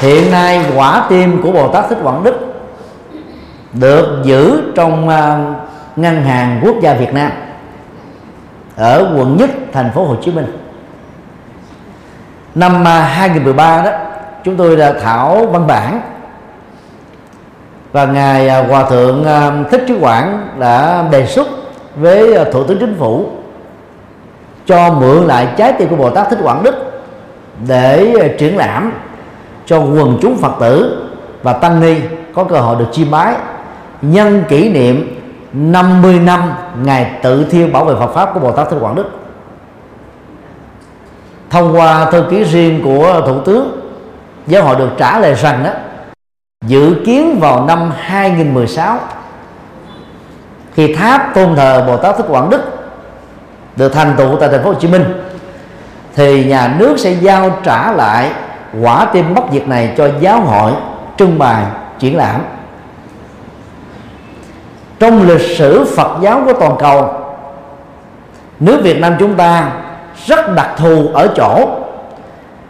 Hiện 0.00 0.30
nay 0.30 0.66
quả 0.76 1.06
tim 1.08 1.42
của 1.42 1.52
bồ 1.52 1.68
tát 1.68 1.88
thích 1.88 1.98
quảng 2.02 2.24
đức 2.24 2.34
được 3.72 4.20
giữ 4.24 4.72
trong 4.74 5.08
uh, 5.08 5.98
ngân 5.98 6.22
hàng 6.22 6.60
quốc 6.64 6.74
gia 6.80 6.94
việt 6.94 7.14
nam 7.14 7.30
ở 8.76 9.14
quận 9.16 9.36
nhất 9.36 9.50
thành 9.72 9.90
phố 9.94 10.04
hồ 10.04 10.16
chí 10.22 10.30
minh. 10.30 10.46
Năm 12.54 12.86
à, 12.86 13.00
2013 13.00 13.82
đó 13.82 13.90
chúng 14.44 14.56
tôi 14.56 14.76
đã 14.76 14.92
thảo 14.92 15.46
văn 15.46 15.66
bản 15.66 16.00
và 17.92 18.04
ngài 18.06 18.62
uh, 18.62 18.70
hòa 18.70 18.90
thượng 18.90 19.24
thích 19.70 19.84
trí 19.88 19.94
quảng 20.00 20.48
đã 20.58 21.04
đề 21.10 21.26
xuất 21.26 21.46
với 21.96 22.44
thủ 22.52 22.64
tướng 22.64 22.78
chính 22.78 22.96
phủ 22.98 23.26
cho 24.66 24.90
mượn 24.90 25.26
lại 25.26 25.48
trái 25.56 25.72
tim 25.72 25.88
của 25.88 25.96
bồ 25.96 26.10
tát 26.10 26.30
thích 26.30 26.38
quảng 26.42 26.62
đức 26.62 26.74
để 27.66 28.34
triển 28.38 28.56
lãm 28.56 28.92
cho 29.66 29.78
quần 29.78 30.18
chúng 30.22 30.36
phật 30.38 30.52
tử 30.60 31.06
và 31.42 31.52
tăng 31.52 31.80
ni 31.80 31.94
có 32.34 32.44
cơ 32.44 32.60
hội 32.60 32.76
được 32.78 32.86
chiêm 32.92 33.10
bái. 33.10 33.34
Nhân 34.02 34.44
kỷ 34.48 34.68
niệm 34.68 35.20
50 35.52 36.18
năm 36.18 36.52
ngày 36.82 37.10
tự 37.22 37.44
thiêu 37.50 37.68
bảo 37.72 37.84
vệ 37.84 37.94
Phật 37.94 38.12
pháp 38.14 38.30
của 38.34 38.40
Bồ 38.40 38.52
Tát 38.52 38.70
Thích 38.70 38.78
Quảng 38.80 38.94
Đức. 38.94 39.06
Thông 41.50 41.76
qua 41.76 42.10
thư 42.10 42.24
ký 42.30 42.44
riêng 42.44 42.80
của 42.84 43.22
thủ 43.26 43.40
tướng, 43.40 43.80
giáo 44.46 44.62
hội 44.62 44.76
được 44.76 44.88
trả 44.98 45.18
lời 45.18 45.34
rằng 45.34 45.64
đó 45.64 45.70
dự 46.66 46.96
kiến 47.06 47.38
vào 47.40 47.66
năm 47.66 47.92
2016 47.96 48.98
khi 50.74 50.94
tháp 50.94 51.34
tôn 51.34 51.56
thờ 51.56 51.84
Bồ 51.86 51.96
Tát 51.96 52.16
Thích 52.16 52.26
Quảng 52.28 52.50
Đức 52.50 52.62
được 53.76 53.94
thành 53.94 54.14
tựu 54.16 54.36
tại 54.36 54.48
thành 54.48 54.62
phố 54.62 54.68
Hồ 54.68 54.74
Chí 54.80 54.88
Minh, 54.88 55.04
thì 56.14 56.44
nhà 56.44 56.74
nước 56.78 56.98
sẽ 56.98 57.12
giao 57.12 57.50
trả 57.64 57.92
lại 57.92 58.32
quả 58.82 59.06
tim 59.12 59.34
bất 59.34 59.44
diệt 59.52 59.68
này 59.68 59.94
cho 59.96 60.08
giáo 60.20 60.40
hội 60.40 60.72
trưng 61.18 61.38
bày, 61.38 61.64
triển 61.98 62.16
lãm. 62.16 62.40
Trong 64.98 65.28
lịch 65.28 65.56
sử 65.58 65.84
Phật 65.96 66.10
giáo 66.22 66.42
của 66.46 66.52
toàn 66.52 66.72
cầu, 66.78 67.14
nước 68.60 68.80
Việt 68.82 69.00
Nam 69.00 69.16
chúng 69.18 69.34
ta 69.34 69.70
rất 70.26 70.54
đặc 70.54 70.70
thù 70.76 71.08
ở 71.14 71.28
chỗ 71.36 71.68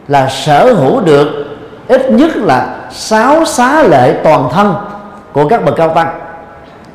là 0.09 0.29
sở 0.29 0.75
hữu 0.75 1.01
được 1.01 1.47
ít 1.89 2.11
nhất 2.11 2.37
là 2.37 2.77
sáu 2.91 3.45
xá 3.45 3.83
lệ 3.83 4.21
toàn 4.25 4.49
thân 4.53 4.75
của 5.33 5.49
các 5.49 5.65
bậc 5.65 5.77
cao 5.77 5.89
tăng. 5.89 6.09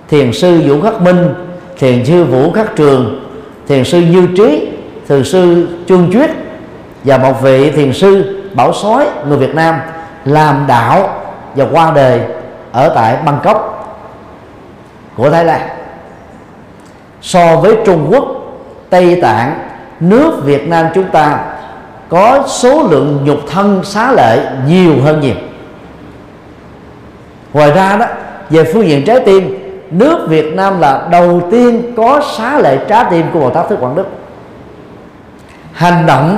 Thiền 0.09 0.33
sư 0.33 0.61
vũ 0.65 0.81
khắc 0.81 1.01
minh, 1.01 1.33
thiền 1.77 2.05
sư 2.05 2.23
vũ 2.23 2.51
khắc 2.51 2.75
trường, 2.75 3.29
thiền 3.67 3.85
sư 3.85 4.01
như 4.01 4.27
trí, 4.37 4.69
thiền 5.07 5.23
sư 5.23 5.67
Trương 5.87 6.11
chuyết 6.11 6.29
và 7.03 7.17
một 7.17 7.41
vị 7.41 7.71
thiền 7.71 7.93
sư 7.93 8.40
bảo 8.53 8.73
sói, 8.73 9.07
người 9.27 9.37
việt 9.37 9.55
nam, 9.55 9.79
làm 10.25 10.65
đạo 10.67 11.09
và 11.55 11.65
qua 11.71 11.91
đời 11.95 12.21
ở 12.71 12.91
tại 12.95 13.17
bangkok 13.25 13.67
của 15.15 15.29
thái 15.29 15.45
lan. 15.45 15.61
So 17.21 17.55
với 17.55 17.77
trung 17.85 18.07
quốc, 18.11 18.25
tây 18.89 19.19
tạng, 19.21 19.59
nước 19.99 20.41
việt 20.43 20.67
nam 20.67 20.85
chúng 20.93 21.07
ta 21.07 21.39
có 22.09 22.43
số 22.47 22.87
lượng 22.89 23.19
nhục 23.23 23.39
thân 23.49 23.81
xá 23.83 24.11
lệ 24.11 24.51
nhiều 24.67 24.93
hơn 25.03 25.21
nhiều. 25.21 25.35
Ngoài 27.53 27.71
ra 27.71 27.97
đó, 27.97 28.05
về 28.49 28.63
phương 28.73 28.87
diện 28.87 29.05
trái 29.05 29.19
tim, 29.25 29.57
nước 29.91 30.25
Việt 30.29 30.53
Nam 30.55 30.79
là 30.79 31.07
đầu 31.11 31.41
tiên 31.51 31.93
có 31.97 32.21
xá 32.37 32.59
lệ 32.59 32.77
trái 32.87 33.05
tim 33.11 33.25
của 33.33 33.39
Bồ 33.39 33.49
Tát 33.49 33.69
Thích 33.69 33.77
Quảng 33.79 33.95
Đức. 33.95 34.07
Hành 35.73 36.05
động 36.05 36.37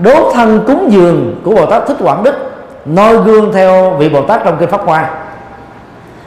đốt 0.00 0.34
thân 0.34 0.64
cúng 0.66 0.92
dường 0.92 1.40
của 1.44 1.54
Bồ 1.54 1.66
Tát 1.66 1.86
Thích 1.86 1.96
Quảng 2.00 2.22
Đức, 2.22 2.34
noi 2.84 3.16
gương 3.16 3.52
theo 3.52 3.90
vị 3.90 4.08
Bồ 4.08 4.22
Tát 4.22 4.44
trong 4.44 4.56
kinh 4.58 4.70
Pháp 4.70 4.86
Hoa, 4.86 5.10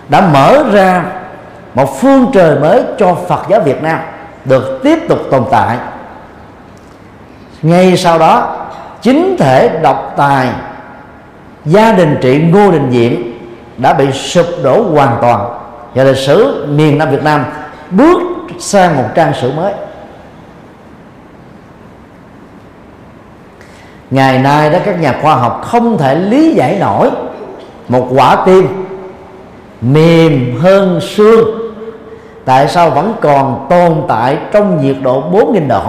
đã 0.09 0.29
mở 0.33 0.63
ra 0.71 1.05
một 1.73 2.01
phương 2.01 2.25
trời 2.33 2.59
mới 2.59 2.83
cho 2.97 3.15
Phật 3.27 3.41
giáo 3.49 3.61
Việt 3.61 3.83
Nam 3.83 3.99
được 4.45 4.79
tiếp 4.83 4.99
tục 5.09 5.19
tồn 5.31 5.43
tại. 5.51 5.77
Ngay 7.61 7.97
sau 7.97 8.19
đó, 8.19 8.55
chính 9.01 9.37
thể 9.37 9.79
độc 9.81 10.13
tài, 10.17 10.47
gia 11.65 11.91
đình 11.91 12.17
trị 12.21 12.41
Ngô 12.53 12.71
Đình 12.71 12.91
Diệm 12.91 13.11
đã 13.77 13.93
bị 13.93 14.11
sụp 14.11 14.45
đổ 14.63 14.81
hoàn 14.81 15.17
toàn. 15.21 15.49
Và 15.95 16.03
lịch 16.03 16.17
sử 16.17 16.65
miền 16.69 16.97
Nam 16.97 17.09
Việt 17.09 17.23
Nam 17.23 17.45
bước 17.91 18.21
sang 18.59 18.97
một 18.97 19.09
trang 19.15 19.33
sử 19.41 19.51
mới. 19.51 19.73
Ngày 24.13 24.39
nay 24.39 24.69
đó 24.69 24.79
các 24.85 25.01
nhà 25.01 25.19
khoa 25.21 25.35
học 25.35 25.61
không 25.65 25.97
thể 25.97 26.15
lý 26.15 26.53
giải 26.53 26.77
nổi. 26.79 27.09
Một 27.87 28.07
quả 28.15 28.43
tim 28.45 28.67
mềm 29.81 30.59
hơn 30.59 30.99
xương. 31.01 31.73
Tại 32.45 32.67
sao 32.67 32.89
vẫn 32.89 33.13
còn 33.21 33.67
tồn 33.69 34.03
tại 34.07 34.37
trong 34.51 34.81
nhiệt 34.81 34.95
độ 35.03 35.31
4.000 35.31 35.67
độ? 35.67 35.81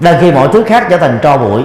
Đang 0.00 0.20
khi 0.20 0.32
mọi 0.32 0.48
thứ 0.48 0.62
khác 0.62 0.86
trở 0.90 0.98
thành 0.98 1.18
tro 1.22 1.36
bụi. 1.36 1.62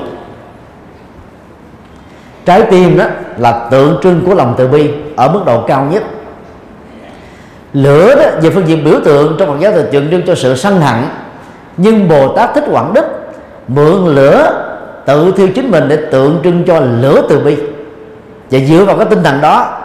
Trái 2.46 2.62
tim 2.62 2.98
đó 2.98 3.06
là 3.38 3.68
tượng 3.72 4.00
trưng 4.04 4.26
của 4.26 4.36
lòng 4.36 4.56
từ 4.58 4.68
bi 4.68 4.92
ở 5.16 5.32
mức 5.32 5.42
độ 5.46 5.62
cao 5.68 5.88
nhất. 5.92 6.04
Lửa 7.74 8.16
đó 8.16 8.40
về 8.42 8.50
phương 8.50 8.68
diện 8.68 8.84
biểu 8.84 9.00
tượng 9.06 9.36
trong 9.40 9.48
Phật 9.48 9.60
giáo 9.60 9.72
thực 9.72 9.92
tượng 9.92 10.12
trưng 10.12 10.26
cho 10.28 10.36
sự 10.36 10.56
sân 10.56 10.82
hận. 10.82 11.04
Nhưng 11.78 12.08
Bồ 12.08 12.36
Tát 12.36 12.54
thích 12.54 12.64
Quảng 12.72 12.94
Đức 12.94 13.27
mượn 13.68 14.16
lửa, 14.16 14.64
tự 15.06 15.32
thiêu 15.32 15.48
chính 15.56 15.72
mình 15.72 15.88
để 15.88 15.96
tượng 16.12 16.40
trưng 16.44 16.64
cho 16.64 16.80
lửa 16.80 17.22
từ 17.30 17.40
bi. 17.40 17.56
Và 18.52 18.60
dựa 18.60 18.86
vào 18.86 18.98
cái 18.98 19.06
tinh 19.10 19.24
thần 19.24 19.42
đó, 19.42 19.80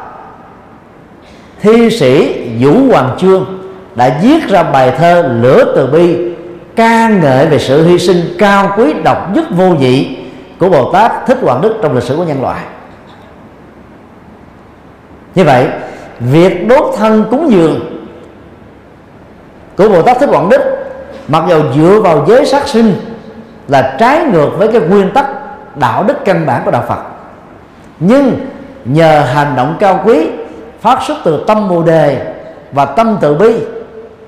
thi 1.61 1.91
sĩ 1.91 2.43
Vũ 2.61 2.73
Hoàng 2.91 3.17
Trương 3.19 3.59
đã 3.95 4.19
viết 4.23 4.49
ra 4.49 4.63
bài 4.63 4.93
thơ 4.99 5.23
lửa 5.43 5.73
từ 5.77 5.87
bi, 5.87 6.35
ca 6.77 7.09
ngợi 7.09 7.47
về 7.47 7.59
sự 7.59 7.87
hy 7.87 7.99
sinh 7.99 8.17
cao 8.39 8.75
quý 8.77 8.93
độc 9.05 9.35
nhất 9.35 9.45
vô 9.51 9.69
nhị 9.69 10.17
của 10.59 10.69
Bồ 10.69 10.93
Tát 10.93 11.27
Thích 11.27 11.39
Quảng 11.43 11.61
Đức 11.61 11.75
trong 11.83 11.95
lịch 11.95 12.05
sử 12.05 12.17
của 12.17 12.25
nhân 12.25 12.43
loại. 12.43 12.61
Như 15.35 15.45
vậy, 15.45 15.69
việc 16.21 16.69
đốt 16.69 16.95
thân 16.97 17.25
cúng 17.31 17.53
dường 17.53 17.81
của 19.77 19.89
Bồ 19.89 20.03
Tát 20.03 20.21
Thích 20.21 20.29
Quảng 20.33 20.49
Đức, 20.49 20.61
mặc 21.29 21.45
dù 21.49 21.63
dựa 21.77 22.01
vào 22.01 22.25
giới 22.29 22.47
sát 22.47 22.69
sinh 22.69 22.95
là 23.69 23.97
trái 23.99 24.25
ngược 24.25 24.51
với 24.59 24.69
cái 24.69 24.81
nguyên 24.81 25.11
tắc 25.11 25.27
đạo 25.77 26.05
đức 26.05 26.25
căn 26.25 26.47
bản 26.47 26.63
của 26.65 26.71
đạo 26.71 26.85
Phật. 26.89 26.99
Nhưng 28.01 28.39
nhờ 28.85 29.21
hành 29.21 29.57
động 29.57 29.77
cao 29.81 30.01
quý, 30.05 30.29
phát 30.81 31.03
xuất 31.03 31.17
từ 31.25 31.45
tâm 31.47 31.69
bồ 31.69 31.83
đề 31.83 32.35
và 32.73 32.85
tâm 32.85 33.19
từ 33.21 33.35
bi, 33.35 33.55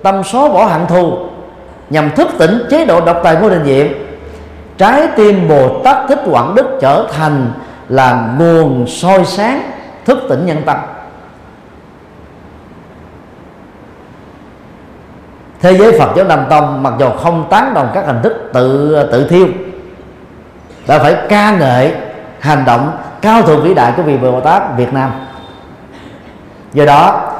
tâm 0.02 0.24
xóa 0.24 0.48
bỏ 0.48 0.64
hận 0.64 0.86
thù, 0.86 1.16
nhằm 1.90 2.10
thức 2.10 2.28
tỉnh 2.38 2.62
chế 2.70 2.84
độ 2.84 3.00
độc 3.00 3.20
tài 3.22 3.36
vô 3.36 3.50
định 3.50 3.64
diệm 3.64 3.86
trái 4.78 5.08
tim 5.16 5.48
bồ 5.48 5.68
tát 5.84 5.96
thích 6.08 6.18
quảng 6.30 6.54
đức 6.54 6.66
trở 6.80 7.06
thành 7.16 7.52
là 7.88 8.28
nguồn 8.38 8.86
soi 8.86 9.24
sáng 9.24 9.72
thức 10.04 10.18
tỉnh 10.28 10.46
nhân 10.46 10.62
tâm. 10.66 10.76
Thế 15.64 15.76
giới 15.76 15.98
Phật 15.98 16.08
giáo 16.16 16.24
Nam 16.24 16.46
Tông 16.50 16.82
mặc 16.82 16.92
dù 16.98 17.10
không 17.10 17.46
tán 17.50 17.74
đồng 17.74 17.90
các 17.94 18.06
hình 18.06 18.22
thức 18.22 18.50
tự 18.52 18.96
tự 19.12 19.28
thiêu 19.28 19.46
đã 20.86 20.98
phải 20.98 21.16
ca 21.28 21.56
ngợi 21.56 21.92
hành 22.40 22.64
động 22.66 22.92
cao 23.22 23.42
thượng 23.42 23.62
vĩ 23.62 23.74
đại 23.74 23.92
của 23.96 24.02
vị 24.02 24.16
Bồ 24.16 24.40
Tát 24.40 24.62
Việt 24.76 24.92
Nam. 24.92 25.10
Do 26.72 26.84
đó 26.84 27.32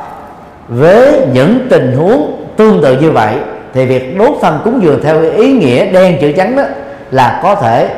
với 0.68 1.27
những 1.33 1.66
tình 1.70 1.97
huống 1.97 2.47
tương 2.57 2.83
tự 2.83 3.01
như 3.01 3.11
vậy 3.11 3.37
thì 3.75 3.87
việc 3.87 4.18
đốt 4.18 4.33
thân 4.43 4.61
cúng 4.64 4.83
dường 4.83 5.03
theo 5.03 5.22
ý 5.22 5.53
nghĩa 5.53 5.91
đen 5.91 6.18
chữ 6.20 6.33
trắng 6.33 6.57
đó 6.57 6.62
là 7.11 7.41
có 7.43 7.55
thể 7.55 7.89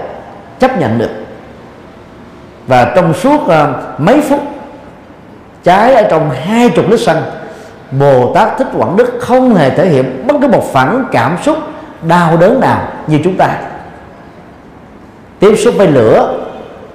chấp 0.59 0.81
nhận 0.81 0.99
được. 0.99 1.11
Và 2.67 2.93
trong 2.97 3.15
suốt 3.15 3.41
uh, 3.43 3.51
mấy 3.99 4.21
phút 4.21 4.41
cháy 5.65 5.95
ở 5.95 6.03
trong 6.11 6.31
hai 6.31 6.71
chục 6.71 6.91
lít 6.91 7.01
xăng 7.01 7.23
Bồ 7.91 8.33
Tát 8.35 8.59
Thích 8.59 8.67
Quảng 8.77 8.97
Đức 8.97 9.15
không 9.21 9.55
hề 9.55 9.71
thể 9.71 9.89
hiện 9.89 10.27
bất 10.27 10.35
cứ 10.43 10.49
một 10.49 10.73
phản 10.73 11.05
cảm 11.13 11.37
xúc 11.43 11.57
đau 12.03 12.37
đớn 12.37 12.61
nào 12.61 12.89
như 13.07 13.21
chúng 13.25 13.37
ta. 13.37 13.49
Tiếp 15.39 15.57
xúc 15.57 15.75
với 15.77 15.87
lửa, 15.87 16.39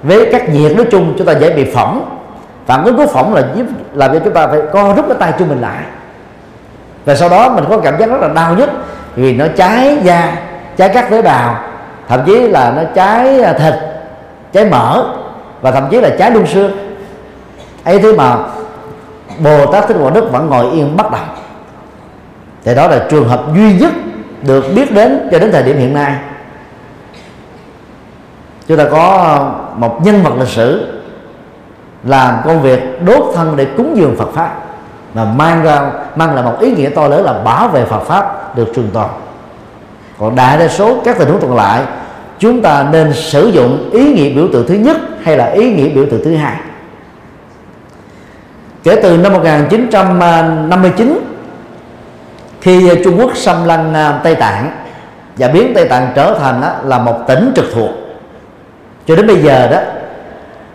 với 0.02 0.28
các 0.32 0.48
nhiệt 0.48 0.76
nói 0.76 0.86
chung, 0.90 1.14
chúng 1.18 1.26
ta 1.26 1.32
dễ 1.32 1.50
bị 1.50 1.64
phỏng. 1.64 2.18
Phản 2.66 2.84
ứng 2.84 2.96
của 2.96 3.06
phỏng 3.06 3.34
là 3.34 3.42
giúp 3.54 3.66
làm 3.94 4.12
cho 4.12 4.18
chúng 4.24 4.34
ta 4.34 4.46
phải 4.46 4.60
co 4.72 4.94
rút 4.96 5.04
cái 5.08 5.16
tay 5.20 5.32
của 5.38 5.44
mình 5.44 5.60
lại. 5.60 5.82
Và 7.04 7.14
sau 7.14 7.28
đó 7.28 7.48
mình 7.48 7.64
có 7.70 7.78
cảm 7.78 7.98
giác 7.98 8.10
rất 8.10 8.20
là 8.20 8.28
đau 8.28 8.54
nhất 8.54 8.70
vì 9.16 9.34
nó 9.34 9.46
cháy 9.56 9.98
da, 10.02 10.36
cháy 10.76 10.90
các 10.94 11.10
tế 11.10 11.22
bào, 11.22 11.56
thậm 12.08 12.20
chí 12.26 12.48
là 12.48 12.72
nó 12.76 12.82
cháy 12.94 13.40
à, 13.42 13.52
thịt, 13.52 13.74
cháy 14.52 14.64
mỡ, 14.64 15.04
và 15.60 15.70
thậm 15.70 15.88
chí 15.90 16.00
là 16.00 16.10
cháy 16.18 16.30
luôn 16.30 16.46
xương. 16.46 16.72
Ấy 17.84 17.98
thế 17.98 18.12
mà 18.12 18.36
bồ 19.38 19.72
tát 19.72 19.88
thích 19.88 19.96
quảng 20.00 20.14
đức 20.14 20.32
vẫn 20.32 20.46
ngồi 20.46 20.70
yên 20.70 20.96
bất 20.96 21.10
động 21.10 21.28
thì 22.64 22.74
đó 22.74 22.88
là 22.88 23.06
trường 23.10 23.28
hợp 23.28 23.42
duy 23.54 23.72
nhất 23.72 23.92
được 24.46 24.64
biết 24.74 24.92
đến 24.92 25.28
cho 25.32 25.38
đến 25.38 25.52
thời 25.52 25.62
điểm 25.62 25.78
hiện 25.78 25.94
nay. 25.94 26.14
Chúng 28.68 28.78
ta 28.78 28.84
có 28.84 29.38
một 29.76 30.00
nhân 30.04 30.22
vật 30.22 30.32
lịch 30.38 30.48
sử 30.48 31.00
làm 32.04 32.34
công 32.44 32.62
việc 32.62 33.02
đốt 33.06 33.24
thân 33.34 33.56
để 33.56 33.66
cúng 33.76 33.96
dường 33.96 34.16
Phật 34.16 34.32
pháp 34.34 34.54
mà 35.14 35.24
mang 35.24 35.62
ra, 35.62 35.90
mang 36.16 36.34
lại 36.34 36.44
một 36.44 36.60
ý 36.60 36.74
nghĩa 36.74 36.88
to 36.88 37.08
lớn 37.08 37.24
là 37.24 37.32
bảo 37.32 37.68
vệ 37.68 37.84
Phật 37.84 38.00
pháp 38.00 38.56
được 38.56 38.72
trường 38.74 38.90
tồn 38.92 39.08
còn 40.18 40.36
đại 40.36 40.58
đa 40.58 40.68
số 40.68 41.00
các 41.04 41.18
tình 41.18 41.28
huống 41.28 41.40
còn 41.40 41.56
lại, 41.56 41.82
chúng 42.38 42.62
ta 42.62 42.86
nên 42.92 43.12
sử 43.12 43.48
dụng 43.48 43.90
ý 43.92 44.14
nghĩa 44.14 44.34
biểu 44.34 44.48
tượng 44.52 44.66
thứ 44.68 44.74
nhất 44.74 44.96
hay 45.22 45.36
là 45.36 45.46
ý 45.46 45.74
nghĩa 45.74 45.88
biểu 45.88 46.04
tượng 46.10 46.24
thứ 46.24 46.36
hai? 46.36 46.56
Kể 48.82 49.00
từ 49.02 49.16
năm 49.16 49.32
1959 49.32 51.18
khi 52.60 52.90
Trung 53.04 53.20
Quốc 53.20 53.36
xâm 53.36 53.64
lăng 53.64 53.94
à, 53.94 54.20
Tây 54.24 54.34
Tạng 54.34 54.70
và 55.36 55.48
biến 55.48 55.72
Tây 55.74 55.88
Tạng 55.88 56.12
trở 56.14 56.38
thành 56.38 56.62
là 56.84 56.98
một 56.98 57.18
tỉnh 57.28 57.52
trực 57.56 57.64
thuộc. 57.74 57.90
Cho 59.06 59.16
đến 59.16 59.26
bây 59.26 59.42
giờ 59.42 59.68
đó, 59.70 59.78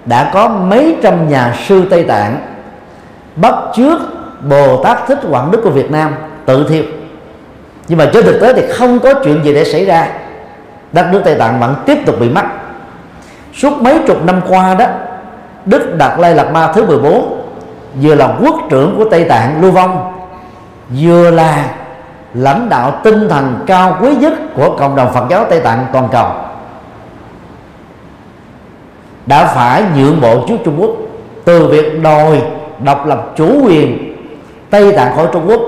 đã 0.06 0.32
có 0.34 0.48
mấy 0.48 0.96
trăm 1.04 1.30
nhà 1.30 1.56
sư 1.68 1.86
Tây 1.90 2.04
Tạng 2.04 2.40
bắt 3.36 3.54
trước 3.76 4.00
Bồ 4.50 4.84
Tát 4.84 5.08
Thích 5.08 5.20
Quảng 5.30 5.52
Đức 5.52 5.62
của 5.64 5.70
Việt 5.70 5.92
Nam 5.92 6.16
tự 6.46 6.66
thiêu. 6.70 6.84
Nhưng 7.88 7.98
mà 7.98 8.10
trên 8.14 8.26
thực 8.26 8.40
tế 8.42 8.54
thì 8.54 8.62
không 8.74 9.00
có 9.00 9.14
chuyện 9.14 9.44
gì 9.44 9.54
để 9.54 9.64
xảy 9.64 9.86
ra. 9.86 10.08
Đất 10.92 11.06
nước 11.12 11.22
Tây 11.26 11.36
Tạng 11.36 11.60
vẫn 11.60 11.76
tiếp 11.86 11.98
tục 12.06 12.20
bị 12.20 12.30
mất. 12.30 12.44
Suốt 13.54 13.82
mấy 13.82 14.00
chục 14.08 14.26
năm 14.26 14.42
qua 14.50 14.76
đó, 14.76 14.86
Đức 15.66 15.96
Đạt 15.98 16.20
Lai 16.20 16.36
Lạt 16.36 16.52
Ma 16.52 16.72
thứ 16.74 16.86
14 16.86 17.37
vừa 18.02 18.16
là 18.16 18.38
quốc 18.42 18.56
trưởng 18.70 18.96
của 18.98 19.10
Tây 19.10 19.24
Tạng 19.24 19.62
Lưu 19.62 19.72
Vong, 19.72 20.14
vừa 20.90 21.32
là 21.32 21.66
lãnh 22.34 22.70
đạo 22.70 23.00
tinh 23.04 23.30
thần 23.30 23.64
cao 23.68 23.98
quý 24.02 24.16
nhất 24.16 24.34
của 24.56 24.76
cộng 24.80 24.96
đồng 24.96 25.14
Phật 25.14 25.26
giáo 25.30 25.46
Tây 25.50 25.60
Tạng 25.60 25.86
toàn 25.94 26.08
cầu, 26.12 26.28
đã 29.26 29.46
phải 29.46 29.84
nhượng 29.96 30.22
bộ 30.22 30.46
trước 30.48 30.58
Trung 30.66 30.82
Quốc. 30.82 30.92
Từ 31.46 31.68
việc 31.68 32.04
đòi 32.04 32.42
độc 32.84 33.06
lập 33.06 33.34
chủ 33.36 33.66
quyền 33.66 34.16
Tây 34.70 34.92
Tạng 34.92 35.16
khỏi 35.16 35.28
Trung 35.34 35.44
Quốc 35.48 35.62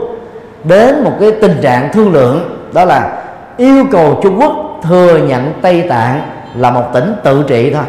đến 0.63 1.03
một 1.03 1.11
cái 1.19 1.31
tình 1.41 1.57
trạng 1.61 1.93
thương 1.93 2.13
lượng, 2.13 2.59
đó 2.73 2.85
là 2.85 3.23
yêu 3.57 3.85
cầu 3.91 4.19
Trung 4.23 4.39
Quốc 4.39 4.53
thừa 4.83 5.17
nhận 5.17 5.53
Tây 5.61 5.85
Tạng 5.89 6.21
là 6.55 6.71
một 6.71 6.83
tỉnh 6.93 7.15
tự 7.23 7.43
trị 7.47 7.73
thôi, 7.73 7.83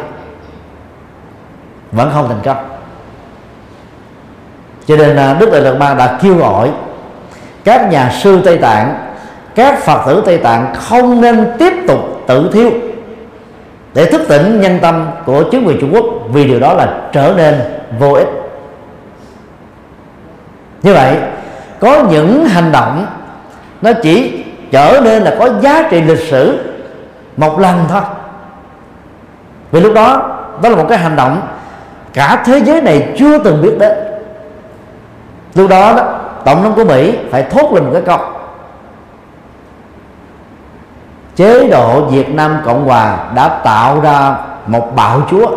vẫn 1.91 2.11
không 2.13 2.27
thành 2.27 2.39
công 2.43 2.70
cho 4.91 4.97
nên 4.97 5.15
à, 5.15 5.33
Đức 5.39 5.51
Đại 5.51 5.61
Lạt 5.61 5.73
Ma 5.73 5.93
đã 5.93 6.17
kêu 6.21 6.35
gọi 6.35 6.69
các 7.63 7.91
nhà 7.91 8.11
sư 8.21 8.41
Tây 8.45 8.57
Tạng, 8.57 8.95
các 9.55 9.79
Phật 9.79 10.01
tử 10.07 10.23
Tây 10.25 10.37
Tạng 10.37 10.73
không 10.73 11.21
nên 11.21 11.51
tiếp 11.59 11.73
tục 11.87 11.99
tự 12.27 12.49
thiêu 12.53 12.71
để 13.93 14.05
thức 14.05 14.21
tỉnh 14.27 14.61
nhân 14.61 14.79
tâm 14.81 15.07
của 15.25 15.43
chính 15.51 15.65
quyền 15.67 15.81
Trung 15.81 15.93
Quốc, 15.93 16.05
vì 16.33 16.47
điều 16.47 16.59
đó 16.59 16.73
là 16.73 16.93
trở 17.11 17.33
nên 17.37 17.61
vô 17.99 18.13
ích. 18.13 18.27
Như 20.83 20.93
vậy, 20.93 21.17
có 21.79 22.03
những 22.11 22.45
hành 22.45 22.71
động 22.71 23.05
nó 23.81 23.91
chỉ 23.93 24.43
trở 24.71 25.01
nên 25.03 25.23
là 25.23 25.35
có 25.39 25.49
giá 25.61 25.87
trị 25.89 26.01
lịch 26.01 26.29
sử 26.29 26.59
một 27.37 27.59
lần 27.59 27.85
thôi. 27.89 28.01
Vì 29.71 29.79
lúc 29.79 29.93
đó 29.93 30.37
đó 30.63 30.69
là 30.69 30.75
một 30.75 30.85
cái 30.89 30.97
hành 30.97 31.15
động 31.15 31.41
cả 32.13 32.43
thế 32.45 32.59
giới 32.59 32.81
này 32.81 33.15
chưa 33.19 33.37
từng 33.37 33.61
biết 33.61 33.75
đến 33.79 34.10
lúc 35.55 35.69
đó, 35.69 35.93
đó 35.97 36.19
tổng 36.45 36.63
thống 36.63 36.73
của 36.75 36.85
mỹ 36.85 37.17
phải 37.31 37.43
thốt 37.43 37.73
lên 37.73 37.83
một 37.83 37.89
cái 37.93 38.01
câu. 38.01 38.19
Chế 41.35 41.67
độ 41.67 42.01
Việt 42.01 42.29
Nam 42.29 42.57
Cộng 42.65 42.85
Hòa 42.85 43.17
đã 43.35 43.47
tạo 43.47 44.01
ra 44.01 44.35
một 44.67 44.91
bạo 44.95 45.21
chúa. 45.31 45.47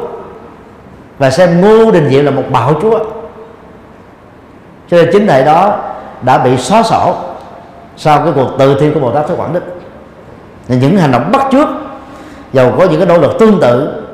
Và 1.19 1.31
xem 1.31 1.61
Ngô 1.61 1.91
Đình 1.91 2.11
Diệm 2.11 2.25
là 2.25 2.31
một 2.31 2.45
bạo 2.51 2.73
chúa. 2.83 2.99
Cho 4.91 4.97
nên 4.97 5.09
chính 5.13 5.27
tại 5.27 5.45
đó 5.45 5.77
đã 6.23 6.39
bị 6.39 6.57
xóa 6.57 6.83
sổ 6.83 7.15
sau 7.97 8.19
cái 8.19 8.33
cuộc 8.35 8.49
từ 8.59 8.81
thiện 8.81 8.95
của 8.95 9.01
Bồ 9.01 9.11
Tát 9.11 9.29
Thế 9.29 9.35
Quảng 9.37 9.53
Đức. 9.53 9.63
Những 10.69 10.97
hành 10.97 11.13
động 11.13 11.33
bắt 11.33 11.47
trước 11.53 11.69
dầu 12.53 12.73
có 12.79 12.85
những 12.85 13.01
cái 13.01 13.09
nỗ 13.09 13.19
lực 13.19 13.39
tương 13.39 13.61
tự 13.61 14.05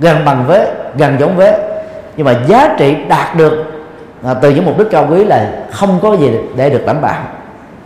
gần 0.00 0.24
bằng 0.24 0.44
với 0.46 0.66
gần 0.94 1.16
giống 1.20 1.36
với 1.36 1.54
nhưng 2.16 2.26
mà 2.26 2.34
giá 2.46 2.74
trị 2.78 2.96
đạt 3.08 3.36
được 3.36 3.77
à, 4.24 4.34
từ 4.34 4.50
những 4.50 4.64
mục 4.64 4.78
đích 4.78 4.90
cao 4.90 5.06
quý 5.10 5.24
là 5.24 5.50
không 5.70 5.98
có 6.02 6.16
gì 6.16 6.30
để 6.56 6.70
được 6.70 6.86
đảm 6.86 7.00
bảo 7.02 7.22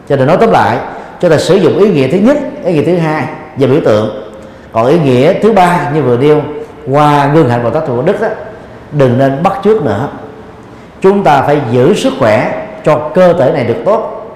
cho 0.08 0.16
nên 0.16 0.26
nói 0.26 0.36
tóm 0.40 0.50
lại 0.50 0.78
chúng 1.20 1.30
ta 1.30 1.36
sử 1.36 1.56
dụng 1.56 1.78
ý 1.78 1.90
nghĩa 1.90 2.08
thứ 2.08 2.18
nhất 2.18 2.36
ý 2.64 2.72
nghĩa 2.72 2.84
thứ 2.84 2.96
hai 2.96 3.24
về 3.56 3.66
biểu 3.66 3.80
tượng. 3.84 4.32
Còn 4.72 4.86
ý 4.86 4.98
nghĩa 4.98 5.32
thứ 5.32 5.52
ba 5.52 5.90
như 5.94 6.02
vừa 6.02 6.16
nêu 6.16 6.42
qua 6.90 7.30
gương 7.34 7.48
hạnh 7.48 7.64
bồ 7.64 7.70
tát 7.70 7.86
thù 7.86 8.02
đức 8.02 8.20
đó 8.20 8.28
đừng 8.92 9.18
nên 9.18 9.42
bắt 9.42 9.52
trước 9.62 9.84
nữa. 9.84 10.08
Chúng 11.00 11.24
ta 11.24 11.42
phải 11.42 11.60
giữ 11.70 11.94
sức 11.94 12.12
khỏe 12.18 12.66
cho 12.84 13.10
cơ 13.14 13.32
thể 13.32 13.52
này 13.52 13.64
được 13.64 13.76
tốt. 13.84 14.26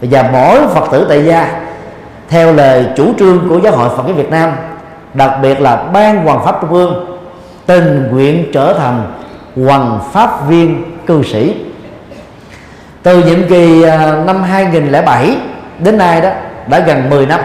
Và 0.00 0.30
mỗi 0.32 0.58
phật 0.66 0.88
tử 0.92 1.06
tại 1.08 1.24
gia 1.24 1.60
theo 2.28 2.52
lời 2.52 2.86
chủ 2.96 3.12
trương 3.18 3.48
của 3.48 3.58
giáo 3.58 3.76
hội 3.76 3.88
phật 3.96 4.02
giáo 4.06 4.16
việt 4.16 4.30
nam 4.30 4.52
đặc 5.14 5.30
biệt 5.42 5.60
là 5.60 5.76
ban 5.76 6.24
hoàng 6.24 6.44
pháp 6.44 6.58
trung 6.60 6.70
ương 6.72 7.18
tình 7.66 8.08
nguyện 8.12 8.50
trở 8.52 8.72
thành 8.72 9.12
hoàng 9.66 10.00
pháp 10.12 10.48
viên 10.48 10.91
cư 11.06 11.22
sĩ. 11.22 11.54
Từ 13.02 13.24
nhiệm 13.24 13.48
kỳ 13.48 13.82
à, 13.82 14.16
năm 14.26 14.42
2007 14.42 15.36
đến 15.78 15.98
nay 15.98 16.20
đó, 16.20 16.30
đã 16.66 16.78
gần 16.78 17.10
10 17.10 17.26
năm. 17.26 17.40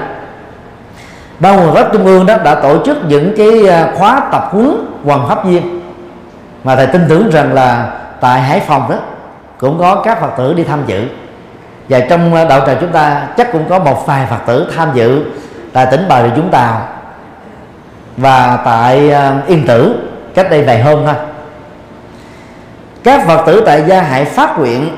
Ban 1.39 1.55
nguồn 1.57 1.73
gốc 1.73 1.87
trung 1.93 2.05
ương 2.05 2.25
đó 2.25 2.37
đã 2.43 2.55
tổ 2.55 2.85
chức 2.85 2.97
những 3.07 3.33
cái 3.37 3.67
à, 3.67 3.91
khóa 3.95 4.21
tập 4.31 4.49
huấn 4.51 4.85
hoàng 5.03 5.27
pháp 5.27 5.45
viên. 5.45 5.81
Mà 6.63 6.75
thầy 6.75 6.87
tin 6.87 7.05
tưởng 7.09 7.29
rằng 7.31 7.53
là 7.53 7.91
tại 8.21 8.41
hải 8.41 8.59
phòng 8.59 8.89
đó, 8.89 8.95
cũng 9.57 9.79
có 9.79 10.01
các 10.05 10.21
phật 10.21 10.31
tử 10.37 10.53
đi 10.53 10.63
tham 10.63 10.83
dự. 10.87 11.05
Và 11.89 11.99
trong 11.99 12.35
à, 12.35 12.45
đạo 12.45 12.61
tràng 12.67 12.77
chúng 12.81 12.91
ta 12.91 13.27
chắc 13.37 13.51
cũng 13.51 13.65
có 13.69 13.79
một 13.79 14.07
vài 14.07 14.25
phật 14.29 14.39
tử 14.45 14.71
tham 14.75 14.89
dự 14.93 15.23
tại 15.73 15.87
tỉnh 15.91 16.05
bà 16.09 16.23
rịa 16.23 16.29
vũng 16.29 16.49
tàu 16.51 16.87
và 18.17 18.59
tại 18.65 19.11
yên 19.47 19.67
tử, 19.67 19.95
cách 20.35 20.47
đây 20.51 20.63
vài 20.63 20.81
hôm 20.83 20.99
thôi 21.05 21.15
các 23.07 23.27
phật 23.27 23.43
tử 23.45 23.63
tại 23.65 23.83
gia 23.87 24.01
hãy 24.01 24.25
phát 24.25 24.59
nguyện 24.59 24.89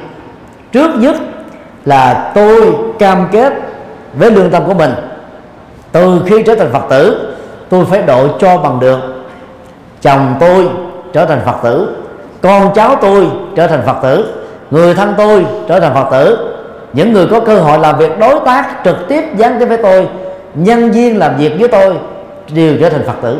trước 0.71 0.91
nhất 0.95 1.15
là 1.85 2.31
tôi 2.35 2.75
cam 2.99 3.27
kết 3.31 3.53
với 4.13 4.31
lương 4.31 4.49
tâm 4.49 4.63
của 4.67 4.73
mình. 4.73 4.93
Từ 5.91 6.21
khi 6.25 6.43
trở 6.43 6.55
thành 6.55 6.71
phật 6.71 6.83
tử, 6.89 7.33
tôi 7.69 7.85
phải 7.85 8.01
độ 8.01 8.27
cho 8.39 8.57
bằng 8.57 8.79
được. 8.79 8.99
Chồng 10.01 10.35
tôi 10.39 10.69
trở 11.13 11.25
thành 11.25 11.41
phật 11.45 11.55
tử, 11.63 11.95
con 12.41 12.73
cháu 12.75 12.95
tôi 13.01 13.27
trở 13.55 13.67
thành 13.67 13.81
phật 13.85 13.97
tử, 14.03 14.33
người 14.71 14.93
thân 14.93 15.13
tôi 15.17 15.45
trở 15.67 15.79
thành 15.79 15.93
phật 15.93 16.07
tử. 16.11 16.37
Những 16.93 17.13
người 17.13 17.27
có 17.27 17.39
cơ 17.39 17.55
hội 17.55 17.79
làm 17.79 17.97
việc 17.97 18.19
đối 18.19 18.39
tác 18.45 18.75
trực 18.85 19.07
tiếp 19.07 19.23
gián 19.37 19.59
tiếp 19.59 19.65
với 19.65 19.77
tôi, 19.77 20.07
nhân 20.55 20.91
viên 20.91 21.17
làm 21.17 21.37
việc 21.37 21.53
với 21.59 21.67
tôi 21.67 21.97
đều 22.55 22.73
trở 22.79 22.89
thành 22.89 23.03
phật 23.05 23.15
tử. 23.21 23.39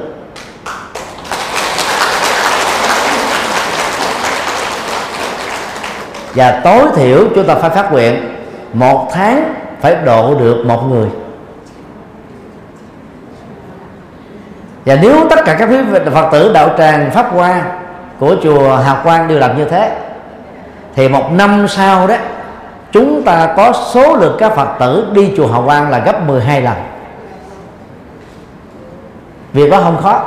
Và 6.35 6.61
tối 6.63 6.83
thiểu 6.95 7.17
chúng 7.35 7.47
ta 7.47 7.55
phải 7.55 7.69
phát 7.69 7.91
nguyện, 7.91 8.35
một 8.73 9.09
tháng 9.13 9.53
phải 9.81 9.95
độ 9.95 10.35
được 10.39 10.63
một 10.65 10.87
người. 10.89 11.07
Và 14.85 14.97
nếu 15.01 15.27
tất 15.29 15.39
cả 15.45 15.55
các 15.59 15.69
quý 15.69 15.77
phật 16.13 16.29
tử 16.31 16.53
đạo 16.53 16.69
tràng 16.77 17.11
pháp 17.11 17.31
hoa 17.33 17.61
của 18.19 18.35
chùa 18.43 18.75
hào 18.75 18.97
quang 19.03 19.27
đều 19.27 19.39
làm 19.39 19.57
như 19.57 19.65
thế, 19.65 19.97
thì 20.95 21.07
một 21.07 21.31
năm 21.31 21.67
sau 21.67 22.07
đó, 22.07 22.15
chúng 22.91 23.23
ta 23.23 23.53
có 23.57 23.73
số 23.93 24.15
lượng 24.15 24.35
các 24.39 24.55
phật 24.55 24.69
tử 24.79 25.07
đi 25.13 25.33
chùa 25.37 25.47
hào 25.47 25.63
quang 25.65 25.89
là 25.89 25.99
gấp 25.99 26.27
12 26.27 26.61
lần. 26.61 26.75
Việc 29.53 29.71
đó 29.71 29.81
không 29.83 29.97
khó. 29.97 30.23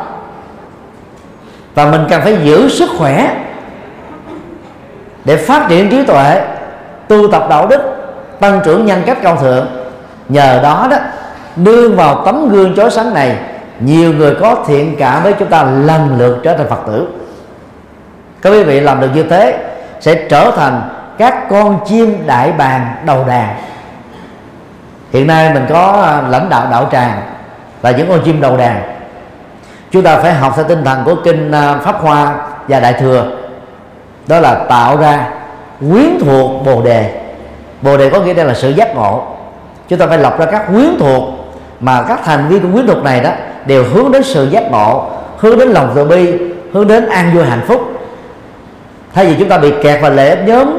Và 1.75 1.91
mình 1.91 2.07
cần 2.11 2.21
phải 2.23 2.37
giữ 2.45 2.69
sức 2.69 2.91
khỏe 2.99 3.37
để 5.25 5.37
phát 5.37 5.67
triển 5.69 5.91
trí 5.91 6.05
tuệ, 6.07 6.43
tu 7.09 7.33
tập 7.33 7.47
đạo 7.51 7.67
đức, 7.67 7.81
tăng 8.41 8.61
trưởng 8.65 8.87
nhân 8.87 9.03
cách 9.07 9.19
cao 9.23 9.37
thượng. 9.37 9.67
Nhờ 10.29 10.61
đó 10.63 10.89
đó, 10.91 10.97
nương 11.57 11.97
vào 11.97 12.23
tấm 12.25 12.49
gương 12.49 12.77
chói 12.77 12.91
sáng 12.91 13.15
này, 13.15 13.37
nhiều 13.81 14.13
người 14.13 14.35
có 14.41 14.65
thiện 14.67 14.97
cảm 14.99 15.23
với 15.23 15.33
chúng 15.39 15.49
ta 15.49 15.63
lần 15.63 16.19
lượt 16.19 16.41
trở 16.43 16.57
thành 16.57 16.69
phật 16.69 16.81
tử. 16.87 17.09
Các 18.43 18.51
quý 18.51 18.63
vị 18.63 18.81
làm 18.81 19.01
được 19.01 19.09
như 19.15 19.23
thế, 19.23 19.59
sẽ 20.01 20.15
trở 20.29 20.51
thành 20.57 20.83
các 21.19 21.49
con 21.51 21.81
chim 21.87 22.27
đại 22.27 22.53
bàng 22.53 22.95
đầu 23.07 23.25
đàn. 23.29 23.55
Hiện 25.13 25.27
nay 25.27 25.51
mình 25.55 25.67
có 25.69 26.03
à, 26.03 26.23
lãnh 26.29 26.49
đạo 26.49 26.67
đạo 26.71 26.89
tràng 26.93 27.23
là 27.83 27.91
những 27.91 28.09
con 28.09 28.21
chim 28.25 28.41
đầu 28.41 28.57
đàn. 28.57 28.83
Chúng 29.91 30.03
ta 30.03 30.17
phải 30.17 30.35
học 30.35 30.53
theo 30.57 30.65
tinh 30.65 30.85
thần 30.85 31.03
của 31.05 31.15
kinh 31.25 31.53
à, 31.53 31.77
pháp 31.83 32.01
hoa 32.01 32.35
và 32.69 32.81
đại 32.81 32.93
thừa 32.93 33.42
đó 34.27 34.41
là 34.41 34.55
tạo 34.55 34.97
ra 34.97 35.29
quyến 35.81 36.19
thuộc 36.21 36.65
bồ 36.65 36.83
đề. 36.83 37.21
Bồ 37.83 37.97
đề 37.97 38.11
có 38.11 38.21
nghĩa 38.21 38.35
đây 38.35 38.45
là 38.45 38.55
sự 38.55 38.71
giác 38.71 38.97
ngộ. 38.97 39.23
Chúng 39.89 39.99
ta 39.99 40.07
phải 40.07 40.19
lọc 40.19 40.39
ra 40.39 40.47
các 40.47 40.67
quyến 40.67 40.97
thuộc 40.99 41.23
mà 41.81 42.05
các 42.09 42.21
thành 42.25 42.49
viên 42.49 42.63
của 42.63 42.69
quyến 42.73 42.87
thuộc 42.87 43.05
này 43.05 43.21
đó 43.21 43.31
đều 43.67 43.85
hướng 43.85 44.13
đến 44.13 44.23
sự 44.23 44.49
giác 44.51 44.71
ngộ 44.71 45.11
hướng 45.39 45.59
đến 45.59 45.69
lòng 45.69 45.93
từ 45.95 46.05
bi 46.05 46.33
hướng 46.73 46.89
đến 46.89 47.09
an 47.09 47.35
vui 47.35 47.45
hạnh 47.45 47.65
phúc. 47.67 47.81
Thay 49.15 49.27
vì 49.27 49.37
chúng 49.39 49.49
ta 49.49 49.59
bị 49.59 49.73
kẹt 49.83 50.03
vào 50.03 50.11
lễ 50.11 50.37
nhóm 50.47 50.79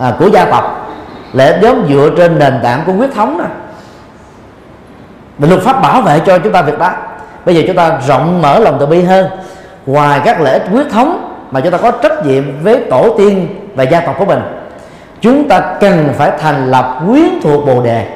à, 0.00 0.12
của 0.18 0.26
gia 0.26 0.44
tộc 0.44 0.90
lễ 1.32 1.58
nhóm 1.62 1.88
dựa 1.88 2.10
trên 2.16 2.38
nền 2.38 2.60
tảng 2.62 2.82
của 2.86 2.92
huyết 2.92 3.10
thống 3.14 3.38
đó 3.38 3.44
luật 5.38 5.60
pháp 5.60 5.82
bảo 5.82 6.02
vệ 6.02 6.20
cho 6.26 6.38
chúng 6.38 6.52
ta 6.52 6.62
việc 6.62 6.78
đó. 6.78 6.90
Bây 7.44 7.54
giờ 7.54 7.62
chúng 7.66 7.76
ta 7.76 7.98
rộng 8.06 8.42
mở 8.42 8.58
lòng 8.58 8.76
từ 8.80 8.86
bi 8.86 9.02
hơn 9.02 9.26
ngoài 9.86 10.20
các 10.24 10.40
lợi 10.40 10.52
ích 10.52 10.68
huyết 10.70 10.86
thống 10.90 11.29
mà 11.50 11.60
chúng 11.60 11.72
ta 11.72 11.78
có 11.78 11.90
trách 11.90 12.26
nhiệm 12.26 12.44
với 12.62 12.84
tổ 12.90 13.14
tiên 13.18 13.48
và 13.74 13.84
gia 13.84 14.00
tộc 14.00 14.14
của 14.18 14.24
mình. 14.24 14.40
Chúng 15.20 15.48
ta 15.48 15.60
cần 15.80 16.08
phải 16.16 16.30
thành 16.38 16.70
lập 16.70 17.02
quyến 17.06 17.40
thuộc 17.42 17.66
bồ 17.66 17.82
đề. 17.82 18.06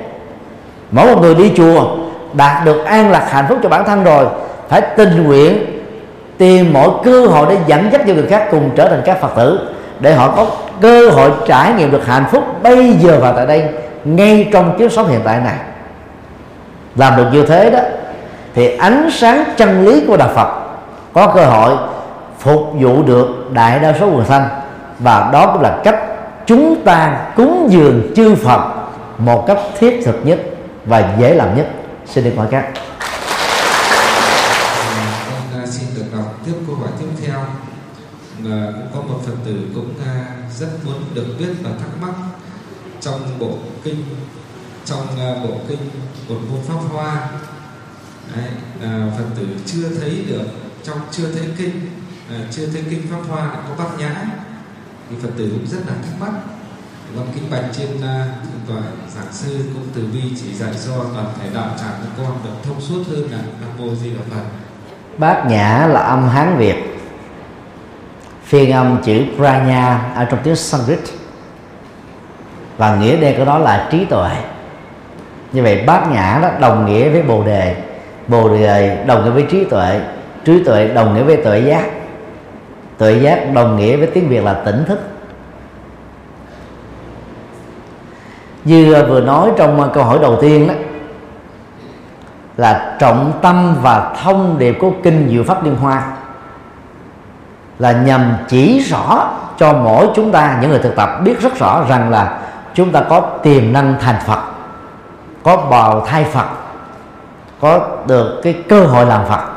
Mỗi 0.91 1.07
một 1.07 1.23
người 1.23 1.35
đi 1.35 1.53
chùa 1.57 1.97
đạt 2.33 2.65
được 2.65 2.85
an 2.85 3.11
lạc 3.11 3.27
hạnh 3.31 3.45
phúc 3.49 3.59
cho 3.63 3.69
bản 3.69 3.85
thân 3.85 4.05
rồi, 4.05 4.27
phải 4.69 4.81
tình 4.81 5.25
nguyện 5.25 5.81
tìm 6.39 6.73
mọi 6.73 6.89
cơ 7.05 7.27
hội 7.27 7.47
để 7.49 7.57
dẫn 7.67 7.89
dắt 7.93 8.01
cho 8.07 8.15
người 8.15 8.27
khác 8.27 8.49
cùng 8.51 8.71
trở 8.77 8.89
thành 8.89 9.03
các 9.05 9.21
phật 9.21 9.31
tử, 9.37 9.69
để 10.01 10.15
họ 10.15 10.33
có 10.37 10.47
cơ 10.81 11.09
hội 11.11 11.31
trải 11.47 11.73
nghiệm 11.73 11.91
được 11.91 12.07
hạnh 12.07 12.25
phúc 12.31 12.45
bây 12.63 12.93
giờ 12.93 13.19
và 13.21 13.33
tại 13.33 13.47
đây, 13.47 13.65
ngay 14.05 14.49
trong 14.53 14.79
kiếp 14.79 14.93
sống 14.93 15.09
hiện 15.09 15.21
tại 15.25 15.41
này. 15.41 15.57
Làm 16.97 17.17
được 17.17 17.27
như 17.33 17.47
thế 17.47 17.71
đó, 17.71 17.79
thì 18.55 18.77
ánh 18.77 19.09
sáng 19.13 19.45
chân 19.57 19.87
lý 19.87 20.05
của 20.07 20.17
đạo 20.17 20.31
phật 20.35 20.49
có 21.13 21.27
cơ 21.27 21.45
hội 21.45 21.77
phục 22.45 22.73
vụ 22.81 23.03
được 23.03 23.27
đại 23.53 23.79
đa 23.79 23.95
số 24.01 24.07
người 24.07 24.25
thân 24.29 24.43
và 24.99 25.31
đó 25.33 25.53
cũng 25.53 25.63
là 25.63 25.81
cách 25.85 25.99
chúng 26.47 26.83
ta 26.85 27.27
cúng 27.37 27.69
dường 27.71 28.13
chư 28.17 28.35
Phật 28.35 28.75
một 29.19 29.45
cách 29.47 29.59
thiết 29.79 30.01
thực 30.05 30.27
nhất 30.27 30.39
và 30.85 31.17
dễ 31.21 31.35
làm 31.35 31.57
nhất. 31.57 31.71
Xin 32.07 32.25
được 32.25 32.33
hỏi 32.37 32.47
các. 32.51 32.73
Con 35.31 35.63
à, 35.63 35.67
xin 35.67 35.89
được 35.97 36.05
đọc 36.17 36.39
tiếp 36.47 36.53
câu 36.67 36.77
hỏi 36.77 36.89
tiếp 37.01 37.07
theo. 37.27 37.39
Là 38.45 38.73
cũng 38.73 38.87
có 38.95 39.01
một 39.01 39.21
phật 39.27 39.37
tử 39.45 39.59
cũng 39.75 39.95
à, 40.07 40.25
rất 40.59 40.69
muốn 40.85 41.03
được 41.15 41.27
biết 41.39 41.55
và 41.63 41.71
thắc 41.71 41.89
mắc 42.01 42.15
trong 43.01 43.21
bộ 43.39 43.51
kinh 43.85 44.05
trong 44.85 45.07
à, 45.19 45.35
bộ 45.45 45.55
kinh 45.69 45.79
một 46.29 46.37
môn 46.51 46.61
pháp 46.69 46.95
hoa. 46.95 47.29
Đấy, 48.37 48.51
phật 49.19 49.25
tử 49.37 49.47
chưa 49.67 49.89
thấy 50.01 50.25
được 50.29 50.47
trong 50.83 50.99
chưa 51.11 51.33
thấy 51.33 51.49
kinh 51.59 51.81
Ờ, 52.31 52.37
chưa 52.51 52.67
thấy 52.67 52.83
kinh 52.91 53.03
pháp 53.11 53.21
hoa 53.29 53.51
có 53.69 53.85
bát 53.85 53.91
nhã. 53.99 54.15
Thì 55.11 55.17
phật 55.23 55.29
tử 55.39 55.51
cũng 55.53 55.67
rất 55.67 55.79
là 55.87 55.93
thắc 55.95 56.21
mắc. 56.21 56.41
Con 57.17 57.27
kính 57.35 57.51
bạch 57.51 57.65
trên 57.73 57.89
ờ, 58.03 58.27
thượng 58.43 58.61
tòa 58.77 58.83
giảng 59.15 59.33
sư 59.33 59.59
cũng 59.75 59.87
từ 59.95 60.07
bi 60.13 60.21
chỉ 60.41 60.55
dạy 60.55 60.71
cho 60.87 60.93
toàn 61.15 61.27
thể 61.41 61.49
đạo 61.55 61.69
tràng 61.79 61.93
của 62.01 62.23
con 62.23 62.33
được 62.45 62.51
thông 62.63 62.81
suốt 62.81 63.03
hơn 63.11 63.31
là 63.31 63.39
nam 63.39 63.71
mô 63.79 63.95
di 63.95 64.11
đà 64.11 64.21
phật. 64.31 64.43
Bát 65.19 65.47
nhã 65.49 65.87
là 65.87 66.01
âm 66.01 66.29
hán 66.29 66.57
việt. 66.57 66.77
Phiên 68.45 68.73
âm 68.73 69.03
chữ 69.05 69.25
pranya 69.37 70.13
ở 70.15 70.25
trong 70.25 70.41
tiếng 70.43 70.57
sanskrit. 70.57 71.01
Và 72.77 72.97
nghĩa 72.97 73.17
đen 73.17 73.39
của 73.39 73.45
nó 73.45 73.59
là 73.59 73.89
trí 73.93 74.05
tuệ. 74.05 74.31
Như 75.53 75.63
vậy 75.63 75.85
bát 75.87 76.11
nhã 76.13 76.39
đó 76.43 76.51
đồng 76.61 76.87
nghĩa 76.87 77.09
với 77.09 77.23
bồ 77.23 77.45
đề. 77.45 77.83
Bồ 78.29 78.49
đề 78.49 79.05
đồng 79.05 79.25
nghĩa 79.25 79.31
với 79.31 79.47
trí 79.51 79.65
tuệ 79.65 80.01
trí 80.45 80.65
tuệ 80.65 80.89
đồng 80.89 81.15
nghĩa 81.15 81.23
với 81.23 81.37
tuệ 81.37 81.61
giác 81.61 81.85
tuệ 82.99 83.19
giác, 83.19 83.53
đồng 83.55 83.77
nghĩa 83.77 83.97
với 83.97 84.07
tiếng 84.07 84.29
việt 84.29 84.45
là 84.45 84.55
tỉnh 84.55 84.85
thức. 84.85 85.01
Như 88.65 88.93
ờ, 88.93 89.07
vừa 89.07 89.21
nói 89.21 89.51
trong 89.57 89.81
ờ, 89.81 89.91
câu 89.95 90.05
hỏi 90.05 90.19
đầu 90.23 90.39
tiên 90.41 90.69
đó, 90.69 90.75
là 92.57 92.97
trọng 92.99 93.33
tâm 93.43 93.77
và 93.83 94.15
thông 94.23 94.59
điệp 94.59 94.77
của 94.81 94.93
kinh 95.03 95.29
diệu 95.31 95.45
pháp 95.45 95.65
liên 95.65 95.77
hoa 95.77 96.03
là 97.79 97.93
nhằm 97.93 98.35
chỉ 98.49 98.81
rõ 98.81 99.31
cho 99.59 99.73
mỗi 99.73 100.09
chúng 100.15 100.33
ta, 100.33 100.59
những 100.61 100.71
người 100.71 100.79
thực 100.79 100.97
tập 100.97 101.11
biết 101.25 101.41
rất 101.41 101.59
rõ 101.59 101.85
rằng 101.89 102.11
là 102.11 102.39
chúng 102.75 102.93
ta 102.93 103.03
có 103.09 103.21
tiềm 103.21 103.73
năng 103.73 103.95
thành 104.01 104.17
Phật, 104.27 104.41
có 105.43 105.57
bào 105.57 106.07
thai 106.07 106.25
Phật, 106.25 106.47
có 107.61 107.89
được 108.07 108.41
cái 108.43 108.63
cơ 108.69 108.87
hội 108.87 109.07
làm 109.07 109.27
Phật 109.29 109.54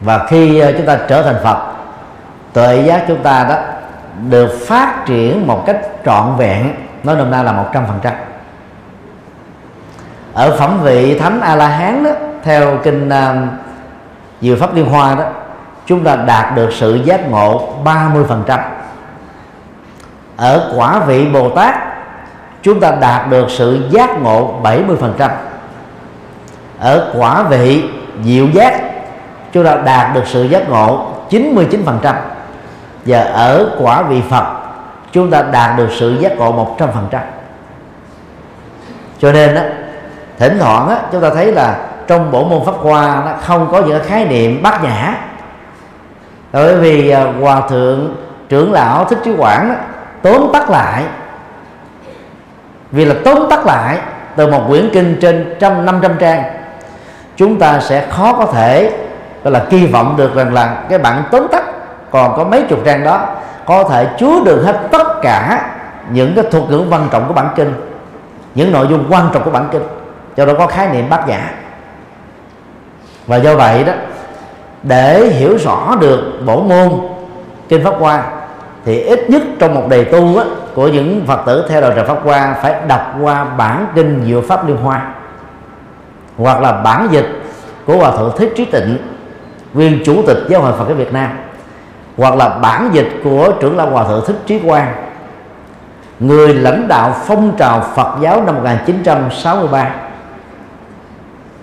và 0.00 0.26
khi 0.28 0.58
ờ, 0.58 0.72
chúng 0.76 0.86
ta 0.86 0.98
trở 1.08 1.22
thành 1.22 1.36
Phật 1.42 1.58
tuệ 2.52 2.82
giác 2.86 3.04
chúng 3.08 3.22
ta 3.22 3.46
đó 3.48 3.56
được 4.28 4.50
phát 4.66 5.06
triển 5.06 5.46
một 5.46 5.62
cách 5.66 5.80
trọn 6.04 6.36
vẹn 6.36 6.74
nói 7.04 7.16
nôm 7.16 7.30
na 7.30 7.42
là 7.42 7.52
một 7.52 7.66
trăm 7.72 7.86
phần 7.86 7.98
trăm. 8.02 8.12
Ở 10.34 10.56
phẩm 10.56 10.78
vị 10.82 11.18
thánh 11.18 11.40
a 11.40 11.56
la 11.56 11.68
hán 11.68 12.04
đó 12.04 12.10
theo 12.42 12.78
kinh 12.82 13.08
uh, 13.08 13.48
diệu 14.40 14.56
pháp 14.56 14.74
liên 14.74 14.86
hoa 14.86 15.14
đó 15.14 15.24
chúng 15.86 16.04
ta 16.04 16.16
đạt 16.16 16.54
được 16.54 16.72
sự 16.72 16.94
giác 17.04 17.30
ngộ 17.30 17.68
30 17.84 18.24
phần 18.28 18.44
trăm. 18.46 18.60
Ở 20.36 20.72
quả 20.76 21.00
vị 21.06 21.26
bồ 21.26 21.50
tát 21.50 21.74
chúng 22.62 22.80
ta 22.80 22.90
đạt 22.90 23.30
được 23.30 23.46
sự 23.50 23.88
giác 23.90 24.10
ngộ 24.22 24.60
70 24.62 24.96
phần 25.00 25.14
trăm. 25.18 25.30
Ở 26.80 27.12
quả 27.18 27.42
vị 27.42 27.84
diệu 28.24 28.46
giác 28.46 28.89
chúng 29.52 29.64
ta 29.64 29.76
đạt 29.84 30.14
được 30.14 30.22
sự 30.26 30.42
giác 30.42 30.68
ngộ 30.68 31.06
99 31.30 31.82
phần 31.86 31.98
trăm. 32.02 32.16
Và 33.06 33.20
ở 33.22 33.70
quả 33.78 34.02
vị 34.02 34.22
Phật 34.30 34.44
chúng 35.12 35.30
ta 35.30 35.42
đạt 35.42 35.76
được 35.76 35.88
sự 35.98 36.16
giác 36.20 36.38
ngộ 36.38 36.52
một 36.52 36.76
trăm 36.78 36.88
phần 36.94 37.08
trăm. 37.10 37.22
Cho 39.18 39.32
nên 39.32 39.54
đó, 39.54 39.60
thỉnh 40.38 40.56
thoảng 40.60 40.88
đó, 40.88 40.96
chúng 41.12 41.20
ta 41.20 41.30
thấy 41.34 41.52
là 41.52 41.78
trong 42.06 42.30
bộ 42.30 42.44
môn 42.44 42.64
pháp 42.66 42.72
hoa 42.72 43.22
nó 43.26 43.32
không 43.40 43.68
có 43.72 43.80
những 43.80 44.04
khái 44.04 44.24
niệm 44.24 44.62
bát 44.62 44.82
nhã. 44.82 45.14
Bởi 46.52 46.76
vì 46.76 47.10
à, 47.10 47.24
hòa 47.40 47.60
thượng 47.68 48.16
trưởng 48.48 48.72
lão 48.72 49.04
thích 49.04 49.18
trí 49.24 49.32
quảng 49.36 49.76
tóm 50.22 50.50
tắt 50.52 50.70
lại. 50.70 51.02
Vì 52.90 53.04
là 53.04 53.14
tóm 53.24 53.38
tắt 53.50 53.66
lại 53.66 53.98
từ 54.36 54.46
một 54.46 54.64
quyển 54.68 54.90
kinh 54.92 55.16
trên 55.20 55.56
trăm 55.60 55.86
năm 55.86 55.98
trăm 56.02 56.16
trang 56.18 56.42
chúng 57.36 57.58
ta 57.58 57.80
sẽ 57.80 58.06
khó 58.10 58.32
có 58.32 58.46
thể 58.46 58.92
đó 59.44 59.50
là 59.50 59.66
kỳ 59.70 59.86
vọng 59.86 60.14
được 60.16 60.34
rằng 60.34 60.54
là 60.54 60.82
cái 60.88 60.98
bản 60.98 61.22
tóm 61.30 61.46
tắt 61.52 61.64
còn 62.10 62.36
có 62.36 62.44
mấy 62.44 62.62
chục 62.68 62.78
trang 62.84 63.04
đó 63.04 63.26
có 63.66 63.84
thể 63.84 64.08
chứa 64.18 64.40
được 64.44 64.62
hết 64.64 64.80
tất 64.90 65.22
cả 65.22 65.66
những 66.10 66.32
cái 66.34 66.44
thuật 66.50 66.64
ngữ 66.70 66.82
văn 66.88 67.08
trọng 67.10 67.28
của 67.28 67.34
bản 67.34 67.48
kinh 67.56 67.74
những 68.54 68.72
nội 68.72 68.86
dung 68.90 69.04
quan 69.10 69.28
trọng 69.32 69.42
của 69.44 69.50
bản 69.50 69.68
kinh. 69.72 69.82
Cho 70.36 70.46
đó 70.46 70.52
có 70.58 70.66
khái 70.66 70.88
niệm 70.88 71.08
bát 71.10 71.28
nhã. 71.28 71.40
Và 73.26 73.36
do 73.36 73.56
vậy 73.56 73.84
đó 73.84 73.92
để 74.82 75.26
hiểu 75.26 75.58
rõ 75.58 75.96
được 76.00 76.40
bổ 76.46 76.62
môn 76.62 76.90
kinh 77.68 77.84
pháp 77.84 77.94
hoa 77.98 78.22
thì 78.84 79.00
ít 79.00 79.30
nhất 79.30 79.42
trong 79.58 79.74
một 79.74 79.82
đề 79.88 80.04
tu 80.04 80.38
á, 80.38 80.44
của 80.74 80.88
những 80.88 81.26
phật 81.26 81.40
tử 81.46 81.66
theo 81.68 81.80
đạo 81.80 81.92
tràng 81.96 82.06
pháp 82.06 82.18
hoa 82.24 82.54
phải 82.62 82.74
đọc 82.88 83.14
qua 83.20 83.44
bản 83.44 83.86
kinh 83.94 84.22
diệu 84.26 84.40
pháp 84.40 84.68
liên 84.68 84.76
hoa 84.76 85.02
hoặc 86.38 86.60
là 86.60 86.72
bản 86.72 87.08
dịch 87.10 87.26
của 87.86 87.96
hòa 87.96 88.10
thượng 88.10 88.32
thích 88.38 88.52
trí 88.56 88.64
tịnh 88.64 88.98
nguyên 89.74 90.02
chủ 90.04 90.22
tịch 90.26 90.38
giáo 90.48 90.62
hội 90.62 90.72
phật 90.78 90.84
giáo 90.88 90.94
việt 90.94 91.12
nam 91.12 91.30
hoặc 92.16 92.34
là 92.34 92.48
bản 92.48 92.90
dịch 92.92 93.08
của 93.24 93.52
trưởng 93.60 93.76
lão 93.76 93.90
hòa 93.90 94.04
thượng 94.04 94.24
thích 94.26 94.36
trí 94.46 94.58
quang 94.58 94.94
người 96.20 96.54
lãnh 96.54 96.88
đạo 96.88 97.16
phong 97.26 97.56
trào 97.58 97.80
Phật 97.94 98.16
giáo 98.20 98.42
năm 98.42 98.54
1963 98.54 99.90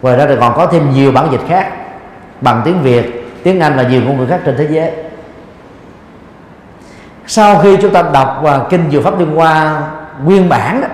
ngoài 0.02 0.18
ra 0.18 0.26
thì 0.28 0.36
còn 0.40 0.54
có 0.58 0.68
thêm 0.68 0.94
nhiều 0.94 1.12
bản 1.12 1.32
dịch 1.32 1.42
khác 1.48 1.72
bằng 2.42 2.62
tiếng 2.66 2.82
Việt 2.82 3.28
tiếng 3.44 3.60
Anh 3.60 3.78
và 3.78 3.84
nhiều 3.84 4.02
ngôn 4.02 4.18
ngữ 4.18 4.26
khác 4.26 4.42
trên 4.46 4.56
thế 4.58 4.68
giới. 4.72 4.92
Sau 7.28 7.60
khi 7.60 7.78
chúng 7.82 7.94
ta 7.94 8.02
đọc 8.14 8.40
và 8.42 8.66
kinh 8.70 8.92
Diệu 8.92 9.02
Pháp 9.02 9.20
Liên 9.20 9.36
Hoa 9.36 9.82
nguyên 10.24 10.50
bản 10.50 10.82
đó, 10.82 10.88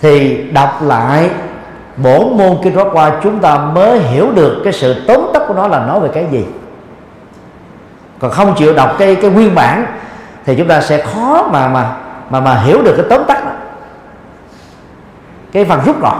thì 0.00 0.44
đọc 0.52 0.82
lại 0.82 1.30
bổ 1.96 2.28
môn 2.28 2.56
kinh 2.62 2.74
Pháp 2.74 2.88
Hoa 2.92 3.12
chúng 3.22 3.38
ta 3.38 3.58
mới 3.58 3.98
hiểu 3.98 4.32
được 4.32 4.60
cái 4.64 4.72
sự 4.72 5.04
tóm 5.06 5.30
của 5.48 5.54
nó 5.54 5.68
là 5.68 5.86
nói 5.86 6.00
về 6.00 6.08
cái 6.14 6.26
gì? 6.30 6.46
Còn 8.18 8.30
không 8.30 8.54
chịu 8.56 8.74
đọc 8.74 8.94
cái 8.98 9.14
cái 9.14 9.30
nguyên 9.30 9.54
bản 9.54 9.86
thì 10.44 10.56
chúng 10.56 10.68
ta 10.68 10.80
sẽ 10.80 11.02
khó 11.06 11.48
mà 11.52 11.68
mà 11.68 11.96
mà 12.30 12.40
mà 12.40 12.54
hiểu 12.54 12.82
được 12.82 12.94
cái 12.96 13.06
tóm 13.10 13.24
tắt 13.24 13.44
đó. 13.44 13.50
Cái 15.52 15.64
phần 15.64 15.80
rút 15.84 16.00
gọn. 16.00 16.18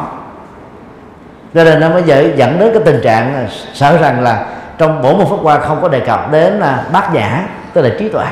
Cho 1.54 1.64
nên 1.64 1.80
nó 1.80 1.88
mới 1.88 2.02
dễ 2.02 2.34
dẫn 2.36 2.58
đến 2.58 2.70
cái 2.74 2.82
tình 2.84 3.00
trạng 3.04 3.48
sợ 3.74 3.98
rằng 3.98 4.20
là 4.20 4.46
trong 4.78 5.02
bổ 5.02 5.16
môn 5.16 5.26
pháp 5.30 5.36
qua 5.42 5.58
không 5.58 5.82
có 5.82 5.88
đề 5.88 6.00
cập 6.00 6.32
đến 6.32 6.52
là 6.52 6.84
bát 6.92 7.14
nhã, 7.14 7.42
tức 7.72 7.82
là 7.82 7.90
trí 7.98 8.08
tuệ. 8.08 8.26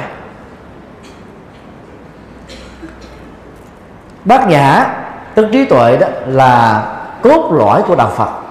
Bát 4.25 4.49
nhã, 4.49 4.87
tức 5.35 5.49
trí 5.53 5.65
tuệ 5.65 5.97
đó 5.97 6.07
là 6.27 6.83
cốt 7.23 7.51
lõi 7.53 7.83
của 7.83 7.95
đạo 7.95 8.11
phật 8.17 8.42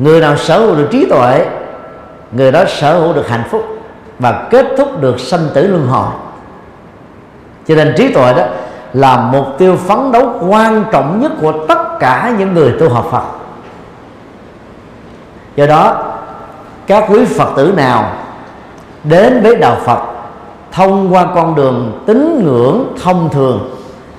người 0.00 0.20
nào 0.20 0.36
sở 0.36 0.58
hữu 0.58 0.74
được 0.74 0.88
trí 0.90 1.06
tuệ, 1.06 1.46
người 2.32 2.52
đó 2.52 2.64
sở 2.68 3.00
hữu 3.00 3.12
được 3.12 3.28
hạnh 3.28 3.44
phúc 3.50 3.64
và 4.18 4.48
kết 4.50 4.66
thúc 4.78 5.00
được 5.00 5.20
sanh 5.20 5.48
tử 5.54 5.66
luân 5.66 5.86
hồi. 5.86 6.08
Cho 7.68 7.74
nên 7.74 7.94
trí 7.96 8.12
tuệ 8.12 8.34
đó 8.34 8.44
là 8.92 9.16
mục 9.16 9.46
tiêu 9.58 9.76
phấn 9.76 10.12
đấu 10.12 10.32
quan 10.48 10.84
trọng 10.92 11.20
nhất 11.20 11.32
của 11.40 11.52
tất 11.68 11.98
cả 12.00 12.32
những 12.38 12.54
người 12.54 12.74
tu 12.80 12.88
học 12.88 13.08
Phật. 13.10 13.22
Do 15.56 15.66
đó, 15.66 16.04
các 16.86 17.04
quý 17.08 17.24
Phật 17.24 17.48
tử 17.56 17.72
nào 17.76 18.12
đến 19.04 19.42
với 19.42 19.56
đạo 19.56 19.76
Phật 19.84 19.98
thông 20.72 21.14
qua 21.14 21.26
con 21.34 21.54
đường 21.54 22.02
tín 22.06 22.44
ngưỡng 22.44 22.96
thông 23.02 23.28
thường 23.32 23.76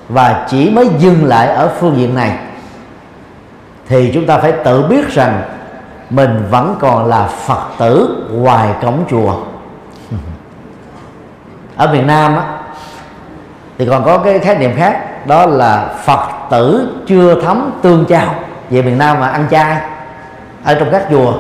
và 0.10 0.46
chỉ 0.50 0.70
mới 0.70 0.90
dừng 1.00 1.26
lại 1.26 1.48
ở 1.48 1.70
phương 1.80 1.98
diện 1.98 2.16
này, 2.16 2.38
thì 3.88 4.12
chúng 4.14 4.26
ta 4.26 4.38
phải 4.38 4.52
tự 4.52 4.82
biết 4.82 5.10
rằng 5.10 5.42
mình 6.12 6.48
vẫn 6.50 6.76
còn 6.80 7.06
là 7.06 7.28
Phật 7.28 7.62
tử 7.78 8.26
ngoài 8.32 8.70
cổng 8.82 9.04
chùa. 9.10 9.36
Ở 11.78 11.94
miền 11.94 12.08
Nam 12.08 12.36
á, 12.36 12.44
thì 13.78 13.88
còn 13.90 14.04
có 14.04 14.18
cái 14.18 14.40
khái 14.40 14.56
niệm 14.56 14.72
khác 14.78 15.28
đó 15.28 15.46
là 15.46 15.88
phật 16.06 16.20
tử 16.50 16.88
chưa 17.08 17.42
thấm 17.42 17.72
tương 17.82 18.06
chao. 18.06 18.36
Về 18.70 18.82
miền 18.82 18.98
nam 18.98 19.20
mà 19.20 19.28
ăn 19.28 19.46
chay 19.52 19.78
ở 20.64 20.74
trong 20.74 20.90
các 20.92 21.08
chùa 21.12 21.34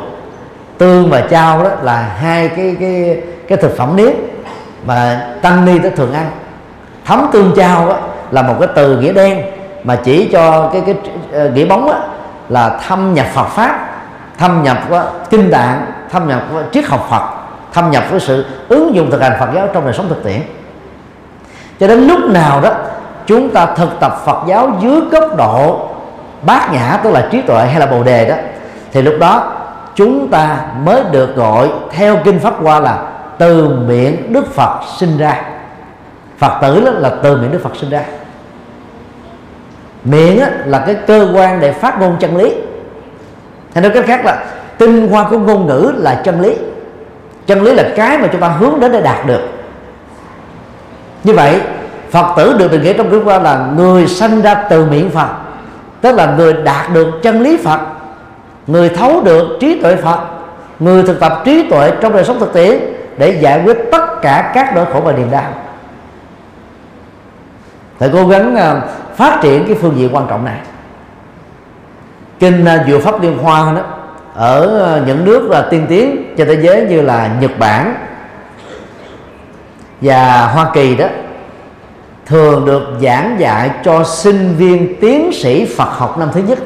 tương 0.77 1.09
và 1.09 1.21
chao 1.21 1.63
đó 1.63 1.69
là 1.81 2.01
hai 2.01 2.47
cái 2.47 2.75
cái 2.79 3.21
cái 3.47 3.57
thực 3.57 3.77
phẩm 3.77 3.95
nếp 3.95 4.13
mà 4.85 5.27
tăng 5.41 5.65
ni 5.65 5.79
đó 5.79 5.89
thường 5.95 6.13
ăn. 6.13 6.31
Thấm 7.05 7.29
tương 7.31 7.51
chao 7.55 7.87
đó, 7.87 7.97
là 8.31 8.41
một 8.41 8.55
cái 8.59 8.69
từ 8.75 8.99
nghĩa 8.99 9.13
đen 9.13 9.41
mà 9.83 9.95
chỉ 9.95 10.29
cho 10.31 10.69
cái 10.73 10.81
cái 10.85 10.95
ờ, 11.31 11.49
nghĩa 11.49 11.65
bóng 11.65 11.87
đó, 11.87 11.99
là 12.49 12.79
thâm 12.87 13.13
nhập 13.13 13.25
Phật 13.33 13.47
pháp 13.47 13.89
thâm 14.37 14.63
nhập 14.63 14.77
với 14.89 15.05
kinh 15.29 15.51
tạng, 15.51 15.85
thâm 16.11 16.27
nhập 16.27 16.41
với 16.51 16.63
triết 16.71 16.85
học 16.85 17.07
Phật, 17.09 17.23
thâm 17.73 17.91
nhập 17.91 18.03
với 18.11 18.19
sự 18.19 18.45
ứng 18.69 18.95
dụng 18.95 19.11
thực 19.11 19.21
hành 19.21 19.33
Phật 19.39 19.49
giáo 19.55 19.67
trong 19.73 19.85
đời 19.85 19.93
sống 19.93 20.09
thực 20.09 20.23
tiễn. 20.23 20.41
Cho 21.79 21.87
đến 21.87 22.07
lúc 22.07 22.19
nào 22.29 22.61
đó, 22.61 22.69
chúng 23.25 23.49
ta 23.49 23.65
thực 23.65 23.99
tập 23.99 24.21
Phật 24.25 24.37
giáo 24.47 24.69
dưới 24.81 25.01
cấp 25.11 25.23
độ 25.37 25.89
bát 26.41 26.69
nhã, 26.73 26.99
tức 27.03 27.11
là 27.11 27.27
trí 27.31 27.41
tuệ 27.41 27.65
hay 27.65 27.79
là 27.79 27.85
bồ 27.85 28.03
đề 28.03 28.29
đó, 28.29 28.35
thì 28.91 29.01
lúc 29.01 29.13
đó 29.19 29.53
chúng 29.95 30.27
ta 30.27 30.57
mới 30.83 31.03
được 31.11 31.35
gọi 31.35 31.69
theo 31.91 32.17
kinh 32.23 32.39
pháp 32.39 32.53
hoa 32.63 32.79
là 32.79 33.03
từ 33.37 33.69
miệng 33.69 34.33
Đức 34.33 34.53
Phật 34.53 34.79
sinh 34.97 35.17
ra. 35.17 35.41
Phật 36.37 36.59
tử 36.61 36.81
đó 36.85 36.91
là 36.91 37.11
từ 37.23 37.37
miệng 37.37 37.51
Đức 37.51 37.59
Phật 37.63 37.75
sinh 37.75 37.89
ra. 37.89 38.01
Miệng 40.03 40.41
là 40.65 40.83
cái 40.85 40.95
cơ 41.07 41.27
quan 41.35 41.59
để 41.59 41.71
phát 41.73 41.99
ngôn 41.99 42.17
chân 42.19 42.37
lý 42.37 42.55
hay 43.73 43.81
nói 43.81 43.91
cách 43.95 44.05
khác 44.07 44.25
là 44.25 44.45
tinh 44.77 45.07
hoa 45.07 45.27
của 45.29 45.39
ngôn 45.39 45.67
ngữ 45.67 45.93
là 45.97 46.21
chân 46.25 46.41
lý. 46.41 46.55
Chân 47.47 47.63
lý 47.63 47.73
là 47.73 47.83
cái 47.95 48.17
mà 48.17 48.27
chúng 48.31 48.41
ta 48.41 48.47
hướng 48.47 48.79
đến 48.79 48.91
để 48.91 49.01
đạt 49.01 49.25
được. 49.25 49.41
Như 51.23 51.33
vậy, 51.33 51.61
phật 52.11 52.33
tử 52.37 52.55
được 52.57 52.71
định 52.71 52.83
nghĩa 52.83 52.93
trong 52.93 53.11
kinh 53.11 53.23
qua 53.23 53.39
là 53.39 53.65
người 53.75 54.07
sanh 54.07 54.41
ra 54.41 54.53
từ 54.53 54.85
miệng 54.85 55.09
phật, 55.09 55.27
tức 56.01 56.15
là 56.15 56.35
người 56.37 56.53
đạt 56.53 56.93
được 56.93 57.07
chân 57.23 57.41
lý 57.41 57.57
phật, 57.57 57.79
người 58.67 58.89
thấu 58.89 59.21
được 59.21 59.57
trí 59.59 59.81
tuệ 59.81 59.95
phật, 59.95 60.19
người 60.79 61.03
thực 61.03 61.19
tập 61.19 61.41
trí 61.45 61.69
tuệ 61.69 61.91
trong 62.01 62.13
đời 62.13 62.23
sống 62.23 62.39
thực 62.39 62.53
tiễn 62.53 62.79
để 63.17 63.39
giải 63.41 63.61
quyết 63.65 63.77
tất 63.91 64.21
cả 64.21 64.51
các 64.55 64.75
nỗi 64.75 64.85
khổ 64.93 65.01
và 65.03 65.11
niềm 65.11 65.31
đau. 65.31 65.53
Phải 67.99 68.09
cố 68.13 68.27
gắng 68.27 68.55
à, 68.55 68.81
phát 69.15 69.39
triển 69.41 69.65
cái 69.67 69.77
phương 69.81 69.93
diện 69.97 70.15
quan 70.15 70.25
trọng 70.29 70.45
này 70.45 70.57
kinh 72.41 72.65
à, 72.65 72.83
Diệu 72.87 72.99
pháp 72.99 73.21
liên 73.21 73.37
hoa 73.37 73.73
đó 73.73 73.81
ở 74.35 74.85
à, 74.95 75.01
những 75.05 75.25
nước 75.25 75.49
là 75.49 75.67
tiên 75.71 75.85
tiến 75.89 76.33
trên 76.37 76.47
thế 76.47 76.61
giới 76.61 76.85
như 76.85 77.01
là 77.01 77.29
Nhật 77.39 77.51
Bản 77.59 77.95
và 80.01 80.47
Hoa 80.47 80.71
Kỳ 80.73 80.95
đó 80.95 81.05
thường 82.25 82.65
được 82.65 82.83
giảng 83.01 83.35
dạy 83.39 83.71
cho 83.83 84.03
sinh 84.03 84.55
viên 84.57 84.95
tiến 85.01 85.31
sĩ 85.33 85.65
Phật 85.77 85.89
học 85.89 86.17
năm 86.17 86.29
thứ 86.33 86.41
nhất. 86.47 86.59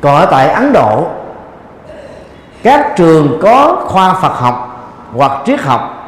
Còn 0.00 0.16
ở 0.16 0.26
tại 0.26 0.48
Ấn 0.48 0.72
Độ 0.72 1.06
các 2.62 2.96
trường 2.96 3.38
có 3.42 3.84
khoa 3.86 4.14
Phật 4.14 4.32
học 4.34 4.68
hoặc 5.14 5.32
triết 5.46 5.60
học 5.60 5.98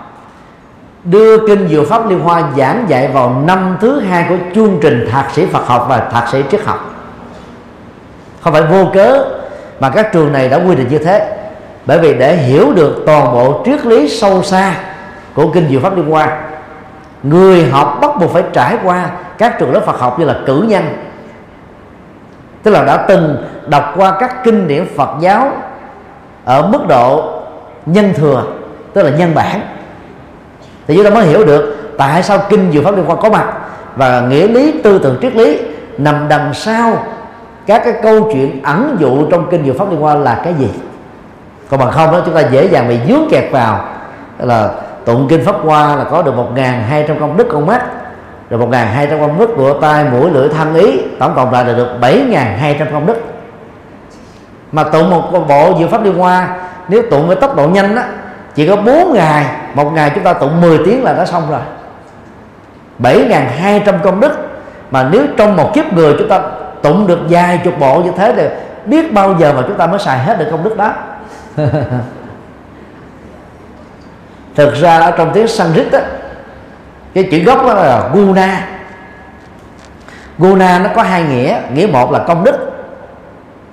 đưa 1.05 1.47
kinh 1.47 1.69
Diệu 1.69 1.85
Pháp 1.85 2.09
Liên 2.09 2.21
Hoa 2.21 2.43
giảng 2.57 2.85
dạy 2.89 3.09
vào 3.09 3.43
năm 3.47 3.77
thứ 3.81 4.01
hai 4.01 4.27
của 4.29 4.37
chương 4.55 4.79
trình 4.83 5.09
thạc 5.11 5.31
sĩ 5.35 5.47
Phật 5.47 5.67
học 5.67 5.87
và 5.89 6.09
thạc 6.13 6.29
sĩ 6.29 6.43
triết 6.51 6.65
học 6.65 6.94
không 8.45 8.53
phải 8.53 8.63
vô 8.63 8.87
cớ 8.95 9.25
mà 9.81 9.91
các 9.91 10.13
trường 10.13 10.33
này 10.33 10.49
đã 10.49 10.57
quy 10.57 10.75
định 10.75 10.89
như 10.89 10.99
thế. 10.99 11.37
Bởi 11.87 11.99
vì 11.99 12.15
để 12.15 12.37
hiểu 12.37 12.73
được 12.73 13.03
toàn 13.07 13.33
bộ 13.33 13.63
triết 13.65 13.87
lý 13.87 14.09
sâu 14.09 14.43
xa 14.43 14.75
của 15.35 15.49
kinh 15.49 15.69
diệu 15.69 15.81
pháp 15.81 15.97
liên 15.97 16.13
quan 16.13 16.29
người 17.23 17.65
học 17.71 17.99
bắt 18.01 18.11
buộc 18.21 18.31
phải 18.31 18.43
trải 18.53 18.77
qua 18.85 19.11
các 19.39 19.59
trường 19.59 19.73
lớp 19.73 19.81
Phật 19.87 19.99
học 19.99 20.19
như 20.19 20.25
là 20.25 20.35
cử 20.47 20.65
nhân. 20.69 20.85
Tức 22.63 22.71
là 22.71 22.85
đã 22.85 22.97
từng 22.97 23.37
đọc 23.67 23.95
qua 23.97 24.17
các 24.21 24.45
kinh 24.45 24.69
điển 24.69 24.87
Phật 24.97 25.11
giáo 25.21 25.53
ở 26.45 26.67
mức 26.67 26.81
độ 26.89 27.41
nhân 27.87 28.13
thừa, 28.17 28.45
tức 28.93 29.03
là 29.03 29.11
nhân 29.11 29.35
bản. 29.35 29.61
Thì 30.87 30.97
chúng 30.97 31.05
ta 31.05 31.11
mới 31.11 31.27
hiểu 31.27 31.45
được 31.45 31.77
tại 31.99 32.23
sao 32.23 32.39
kinh 32.49 32.73
diệu 32.73 32.83
pháp 32.83 32.97
liên 32.97 33.05
quan 33.09 33.19
có 33.21 33.31
mặt 33.31 33.53
và 33.97 34.21
nghĩa 34.21 34.49
lý 34.49 34.81
tư 34.85 34.99
tưởng 34.99 35.19
triết 35.23 35.37
lý 35.37 35.61
nằm 35.99 36.29
đằng 36.29 36.55
sau 36.55 37.05
các 37.67 37.83
cái 37.85 37.95
câu 38.03 38.31
chuyện 38.33 38.63
ẩn 38.63 38.97
dụ 39.01 39.31
trong 39.31 39.51
kinh 39.51 39.65
diệu 39.65 39.75
pháp 39.79 39.91
liên 39.91 40.01
Hoa 40.01 40.15
là 40.15 40.41
cái 40.45 40.55
gì? 40.55 40.69
Còn 41.71 41.81
bằng 41.81 41.91
không 41.91 42.13
đó, 42.13 42.21
chúng 42.25 42.35
ta 42.35 42.41
dễ 42.41 42.69
dàng 42.69 42.89
bị 42.89 42.99
dướng 43.09 43.29
kẹt 43.31 43.53
vào. 43.53 43.85
Là 44.39 44.71
tụng 45.05 45.27
kinh 45.31 45.45
pháp 45.45 45.57
hoa 45.63 45.97
là 45.97 46.05
có 46.05 46.23
được 46.23 46.37
một 46.37 46.49
ngàn 46.55 46.83
hai 46.83 47.05
trăm 47.09 47.21
công 47.21 47.37
đức 47.37 47.49
con 47.53 47.67
mắt, 47.67 47.83
rồi 48.51 48.61
một 48.61 48.69
ngàn 48.71 48.87
hai 48.87 49.07
trăm 49.11 49.21
công 49.21 49.39
đức 49.39 49.51
của 49.57 49.79
tai, 49.81 50.05
mũi, 50.05 50.31
lưỡi, 50.31 50.49
thân 50.49 50.75
ý, 50.75 51.01
tổng 51.19 51.33
cộng 51.37 51.53
lại 51.53 51.65
là 51.65 51.73
được 51.73 51.89
bảy 52.01 52.25
ngàn 52.29 52.59
hai 52.59 52.77
trăm 52.79 52.89
công 52.93 53.07
đức. 53.07 53.17
Mà 54.73 54.85
tụng 54.85 55.11
một 55.11 55.47
bộ 55.49 55.75
diệu 55.79 55.89
pháp 55.89 56.05
liên 56.05 56.19
hoa, 56.19 56.57
nếu 56.89 57.03
tụng 57.11 57.27
với 57.27 57.37
tốc 57.37 57.57
độ 57.57 57.69
nhanh 57.69 57.95
đó 57.95 58.03
chỉ 58.55 58.67
có 58.67 58.77
4 58.77 59.13
ngày, 59.13 59.47
một 59.75 59.93
ngày 59.93 60.11
chúng 60.15 60.25
ta 60.25 60.33
tụng 60.33 60.61
10 60.61 60.79
tiếng 60.87 61.05
là 61.05 61.13
đã 61.13 61.27
xong 61.27 61.43
rồi. 61.51 61.61
7.200 62.99 63.99
công 64.05 64.21
đức, 64.21 64.33
mà 64.91 65.09
nếu 65.13 65.27
trong 65.37 65.57
một 65.57 65.75
kiếp 65.75 65.93
người 65.93 66.15
chúng 66.19 66.29
ta 66.29 66.41
tụng 66.85 67.07
được 67.07 67.19
vài 67.29 67.61
chục 67.65 67.79
bộ 67.79 68.03
như 68.03 68.13
thế 68.17 68.33
thì 68.37 68.43
biết 68.87 69.13
bao 69.13 69.37
giờ 69.41 69.53
mà 69.53 69.63
chúng 69.67 69.77
ta 69.77 69.87
mới 69.87 69.99
xài 69.99 70.19
hết 70.19 70.39
được 70.39 70.49
công 70.51 70.65
đức 70.65 70.77
đó. 70.77 70.93
Thực 74.55 74.75
ra 74.75 74.99
ở 74.99 75.11
trong 75.11 75.31
tiếng 75.35 75.49
Sanskrit 75.49 75.93
á, 75.93 76.01
cái 77.15 77.29
chữ 77.31 77.39
gốc 77.45 77.67
đó 77.67 77.75
là 77.75 78.09
guna. 78.15 78.67
Guna 80.39 80.79
nó 80.79 80.91
có 80.97 81.03
hai 81.03 81.23
nghĩa. 81.23 81.59
Nghĩa 81.75 81.87
một 81.87 82.13
là 82.13 82.19
công 82.19 82.45
đức, 82.45 82.57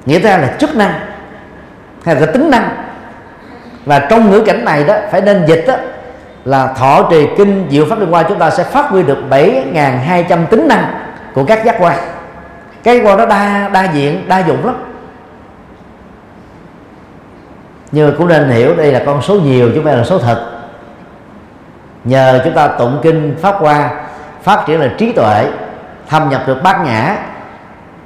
nghĩa 0.05 0.19
thứ 0.19 0.29
hai 0.29 0.39
là 0.39 0.55
chức 0.59 0.75
năng, 0.75 0.93
hay 2.05 2.15
là 2.15 2.25
tính 2.25 2.49
năng. 2.49 2.69
Và 3.85 3.99
trong 3.99 4.31
ngữ 4.31 4.43
cảnh 4.45 4.65
này 4.65 4.83
đó, 4.83 4.95
phải 5.11 5.21
nên 5.21 5.45
dịch 5.47 5.63
đó 5.67 5.75
là 6.45 6.73
thọ 6.73 7.07
trì 7.11 7.27
kinh, 7.37 7.67
diệu 7.71 7.85
pháp 7.89 7.99
liên 7.99 8.13
quan, 8.13 8.25
chúng 8.29 8.39
ta 8.39 8.49
sẽ 8.49 8.63
phát 8.63 8.85
huy 8.89 9.03
được 9.03 9.17
7.200 9.29 10.45
tính 10.45 10.67
năng 10.67 10.93
của 11.33 11.45
các 11.45 11.65
giác 11.65 11.75
quan 11.79 11.97
cái 12.83 13.01
quan 13.03 13.17
nó 13.17 13.25
đa 13.25 13.69
đa 13.73 13.91
diện, 13.91 14.25
đa 14.27 14.39
dụng 14.39 14.65
lắm. 14.65 14.75
Nhưng 17.91 18.15
cũng 18.17 18.27
nên 18.27 18.49
hiểu 18.49 18.75
đây 18.75 18.91
là 18.91 19.01
con 19.05 19.21
số 19.21 19.35
nhiều 19.35 19.69
chứ 19.69 19.75
không 19.75 19.83
phải 19.83 19.97
là 19.97 20.03
số 20.03 20.19
thật. 20.19 20.45
Nhờ 22.03 22.41
chúng 22.43 22.53
ta 22.53 22.67
tụng 22.67 22.99
kinh 23.01 23.35
pháp 23.41 23.55
hoa, 23.59 23.89
phát 24.43 24.63
triển 24.67 24.79
là 24.79 24.87
trí 24.97 25.11
tuệ, 25.11 25.47
thâm 26.09 26.29
nhập 26.29 26.41
được 26.47 26.63
bát 26.63 26.85
nhã, 26.85 27.15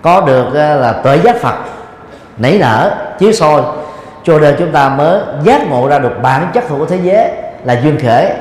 có 0.02 0.22
được 0.22 0.54
ờ, 0.54 0.76
là 0.76 0.92
tuệ 0.92 1.18
giác 1.18 1.36
phật, 1.36 1.56
nảy 2.38 2.58
nở, 2.60 2.96
chiếu 3.20 3.32
soi, 3.32 3.62
cho 4.24 4.40
nên 4.40 4.56
chúng 4.60 4.72
ta 4.72 4.90
mới 4.90 5.22
giác 5.44 5.70
ngộ 5.70 5.88
ra 5.88 6.00
được 6.00 6.22
bản 6.22 6.48
chất 6.54 6.64
của 6.70 6.86
thế 6.86 7.00
giới 7.04 7.32
là 7.64 7.82
duyên 7.84 8.00
khởi. 8.02 8.32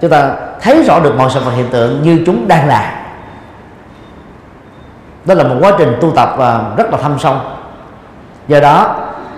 Chúng 0.00 0.10
ta 0.10 0.30
thấy 0.60 0.82
rõ 0.82 1.00
được 1.00 1.14
mọi 1.16 1.30
sự 1.34 1.40
vật 1.40 1.52
hiện 1.56 1.68
tượng 1.70 2.02
như 2.02 2.22
chúng 2.26 2.48
đang 2.48 2.68
là 2.68 3.03
đó 5.24 5.34
là 5.34 5.44
một 5.44 5.54
quá 5.60 5.72
trình 5.78 5.96
tu 6.00 6.10
tập 6.10 6.34
và 6.36 6.64
rất 6.76 6.90
là 6.90 6.98
thâm 6.98 7.18
sâu. 7.18 7.34
Do 8.48 8.60
đó, 8.60 8.96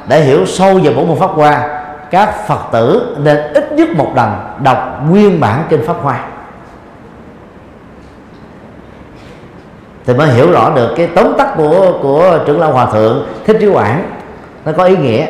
để 0.08 0.20
hiểu 0.20 0.46
sâu 0.46 0.78
về 0.82 0.94
bộ 0.94 1.04
môn 1.04 1.18
pháp 1.18 1.30
hoa, 1.30 1.82
các 2.10 2.46
phật 2.46 2.60
tử 2.72 3.16
nên 3.18 3.52
ít 3.54 3.72
nhất 3.72 3.88
một 3.96 4.12
lần 4.16 4.30
đọc 4.62 5.02
nguyên 5.08 5.40
bản 5.40 5.64
kinh 5.68 5.86
pháp 5.86 5.96
hoa. 6.02 6.20
Thì 10.06 10.14
mới 10.14 10.28
hiểu 10.28 10.52
rõ 10.52 10.70
được 10.70 10.94
cái 10.96 11.06
tóm 11.06 11.32
tắt 11.38 11.54
của 11.56 11.98
của 12.02 12.38
trưởng 12.46 12.60
lão 12.60 12.72
hòa 12.72 12.86
thượng 12.86 13.26
thích 13.44 13.56
trí 13.60 13.68
quảng. 13.68 14.10
Nó 14.64 14.72
có 14.76 14.84
ý 14.84 14.96
nghĩa 14.96 15.26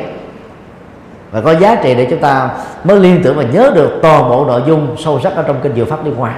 và 1.31 1.41
có 1.41 1.51
giá 1.51 1.75
trị 1.75 1.95
để 1.95 2.07
chúng 2.09 2.19
ta 2.19 2.49
mới 2.83 2.99
liên 2.99 3.21
tưởng 3.23 3.37
và 3.37 3.43
nhớ 3.43 3.71
được 3.75 3.99
toàn 4.01 4.29
bộ 4.29 4.45
nội 4.45 4.61
dung 4.67 4.95
sâu 4.97 5.19
sắc 5.23 5.35
ở 5.35 5.43
trong 5.47 5.59
kinh 5.63 5.75
diệu 5.75 5.85
pháp 5.85 6.05
liên 6.05 6.15
hoa. 6.15 6.33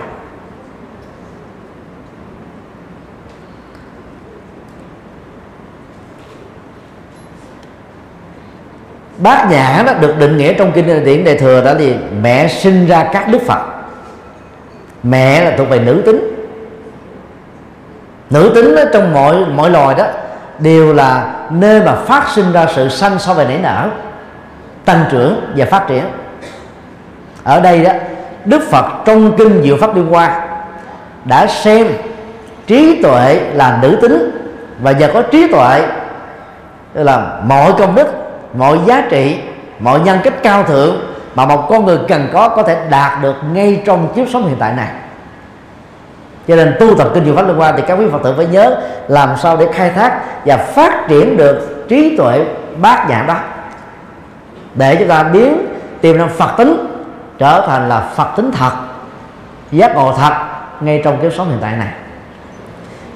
Bát 9.20 9.48
nhã 9.52 9.84
đó 9.86 9.94
được 9.94 10.18
định 10.20 10.38
nghĩa 10.38 10.54
trong 10.54 10.72
kinh 10.72 11.06
điển 11.06 11.24
đại 11.24 11.38
thừa 11.38 11.64
đó 11.64 11.72
thì 11.78 11.96
mẹ 12.22 12.48
sinh 12.48 12.88
ra 12.88 13.10
các 13.14 13.28
đức 13.28 13.42
phật. 13.48 13.60
Mẹ 15.04 15.46
là 15.46 15.58
thuộc 15.58 15.70
về 15.70 15.80
nữ 15.80 16.02
tính. 16.06 16.36
Nữ 18.30 18.52
tính 18.56 18.76
đó, 18.76 18.82
trong 18.94 19.14
mọi 19.14 19.36
mọi 19.56 19.70
loài 19.70 19.96
đó 19.96 20.06
đều 20.60 20.94
là 20.94 21.34
nơi 21.50 21.82
mà 21.82 21.96
phát 21.96 22.28
sinh 22.36 22.52
ra 22.52 22.68
sự 22.76 22.90
sanh 22.90 23.20
sau 23.20 23.36
về 23.36 23.46
nảy 23.46 23.58
nở 23.58 23.90
tăng 24.86 25.06
trưởng 25.12 25.54
và 25.56 25.66
phát 25.66 25.88
triển. 25.88 26.04
Ở 27.44 27.62
đây 27.62 27.84
đó 27.84 27.92
đức 28.46 28.62
phật 28.72 28.86
trong 29.06 29.38
kinh 29.38 29.64
diệu 29.64 29.78
pháp 29.78 29.96
liên 29.96 30.08
hoa 30.08 30.48
đã 31.26 31.48
xem 31.48 31.88
trí 32.68 33.02
tuệ 33.04 33.40
là 33.54 33.80
nữ 33.82 33.98
tính 34.02 34.32
và 34.82 34.92
giờ 34.92 35.10
có 35.14 35.22
trí 35.22 35.52
tuệ 35.52 35.88
là 36.94 37.40
mọi 37.44 37.74
công 37.78 37.96
đức 37.96 38.08
mọi 38.54 38.80
giá 38.86 39.04
trị, 39.10 39.40
mọi 39.80 40.00
nhân 40.00 40.20
cách 40.24 40.44
cao 40.44 40.64
thượng 40.64 40.96
mà 41.36 41.46
một 41.46 41.68
con 41.70 41.86
người 41.86 41.98
cần 42.08 42.28
có 42.34 42.50
có 42.50 42.64
thể 42.64 42.78
đạt 42.90 43.22
được 43.22 43.36
ngay 43.54 43.82
trong 43.86 44.14
kiếp 44.16 44.28
sống 44.34 44.48
hiện 44.48 44.58
tại 44.60 44.74
này. 44.74 44.88
Cho 46.48 46.56
nên 46.56 46.76
tu 46.80 46.96
tập 46.96 47.08
kinh 47.14 47.26
diệu 47.26 47.36
pháp 47.36 47.48
liên 47.48 47.60
quan 47.60 47.74
thì 47.78 47.84
các 47.88 47.96
quý 47.96 48.06
phật 48.12 48.24
tử 48.24 48.34
phải 48.38 48.46
nhớ 48.46 48.82
làm 49.08 49.30
sao 49.38 49.58
để 49.58 49.68
khai 49.74 49.90
thác 49.90 50.22
và 50.46 50.58
phát 50.58 51.08
triển 51.08 51.38
được 51.38 51.86
trí 51.90 52.18
tuệ 52.18 52.46
bát 52.82 53.10
nhã 53.10 53.24
đó. 53.28 53.36
Để 54.76 54.96
chúng 54.96 55.08
ta 55.08 55.24
biến 55.24 55.68
tiềm 56.02 56.18
năng 56.18 56.30
phật 56.30 56.58
tính 56.58 56.88
trở 57.38 57.66
thành 57.68 57.90
là 57.90 58.00
phật 58.16 58.28
tính 58.36 58.52
thật, 58.52 58.72
giác 59.72 59.96
ngộ 59.96 60.14
thật 60.18 60.34
ngay 60.82 61.02
trong 61.04 61.22
kiếp 61.22 61.34
sống 61.34 61.50
hiện 61.50 61.58
tại 61.62 61.78
này. 61.78 61.94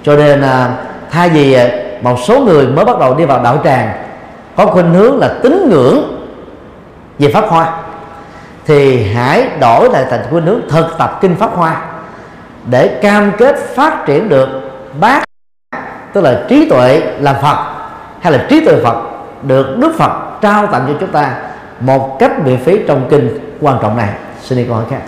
Cho 0.04 0.16
nên 0.16 0.42
à, 0.42 0.70
thay 1.12 1.30
vì 1.30 1.54
à, 1.54 1.68
một 2.02 2.16
số 2.24 2.40
người 2.40 2.68
mới 2.68 2.86
bắt 2.86 3.00
đầu 3.00 3.16
đi 3.16 3.26
vào 3.26 3.44
đạo 3.44 3.58
tràng 3.64 4.03
có 4.56 4.66
khuynh 4.66 4.94
hướng 4.94 5.20
là 5.20 5.40
tín 5.44 5.70
ngưỡng 5.70 6.26
về 7.20 7.32
pháp 7.34 7.46
hoa. 7.50 7.80
Thì 8.66 9.12
hãy 9.14 9.50
đổi 9.62 9.90
lại 9.90 10.06
thành 10.10 10.22
khuynh 10.30 10.46
hướng 10.46 10.62
thực 10.70 10.88
tập 10.98 11.18
kinh 11.22 11.36
pháp 11.36 11.56
hoa 11.56 11.82
để 12.70 13.00
cam 13.02 13.32
kết 13.38 13.56
phát 13.76 14.04
triển 14.08 14.30
được 14.30 14.50
bát, 15.00 15.24
tức 16.14 16.22
là 16.22 16.46
trí 16.50 16.70
tuệ 16.70 17.02
làm 17.20 17.36
phật 17.42 17.58
hay 18.22 18.34
là 18.34 18.46
trí 18.50 18.66
tuệ 18.66 18.84
phật 18.84 19.04
được 19.44 19.78
đức 19.80 19.92
phật 19.98 20.40
trao 20.42 20.68
tặng 20.68 20.86
cho 20.88 20.94
chúng 21.00 21.12
ta 21.12 21.36
một 21.80 22.16
cách 22.20 22.32
miễn 22.46 22.58
phí 22.58 22.80
trong 22.88 23.08
kinh 23.10 23.56
quan 23.62 23.78
trọng 23.82 23.98
này. 23.98 24.10
Xin 24.42 24.58
đi 24.58 24.64
câu 24.64 24.76
hỏi 24.76 24.86
khác 24.90 25.02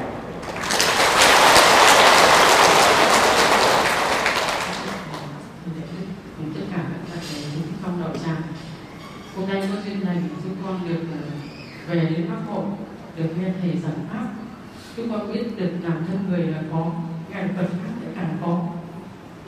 về 11.87 11.95
đến 11.95 12.29
pháp 12.29 12.53
hội 12.53 12.63
được 13.17 13.29
nghe 13.39 13.47
thầy 13.61 13.71
giảng 13.83 14.05
pháp 14.13 14.25
chúng 14.97 15.11
con 15.11 15.33
biết 15.33 15.43
được 15.57 15.69
làm 15.83 15.93
thân 16.07 16.25
người 16.29 16.47
là 16.47 16.57
có 16.73 16.85
ngài 17.29 17.43
phật 17.57 17.63
pháp 17.63 17.89
sẽ 18.01 18.07
càng 18.15 18.37
có 18.41 18.57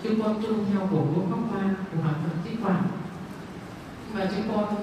chúng 0.04 0.17
con 0.28 0.44
tu 0.44 0.50
theo 0.72 0.88
của 0.92 1.02
vua 1.02 1.22
pháp 1.30 1.38
hoa 1.52 1.62
của 1.92 2.02
hòa 2.02 2.12
thượng 2.12 2.44
thích 2.44 2.60
quảng. 2.64 2.84
Và 4.14 4.28
chúng 4.36 4.56
con 4.56 4.76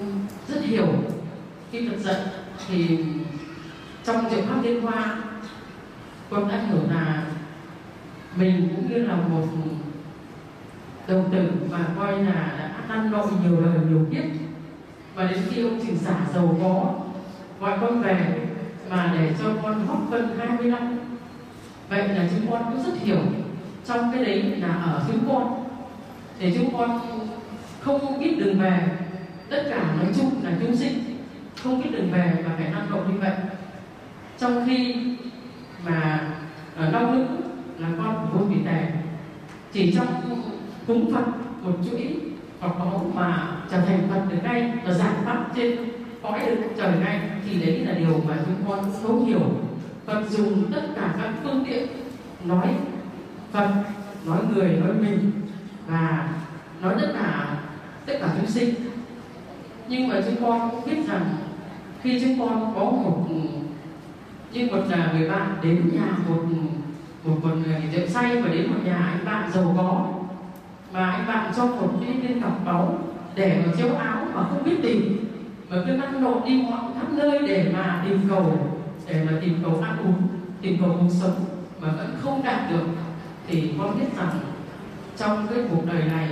rất 0.47 0.61
hiểu 0.63 0.87
khi 1.71 1.89
Phật 1.89 1.97
dạy 1.97 2.21
thì 2.67 2.99
trong 4.03 4.25
trường 4.29 4.45
pháp 4.45 4.61
liên 4.63 4.81
hoa, 4.81 5.17
con 6.29 6.47
đã 6.47 6.57
hiểu 6.57 6.79
là 6.89 7.23
mình 8.35 8.69
cũng 8.75 8.89
như 8.89 8.97
là 8.97 9.15
một 9.15 9.47
đồng 11.07 11.29
tử 11.31 11.49
và 11.69 11.79
coi 11.97 12.23
là 12.23 12.55
đã 12.57 12.75
ăn 12.87 13.11
nội 13.11 13.27
nhiều 13.43 13.61
lời, 13.61 13.79
nhiều 13.89 14.07
kiếp. 14.11 14.23
Và 15.15 15.23
đến 15.23 15.39
khi 15.49 15.61
ông 15.61 15.79
trình 15.81 15.97
giả 15.97 16.27
giàu 16.33 16.57
có, 16.61 16.93
gọi 17.59 17.77
con 17.81 18.01
về 18.01 18.47
mà 18.89 19.13
để 19.19 19.35
cho 19.39 19.45
con 19.63 19.87
góp 19.87 20.07
phân 20.11 20.37
20 20.39 20.71
năm. 20.71 20.99
Vậy 21.89 22.07
là 22.07 22.27
chúng 22.31 22.51
con 22.51 22.63
cũng 22.63 22.83
rất 22.83 22.99
hiểu 22.99 23.19
trong 23.87 24.11
cái 24.11 24.25
đấy 24.25 24.41
là 24.41 24.73
ở 24.73 25.03
chúng 25.07 25.29
con 25.29 25.63
để 26.39 26.53
chúng 26.55 26.77
con 26.77 26.99
không 27.81 28.19
biết 28.19 28.39
đường 28.39 28.59
về. 28.59 28.79
Tất 29.49 29.63
cả 29.69 29.95
nói 29.97 30.13
chung 30.17 30.29
là 30.43 30.51
chúng 30.61 30.75
sinh. 30.75 30.93
Không 31.63 31.83
biết 31.83 31.89
đường 31.91 32.11
về 32.11 32.33
mà 32.45 32.51
phải 32.57 32.69
năng 32.69 32.89
động 32.91 33.13
như 33.13 33.19
vậy. 33.19 33.31
Trong 34.39 34.67
khi 34.67 34.95
mà 35.85 36.27
ở 36.77 36.91
long 36.91 37.15
nữ 37.15 37.25
là 37.79 37.87
con 37.97 38.27
của 38.31 38.37
vua 38.37 38.45
vị 38.45 38.55
tề, 38.65 38.81
chỉ 39.73 39.93
trong 39.95 40.07
cúng 40.87 41.13
phật 41.13 41.25
một 41.61 41.75
chuỗi 41.89 42.15
hoặc 42.59 42.71
có 42.79 42.99
mà 43.13 43.47
trở 43.71 43.77
thành 43.79 44.07
phật 44.09 44.21
được 44.29 44.37
ngay 44.43 44.71
và 44.85 44.93
giải 44.93 45.13
pháp 45.25 45.45
trên 45.55 45.77
cõi 46.23 46.39
được 46.45 46.61
trời 46.77 46.91
ngay, 47.05 47.19
thì 47.45 47.65
đấy 47.65 47.79
là 47.79 47.93
điều 47.93 48.21
mà 48.27 48.35
chúng 48.45 48.69
con 48.69 48.91
thấu 49.03 49.25
hiểu. 49.25 49.41
Phật 50.05 50.23
dùng 50.29 50.71
tất 50.73 50.81
cả 50.95 51.15
các 51.21 51.33
phương 51.43 51.65
tiện 51.69 51.87
nói 52.45 52.67
phật 53.55 53.69
nói 54.25 54.37
người, 54.55 54.69
nói 54.69 54.93
mình 55.01 55.31
và 55.87 56.29
nói 56.81 56.93
tất 57.01 57.07
cả 57.13 57.47
tất 58.05 58.13
cả 58.19 58.29
chúng 58.37 58.47
sinh. 58.47 58.75
Nhưng 59.87 60.07
mà 60.07 60.21
chúng 60.25 60.45
con 60.45 60.69
cũng 60.71 60.85
biết 60.85 61.07
rằng 61.07 61.25
khi 62.01 62.21
chúng 62.21 62.39
con 62.39 62.73
có 62.75 62.81
một, 62.81 63.27
như 64.51 64.67
một 64.71 64.83
là 64.89 65.13
người 65.13 65.29
bạn 65.29 65.57
đến 65.63 65.89
nhà 65.93 66.07
một 66.29 66.43
một 67.23 67.35
một 67.43 67.55
người 67.65 67.83
rượu 67.93 68.07
say 68.07 68.41
và 68.41 68.49
đến 68.49 68.67
một 68.71 68.79
nhà 68.85 68.97
anh 68.97 69.25
bạn 69.25 69.51
giàu 69.51 69.73
có, 69.77 70.07
mà 70.93 71.11
anh 71.11 71.27
bạn 71.27 71.51
cho 71.55 71.65
một 71.65 71.89
cái 72.01 72.13
viên 72.13 72.41
ngọc 72.41 72.61
báu 72.65 72.99
để 73.35 73.63
mà 73.65 73.73
chiếu 73.77 73.95
áo 73.95 74.27
mà 74.35 74.43
không 74.49 74.63
biết 74.63 74.75
tìm, 74.83 75.25
mà 75.69 75.77
cứ 75.85 75.91
năng 75.91 76.23
lộn 76.23 76.37
đi 76.45 76.65
mọi 76.69 76.81
khắp 76.95 77.07
nơi 77.11 77.39
để 77.47 77.71
mà 77.73 78.03
tìm 78.05 78.19
cầu, 78.29 78.75
để 79.07 79.23
mà 79.29 79.37
tìm 79.41 79.59
cầu 79.63 79.83
ăn 79.83 79.97
uống, 79.97 80.27
tìm 80.61 80.77
cầu 80.81 80.97
cuộc 80.99 81.09
sống 81.21 81.45
mà 81.81 81.87
vẫn 81.97 82.15
không 82.21 82.43
đạt 82.43 82.71
được 82.71 82.85
thì 83.47 83.71
con 83.79 83.99
biết 83.99 84.05
rằng 84.17 84.39
trong 85.17 85.47
cái 85.49 85.59
cuộc 85.71 85.85
đời 85.85 86.03
này 86.03 86.29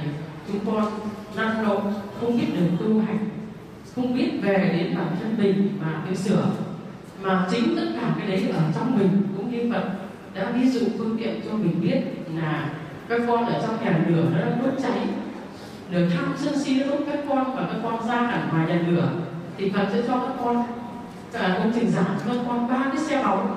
chúng 0.47 0.59
con 0.66 0.86
lăn 1.36 1.68
lộn 1.68 1.82
không 2.20 2.38
biết 2.38 2.47
đường 2.55 2.78
tu 2.80 2.99
hành 2.99 3.30
không 3.95 4.16
biết 4.16 4.32
về 4.41 4.76
đến 4.78 4.95
bản 4.97 5.16
thân 5.20 5.36
mình 5.38 5.70
mà 5.82 6.03
tự 6.09 6.16
sửa 6.16 6.45
mà 7.22 7.47
chính 7.51 7.76
tất 7.76 7.86
cả 8.01 8.16
cái 8.18 8.28
đấy 8.28 8.49
ở 8.53 8.61
trong 8.76 8.97
mình 8.99 9.22
cũng 9.38 9.51
như 9.51 9.72
vậy 9.72 9.84
đã 10.34 10.51
ví 10.51 10.70
dụ 10.70 10.80
phương 10.97 11.18
tiện 11.18 11.41
cho 11.45 11.57
mình 11.57 11.82
biết 11.82 12.01
là 12.36 12.70
các 13.09 13.22
con 13.28 13.45
ở 13.45 13.61
trong 13.61 13.86
nhà 13.86 13.99
lửa 14.07 14.26
nó 14.32 14.39
đang 14.39 14.61
đốt 14.64 14.74
cháy 14.82 15.07
lửa 15.91 16.07
tham 16.16 16.34
sân 16.38 16.59
si 16.59 16.80
nó 16.80 16.88
đốt 16.88 16.99
các 17.07 17.20
con 17.30 17.55
và 17.55 17.68
các 17.72 17.80
con 17.84 18.07
ra 18.07 18.22
hẳn 18.22 18.49
ngoài 18.51 18.68
nhà 18.68 18.82
lửa 18.88 19.09
thì 19.57 19.70
Phật 19.70 19.88
sẽ 19.93 20.01
cho 20.07 20.20
các 20.20 20.34
con 20.43 20.64
cả 21.32 21.55
công 21.59 21.72
trình 21.76 21.91
giảng 21.91 22.18
cho 22.26 22.34
các 22.34 22.39
con 22.47 22.68
ba 22.68 22.86
cái 22.93 22.97
xe 22.97 23.24
bóng 23.24 23.55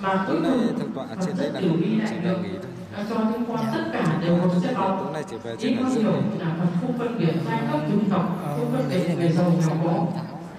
mà 0.00 0.24
cuối 0.26 0.36
cùng 0.42 0.92
Phật 0.94 1.06
không 1.54 1.76
ly 1.80 1.98
chỉ 2.08 2.14
lại 2.14 2.34
được 2.52 2.71
cho 3.10 3.16
các 3.16 3.40
con 3.48 3.58
tất 3.72 3.84
cả 3.92 4.04
đều 4.20 4.36
một 4.36 4.48
xe 4.62 4.74
bóng 4.74 5.12
về 5.42 5.54
ý 5.58 5.76
dựng 5.90 6.02
hiểu 6.02 6.12
là 6.38 6.46
Phật 6.58 6.66
không 6.80 6.98
phân 6.98 7.18
biệt 7.18 7.32
giai 7.46 7.58
cấp 7.72 7.80
chủng 7.90 8.10
tộc 8.10 8.38
không 8.56 8.72
phân 8.72 8.84
biệt 8.90 9.14
người 9.18 9.28
giàu 9.28 9.52
nghèo 9.58 9.76
có 9.84 10.06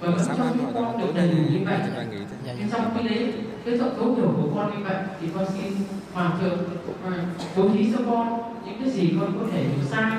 và 0.02 0.10
vẫn 0.10 0.26
cho 0.38 0.44
là 0.44 0.72
con 0.76 0.98
được 0.98 1.06
tối 1.06 1.14
đầy 1.16 1.28
đủ 1.28 1.38
như 1.52 1.60
vậy 1.66 1.78
về 1.96 2.18
nhưng 2.60 2.70
trong 2.70 2.82
khi 2.96 3.08
đấy 3.10 3.34
cái 3.66 3.78
thợ 3.78 3.86
thấu 4.00 4.08
hiểu 4.16 4.34
của 4.42 4.50
con 4.56 4.72
như 4.72 4.86
vậy 4.86 4.96
thì 5.22 5.28
con 5.36 5.46
xin 5.46 5.74
hòa 6.14 6.32
thượng 6.42 6.58
à, 7.06 7.12
bố 7.58 7.64
thí 7.74 7.94
cho 7.94 8.00
con 8.12 8.38
những 8.66 8.76
cái 8.80 8.90
gì 8.90 9.18
con 9.20 9.40
có 9.40 9.46
thể 9.54 9.60
hiểu 9.60 9.86
sai. 9.92 10.12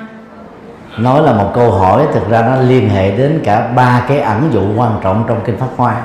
Nói 0.97 1.21
là 1.21 1.33
một 1.33 1.51
câu 1.55 1.71
hỏi 1.71 2.07
thực 2.13 2.29
ra 2.29 2.41
nó 2.41 2.55
liên 2.61 2.89
hệ 2.89 3.17
đến 3.17 3.41
cả 3.43 3.67
ba 3.75 4.05
cái 4.07 4.19
ẩn 4.19 4.49
dụ 4.53 4.61
quan 4.75 4.99
trọng 5.03 5.23
trong 5.27 5.41
kinh 5.45 5.57
pháp 5.57 5.69
hoa. 5.75 6.03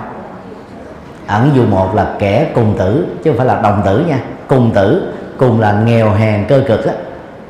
Ẩn 1.26 1.50
dụ 1.54 1.66
một 1.66 1.94
là 1.94 2.16
kẻ 2.18 2.52
cùng 2.54 2.74
tử 2.78 3.06
chứ 3.24 3.30
không 3.30 3.38
phải 3.38 3.46
là 3.46 3.60
đồng 3.62 3.82
tử 3.84 4.04
nha. 4.08 4.20
Cùng 4.48 4.70
tử 4.74 5.12
cùng 5.40 5.60
là 5.60 5.72
nghèo 5.72 6.10
hèn 6.10 6.46
cơ 6.48 6.62
cực 6.68 6.86
á. 6.86 6.92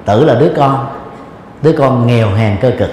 Tử 0.05 0.25
là 0.25 0.35
đứa 0.35 0.53
con 0.57 0.87
đứa 1.63 1.73
con 1.73 2.07
nghèo 2.07 2.29
hèn 2.35 2.57
cơ 2.61 2.73
cực. 2.79 2.91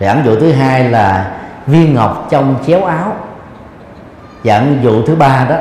Rồi 0.00 0.08
ẩn 0.08 0.22
dụ 0.24 0.40
thứ 0.40 0.52
hai 0.52 0.90
là 0.90 1.32
viên 1.66 1.94
ngọc 1.94 2.26
trong 2.30 2.56
chéo 2.66 2.84
áo. 2.84 3.16
Và 4.44 4.54
ẩn 4.54 4.78
dụ 4.82 5.06
thứ 5.06 5.16
ba 5.16 5.46
đó 5.50 5.56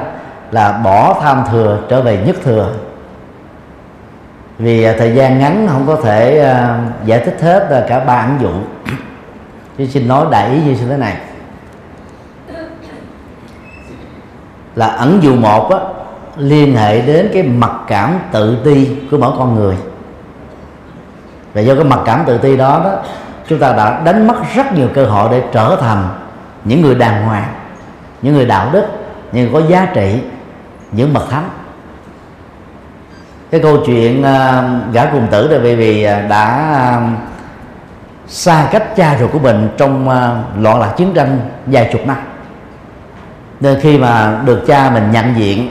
là 0.51 0.71
bỏ 0.71 1.19
tham 1.21 1.43
thừa 1.51 1.79
trở 1.89 2.01
về 2.01 2.23
nhất 2.25 2.35
thừa. 2.43 2.73
Vì 4.57 4.83
à, 4.83 4.93
thời 4.97 5.15
gian 5.15 5.39
ngắn 5.39 5.67
không 5.71 5.87
có 5.87 5.95
thể 5.95 6.39
à, 6.39 6.79
giải 7.05 7.19
thích 7.25 7.37
hết 7.41 7.67
à, 7.69 7.81
cả 7.87 7.99
ba 7.99 8.15
ẩn 8.15 8.37
dụ 8.41 8.49
chứ 9.77 9.85
xin 9.85 10.07
nói 10.07 10.25
đại 10.31 10.49
ý 10.49 10.61
như 10.61 10.75
thế 10.89 10.97
này. 10.97 11.17
Là 14.75 14.87
ẩn 14.87 15.19
dụ 15.21 15.35
một 15.35 15.69
á, 15.71 15.79
liên 16.37 16.75
hệ 16.75 17.01
đến 17.01 17.29
cái 17.33 17.43
mặc 17.43 17.71
cảm 17.87 18.19
tự 18.31 18.57
ti 18.63 18.89
của 19.11 19.17
mỗi 19.17 19.31
con 19.37 19.55
người. 19.55 19.75
Và 21.53 21.61
do 21.61 21.75
cái 21.75 21.83
mặc 21.83 21.99
cảm 22.05 22.23
tự 22.25 22.37
ti 22.37 22.57
đó 22.57 22.81
đó 22.83 22.95
chúng 23.47 23.59
ta 23.59 23.73
đã 23.73 24.01
đánh 24.05 24.27
mất 24.27 24.35
rất 24.55 24.73
nhiều 24.73 24.87
cơ 24.93 25.05
hội 25.05 25.29
để 25.31 25.43
trở 25.51 25.77
thành 25.81 26.07
những 26.63 26.81
người 26.81 26.95
đàng 26.95 27.25
hoàng 27.25 27.53
những 28.21 28.33
người 28.33 28.45
đạo 28.45 28.69
đức 28.71 28.85
những 29.31 29.51
người 29.51 29.61
có 29.61 29.67
giá 29.67 29.87
trị 29.93 30.19
những 30.91 31.13
bậc 31.13 31.29
thánh. 31.29 31.49
Cái 33.51 33.61
câu 33.61 33.77
chuyện 33.85 34.19
uh, 34.19 34.93
gã 34.93 35.05
cùng 35.05 35.27
tử 35.31 35.47
là 35.47 35.59
bởi 35.63 35.75
vì 35.75 36.03
à, 36.03 36.21
đã 36.21 36.91
uh, 36.97 37.19
xa 38.27 38.67
cách 38.71 38.95
cha 38.95 39.17
ruột 39.19 39.31
của 39.31 39.39
mình 39.39 39.69
trong 39.77 40.07
uh, 40.09 40.63
loạn 40.63 40.79
lạc 40.79 40.93
chiến 40.97 41.13
tranh 41.13 41.39
vài 41.65 41.89
chục 41.91 42.07
năm. 42.07 42.17
Nên 43.59 43.79
khi 43.81 43.97
mà 43.97 44.41
được 44.45 44.63
cha 44.67 44.89
mình 44.89 45.11
nhận 45.11 45.33
diện 45.37 45.69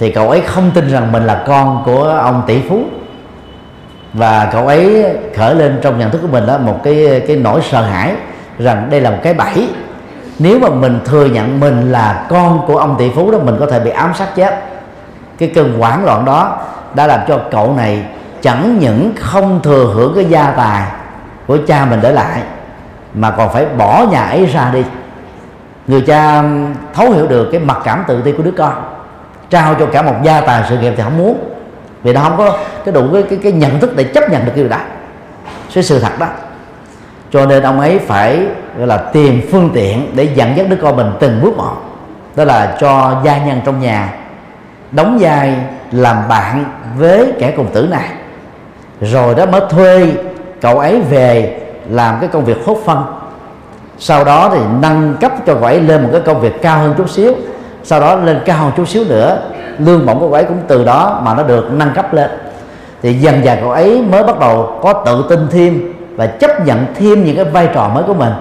thì 0.00 0.10
cậu 0.10 0.30
ấy 0.30 0.40
không 0.40 0.70
tin 0.74 0.88
rằng 0.88 1.12
mình 1.12 1.24
là 1.24 1.42
con 1.46 1.82
của 1.84 2.04
ông 2.04 2.42
tỷ 2.46 2.62
phú. 2.68 2.82
Và 4.12 4.48
cậu 4.52 4.66
ấy 4.66 5.06
khởi 5.36 5.54
lên 5.54 5.78
trong 5.82 5.98
nhận 5.98 6.10
thức 6.10 6.18
của 6.22 6.28
mình 6.28 6.46
đó 6.46 6.58
một 6.58 6.80
cái 6.82 7.22
cái 7.28 7.36
nỗi 7.36 7.60
sợ 7.70 7.82
hãi 7.82 8.14
rằng 8.58 8.88
đây 8.90 9.00
là 9.00 9.10
một 9.10 9.18
cái 9.22 9.34
bẫy. 9.34 9.68
Nếu 10.38 10.58
mà 10.58 10.68
mình 10.68 11.00
thừa 11.04 11.24
nhận 11.24 11.60
mình 11.60 11.92
là 11.92 12.26
con 12.28 12.66
của 12.66 12.78
ông 12.78 12.96
tỷ 12.98 13.10
phú 13.10 13.30
đó, 13.30 13.38
mình 13.38 13.56
có 13.60 13.66
thể 13.66 13.80
bị 13.80 13.90
ám 13.90 14.14
sát 14.14 14.28
chết. 14.36 14.64
Cái 15.38 15.52
cơn 15.54 15.78
hoảng 15.78 16.04
loạn 16.04 16.24
đó 16.24 16.58
đã 16.94 17.06
làm 17.06 17.20
cho 17.28 17.40
cậu 17.50 17.74
này 17.76 18.04
chẳng 18.42 18.78
những 18.78 19.12
không 19.20 19.60
thừa 19.62 19.92
hưởng 19.94 20.12
cái 20.14 20.24
gia 20.24 20.50
tài 20.50 20.82
của 21.46 21.58
cha 21.66 21.84
mình 21.90 22.00
để 22.02 22.12
lại, 22.12 22.42
mà 23.14 23.30
còn 23.30 23.52
phải 23.52 23.66
bỏ 23.66 24.06
nhà 24.10 24.22
ấy 24.22 24.46
ra 24.46 24.70
đi. 24.72 24.84
Người 25.86 26.00
cha 26.00 26.42
thấu 26.94 27.10
hiểu 27.10 27.26
được 27.26 27.48
cái 27.52 27.60
mặc 27.60 27.78
cảm 27.84 28.04
tự 28.08 28.22
ti 28.22 28.32
của 28.32 28.42
đứa 28.42 28.54
con 28.58 28.72
trao 29.50 29.74
cho 29.74 29.86
cả 29.86 30.02
một 30.02 30.14
gia 30.22 30.40
tài 30.40 30.64
sự 30.68 30.78
nghiệp 30.78 30.92
thì 30.96 31.02
không 31.02 31.18
muốn. 31.18 31.38
Vì 32.02 32.12
nó 32.12 32.20
không 32.20 32.36
có 32.36 32.58
cái 32.84 32.94
đủ 32.94 33.08
cái 33.12 33.22
cái, 33.22 33.38
cái 33.42 33.52
nhận 33.52 33.80
thức 33.80 33.96
để 33.96 34.04
chấp 34.04 34.30
nhận 34.30 34.44
được 34.44 34.52
cái 34.54 34.62
điều 34.62 34.68
đó. 34.68 34.78
Cái 35.74 35.84
sự 35.84 36.00
thật 36.00 36.18
đó. 36.18 36.26
Cho 37.30 37.46
nên 37.46 37.62
ông 37.62 37.80
ấy 37.80 37.98
phải 37.98 38.46
gọi 38.78 38.86
là 38.86 38.96
tìm 38.96 39.48
phương 39.52 39.70
tiện 39.74 40.16
để 40.16 40.28
dẫn 40.34 40.56
dắt 40.56 40.66
đứa 40.68 40.76
con 40.82 40.96
mình 40.96 41.12
từng 41.20 41.40
bước 41.42 41.56
một. 41.56 41.76
Đó 42.36 42.44
là 42.44 42.76
cho 42.80 43.20
gia 43.24 43.38
nhân 43.44 43.60
trong 43.64 43.80
nhà 43.80 44.14
đóng 44.92 45.18
vai 45.20 45.56
làm 45.92 46.16
bạn 46.28 46.64
với 46.98 47.32
kẻ 47.38 47.52
cùng 47.56 47.66
tử 47.72 47.88
này. 47.90 48.08
Rồi 49.00 49.34
đó 49.34 49.46
mới 49.46 49.60
thuê 49.70 50.12
cậu 50.60 50.78
ấy 50.78 51.00
về 51.00 51.60
làm 51.90 52.16
cái 52.20 52.28
công 52.28 52.44
việc 52.44 52.56
hốt 52.66 52.78
phân. 52.84 53.04
Sau 53.98 54.24
đó 54.24 54.50
thì 54.54 54.60
nâng 54.80 55.16
cấp 55.20 55.32
cho 55.46 55.54
cậu 55.54 55.64
ấy 55.64 55.80
lên 55.80 56.02
một 56.02 56.08
cái 56.12 56.20
công 56.20 56.40
việc 56.40 56.62
cao 56.62 56.78
hơn 56.78 56.94
chút 56.98 57.10
xíu 57.10 57.34
sau 57.84 58.00
đó 58.00 58.14
lên 58.14 58.40
cao 58.44 58.72
chút 58.76 58.88
xíu 58.88 59.04
nữa, 59.08 59.38
lương 59.78 60.06
bổng 60.06 60.20
của 60.20 60.26
cậu 60.26 60.32
ấy 60.32 60.44
cũng 60.44 60.58
từ 60.68 60.84
đó 60.84 61.20
mà 61.24 61.34
nó 61.34 61.42
được 61.42 61.72
nâng 61.72 61.90
cấp 61.94 62.14
lên. 62.14 62.30
Thì 63.02 63.14
dần 63.14 63.44
dần 63.44 63.58
cậu 63.60 63.70
ấy 63.70 64.02
mới 64.02 64.22
bắt 64.24 64.38
đầu 64.38 64.78
có 64.82 64.92
tự 64.92 65.24
tin 65.28 65.48
thêm 65.50 65.92
và 66.16 66.26
chấp 66.26 66.66
nhận 66.66 66.86
thêm 66.94 67.24
những 67.24 67.36
cái 67.36 67.44
vai 67.44 67.68
trò 67.74 67.88
mới 67.88 68.04
của 68.04 68.14
mình. 68.14 68.32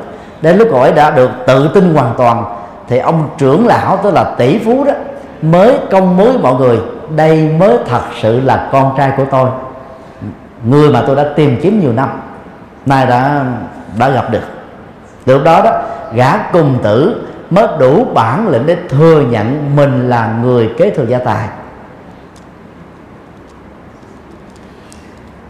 Đến 0.42 0.58
lúc 0.58 0.68
cậu 0.72 0.82
ấy 0.82 0.92
đã 0.92 1.12
được 1.12 1.30
tự 1.48 1.70
tin 1.74 1.94
hoàn 1.94 2.14
toàn, 2.18 2.44
thì 2.88 2.98
ông 2.98 3.30
trưởng 3.38 3.68
lão, 3.68 3.98
tức 4.04 4.14
là 4.14 4.24
tỷ 4.38 4.60
phú 4.60 4.84
đó, 4.84 4.94
mới 5.42 5.78
công 5.92 6.18
bố 6.18 6.24
với 6.24 6.38
mọi 6.38 6.54
người, 6.54 6.80
đây 7.16 7.52
mới 7.60 7.78
thật 7.88 8.02
sự 8.22 8.42
là 8.42 8.70
con 8.72 8.96
trai 8.98 9.12
của 9.18 9.26
tôi. 9.32 9.50
Người 10.66 10.90
mà 10.90 11.04
tôi 11.08 11.16
đã 11.16 11.26
tìm 11.36 11.60
kiếm 11.62 11.80
nhiều 11.80 11.94
năm, 11.94 12.10
nay 12.86 13.06
đã 13.06 13.46
đã 14.00 14.10
gặp 14.10 14.32
được. 14.32 14.44
Từ 15.26 15.34
lúc 15.34 15.44
đó 15.44 15.62
đó, 15.62 15.72
gã 16.14 16.38
cùng 16.54 16.78
tử 16.84 17.22
mới 17.50 17.68
đủ 17.80 18.06
bản 18.14 18.48
lĩnh 18.48 18.66
để 18.66 18.78
thừa 18.90 19.22
nhận 19.30 19.76
mình 19.76 20.10
là 20.10 20.38
người 20.42 20.70
kế 20.78 20.90
thừa 20.90 21.06
gia 21.08 21.18
tài. 21.18 21.48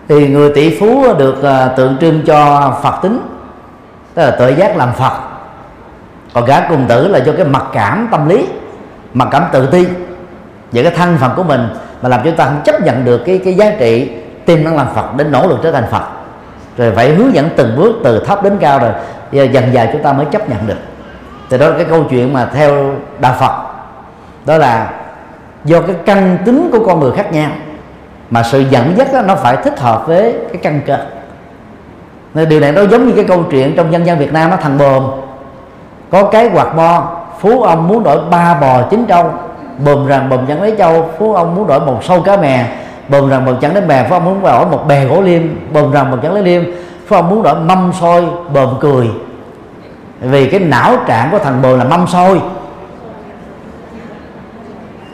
Thì 0.08 0.28
người 0.28 0.52
tỷ 0.56 0.80
phú 0.80 1.14
được 1.18 1.44
à, 1.44 1.68
tượng 1.68 1.98
trưng 2.02 2.22
cho 2.26 2.72
phật 2.84 3.00
tính, 3.02 3.22
tức 4.14 4.22
là 4.26 4.32
tự 4.32 4.56
giác 4.56 4.78
làm 4.78 4.94
phật. 4.94 5.14
Còn 6.34 6.46
gã 6.46 6.70
cùng 6.70 6.86
tử 6.88 7.08
là 7.08 7.20
do 7.20 7.34
cái 7.38 7.46
mặc 7.46 7.64
cảm 7.74 8.08
tâm 8.12 8.30
lý, 8.30 8.48
mặc 9.14 9.28
cảm 9.32 9.44
tự 9.52 9.66
ti 9.66 9.86
về 10.72 10.84
cái 10.84 10.92
thân 10.92 11.18
phận 11.18 11.32
của 11.36 11.44
mình 11.44 11.68
mà 12.02 12.10
làm 12.10 12.22
cho 12.26 12.32
ta 12.32 12.46
không 12.46 12.62
chấp 12.66 12.82
nhận 12.82 13.06
được 13.06 13.22
cái 13.26 13.42
cái 13.44 13.54
giá 13.54 13.72
trị 13.80 14.12
tiềm 14.46 14.64
năng 14.64 14.76
làm 14.76 14.88
phật 14.96 15.16
đến 15.18 15.32
nỗ 15.32 15.48
lực 15.48 15.60
trở 15.64 15.72
thành 15.72 15.88
phật. 15.92 16.04
Rồi 16.78 16.92
phải 16.96 17.10
hướng 17.10 17.34
dẫn 17.34 17.50
từng 17.56 17.76
bước 17.78 17.96
từ 18.04 18.24
thấp 18.26 18.44
đến 18.44 18.58
cao 18.60 18.80
rồi, 18.80 18.92
giờ 19.32 19.44
dần 19.44 19.74
dần 19.74 19.90
chúng 19.94 20.04
ta 20.04 20.14
mới 20.14 20.26
chấp 20.26 20.50
nhận 20.50 20.68
được 20.68 20.78
thì 21.50 21.58
đó 21.58 21.70
là 21.70 21.76
cái 21.78 21.86
câu 21.90 22.04
chuyện 22.10 22.34
mà 22.34 22.50
theo 22.54 22.92
đạo 23.20 23.36
phật. 23.40 23.52
Đó 24.46 24.58
là 24.58 24.92
do 25.66 25.82
cái 25.82 25.96
căn 26.06 26.38
tính 26.46 26.70
của 26.72 26.86
con 26.86 27.00
người 27.00 27.12
khác 27.12 27.34
nhau, 27.34 27.50
mà 28.30 28.44
sự 28.44 28.60
dẫn 28.60 28.94
dắt 28.98 29.08
đó 29.14 29.22
nó 29.22 29.36
phải 29.36 29.58
thích 29.58 29.80
hợp 29.80 30.08
với 30.08 30.34
cái 30.54 30.62
căn 30.64 30.82
cơ. 30.86 30.98
Nên 32.34 32.50
điều 32.50 32.60
này 32.60 32.72
nó 32.72 32.82
giống 32.86 33.08
như 33.08 33.14
cái 33.16 33.24
câu 33.24 33.44
chuyện 33.52 33.74
trong 33.78 33.92
dân 33.92 34.06
gian 34.06 34.20
Việt 34.20 34.34
Nam 34.34 34.50
nó 34.50 34.56
thằng 34.56 34.78
bồm. 34.78 35.04
Có 36.12 36.24
cái 36.24 36.50
quạt 36.54 36.76
bo, 36.76 37.18
phú 37.40 37.62
ông 37.62 37.88
muốn 37.88 38.04
đổi 38.04 38.20
ba 38.30 38.54
bò 38.54 38.82
chín 38.82 39.06
trâu. 39.06 39.32
Bồm 39.86 40.08
rằng 40.08 40.30
bồm 40.30 40.46
chẳng 40.48 40.62
lấy 40.62 40.76
trâu, 40.78 41.10
phú 41.18 41.34
ông 41.34 41.56
muốn 41.56 41.68
đổi 41.68 41.80
một 41.80 42.04
sâu 42.04 42.22
cá 42.22 42.38
mè. 42.38 42.66
Bồm 43.10 43.30
rằng 43.30 43.46
bồm 43.46 43.56
chẳng 43.62 43.74
lấy 43.74 43.84
mè, 43.84 44.06
phú 44.10 44.16
ông 44.16 44.26
muốn 44.26 44.44
đổi 44.44 44.66
một 44.66 44.88
bè 44.88 45.06
gỗ 45.06 45.22
liêm. 45.22 45.42
Bồm 45.74 45.92
rằng 45.92 46.12
bồm 46.12 46.22
chẳng 46.22 46.34
lấy 46.34 46.44
liêm, 46.44 46.64
phú 47.08 47.16
ông 47.16 47.30
muốn 47.30 47.44
đổi 47.44 47.56
mâm 47.56 47.92
soi 48.02 48.24
bồm 48.54 48.78
cười 48.80 49.10
vì 50.22 50.50
cái 50.50 50.60
não 50.60 50.98
trạng 51.08 51.32
của 51.32 51.40
thằng 51.40 51.62
bồ 51.62 51.78
là 51.78 51.84
mâm 51.84 52.08
sôi 52.08 52.42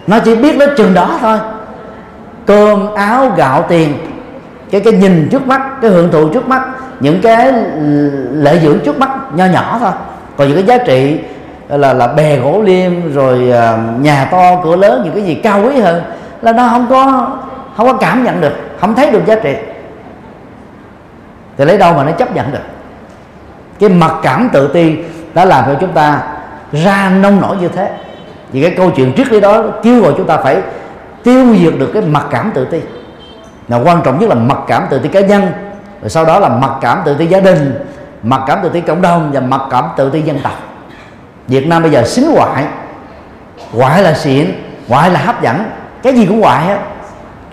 nó 0.08 0.20
chỉ 0.20 0.36
biết 0.36 0.58
nó 0.58 0.66
chừng 0.78 0.94
đó 0.94 1.18
thôi. 1.22 1.38
Cơm, 2.46 2.94
áo, 2.94 3.32
gạo, 3.38 3.66
tiền. 3.68 3.94
Cái 4.72 4.82
cái 4.82 4.94
nhìn 4.94 5.28
trước 5.32 5.48
mắt, 5.48 5.62
cái 5.82 5.92
hưởng 5.92 6.12
thụ 6.12 6.30
trước 6.30 6.48
mắt. 6.48 6.62
Những 7.00 7.22
cái 7.22 7.54
lợi 8.32 8.60
dưỡng 8.64 8.80
trước 8.80 9.00
mắt, 9.00 9.10
nho 9.36 9.46
nhỏ 9.46 9.78
thôi. 9.80 9.92
Còn 10.38 10.48
những 10.48 10.58
cái 10.58 10.66
giá 10.66 10.84
trị 10.86 11.20
là 11.70 11.94
là 11.94 12.08
bè 12.08 12.38
gỗ 12.38 12.62
liêm, 12.62 13.14
rồi 13.14 13.50
ờ, 13.50 13.78
nhà 14.00 14.28
to, 14.32 14.62
cửa 14.64 14.76
lớn, 14.76 15.02
những 15.04 15.14
cái 15.14 15.24
gì 15.24 15.36
cao 15.36 15.62
quý 15.64 15.80
hơn, 15.80 16.04
là 16.42 16.52
nó 16.52 16.68
không 16.68 16.88
có 16.90 17.28
không 17.78 17.88
có 17.88 17.94
cảm 17.94 18.24
nhận 18.24 18.42
được, 18.42 18.54
không 18.82 18.96
thấy 18.96 19.12
được 19.12 19.26
giá 19.26 19.36
trị. 19.36 19.56
Thì 21.58 21.66
lấy 21.66 21.78
đâu 21.78 21.94
mà 21.94 22.04
nó 22.04 22.12
chấp 22.12 22.36
nhận 22.36 22.52
được? 22.52 22.75
Cái 23.80 23.90
mặc 23.90 24.12
cảm 24.24 24.50
tự 24.54 24.68
ti 24.68 24.96
đã 25.34 25.46
làm 25.46 25.66
cho 25.66 25.78
chúng 25.80 25.94
ta 25.94 26.22
ra 26.72 27.10
nông 27.10 27.42
nổi 27.42 27.58
như 27.58 27.68
thế. 27.68 27.92
Vì 28.52 28.62
cái 28.62 28.74
câu 28.78 28.92
chuyện 28.92 29.14
trước 29.14 29.32
lý 29.32 29.40
đó 29.40 29.64
kêu 29.84 30.02
gọi 30.02 30.14
chúng 30.18 30.28
ta 30.28 30.38
phải 30.38 30.62
tiêu 31.24 31.56
diệt 31.60 31.74
được 31.80 31.92
cái 31.94 32.02
mặc 32.02 32.26
cảm 32.30 32.52
tự 32.54 32.66
ti. 32.66 32.80
Là 33.68 33.78
quan 33.78 34.02
trọng 34.04 34.20
nhất 34.20 34.30
là 34.30 34.36
mặc 34.36 34.58
cảm 34.68 34.84
tự 34.90 35.00
ti 35.00 35.10
cá 35.10 35.20
nhân, 35.20 35.52
rồi 36.02 36.10
sau 36.10 36.26
đó 36.26 36.40
là 36.40 36.50
mặc 36.50 36.72
cảm 36.82 37.02
tự 37.06 37.16
ti 37.18 37.26
gia 37.26 37.40
đình, 37.40 37.86
mặc 38.24 38.42
cảm 38.48 38.60
tự 38.64 38.70
ti 38.70 38.82
cộng 38.82 39.02
đồng 39.02 39.32
và 39.32 39.40
mặc 39.40 39.62
cảm 39.72 39.86
tự 39.98 40.10
ti 40.10 40.22
dân 40.22 40.40
tộc. 40.44 40.54
Việt 41.48 41.68
Nam 41.68 41.82
bây 41.82 41.92
giờ 41.92 42.04
xính 42.04 42.34
ngoại 42.34 42.66
ngoại 43.74 44.04
là 44.04 44.14
xịn 44.14 44.52
ngoại 44.88 45.10
là 45.10 45.20
hấp 45.20 45.42
dẫn. 45.42 45.64
Cái 46.04 46.14
gì 46.14 46.26
cũng 46.26 46.42
hoại 46.42 46.66
hết. 46.66 46.78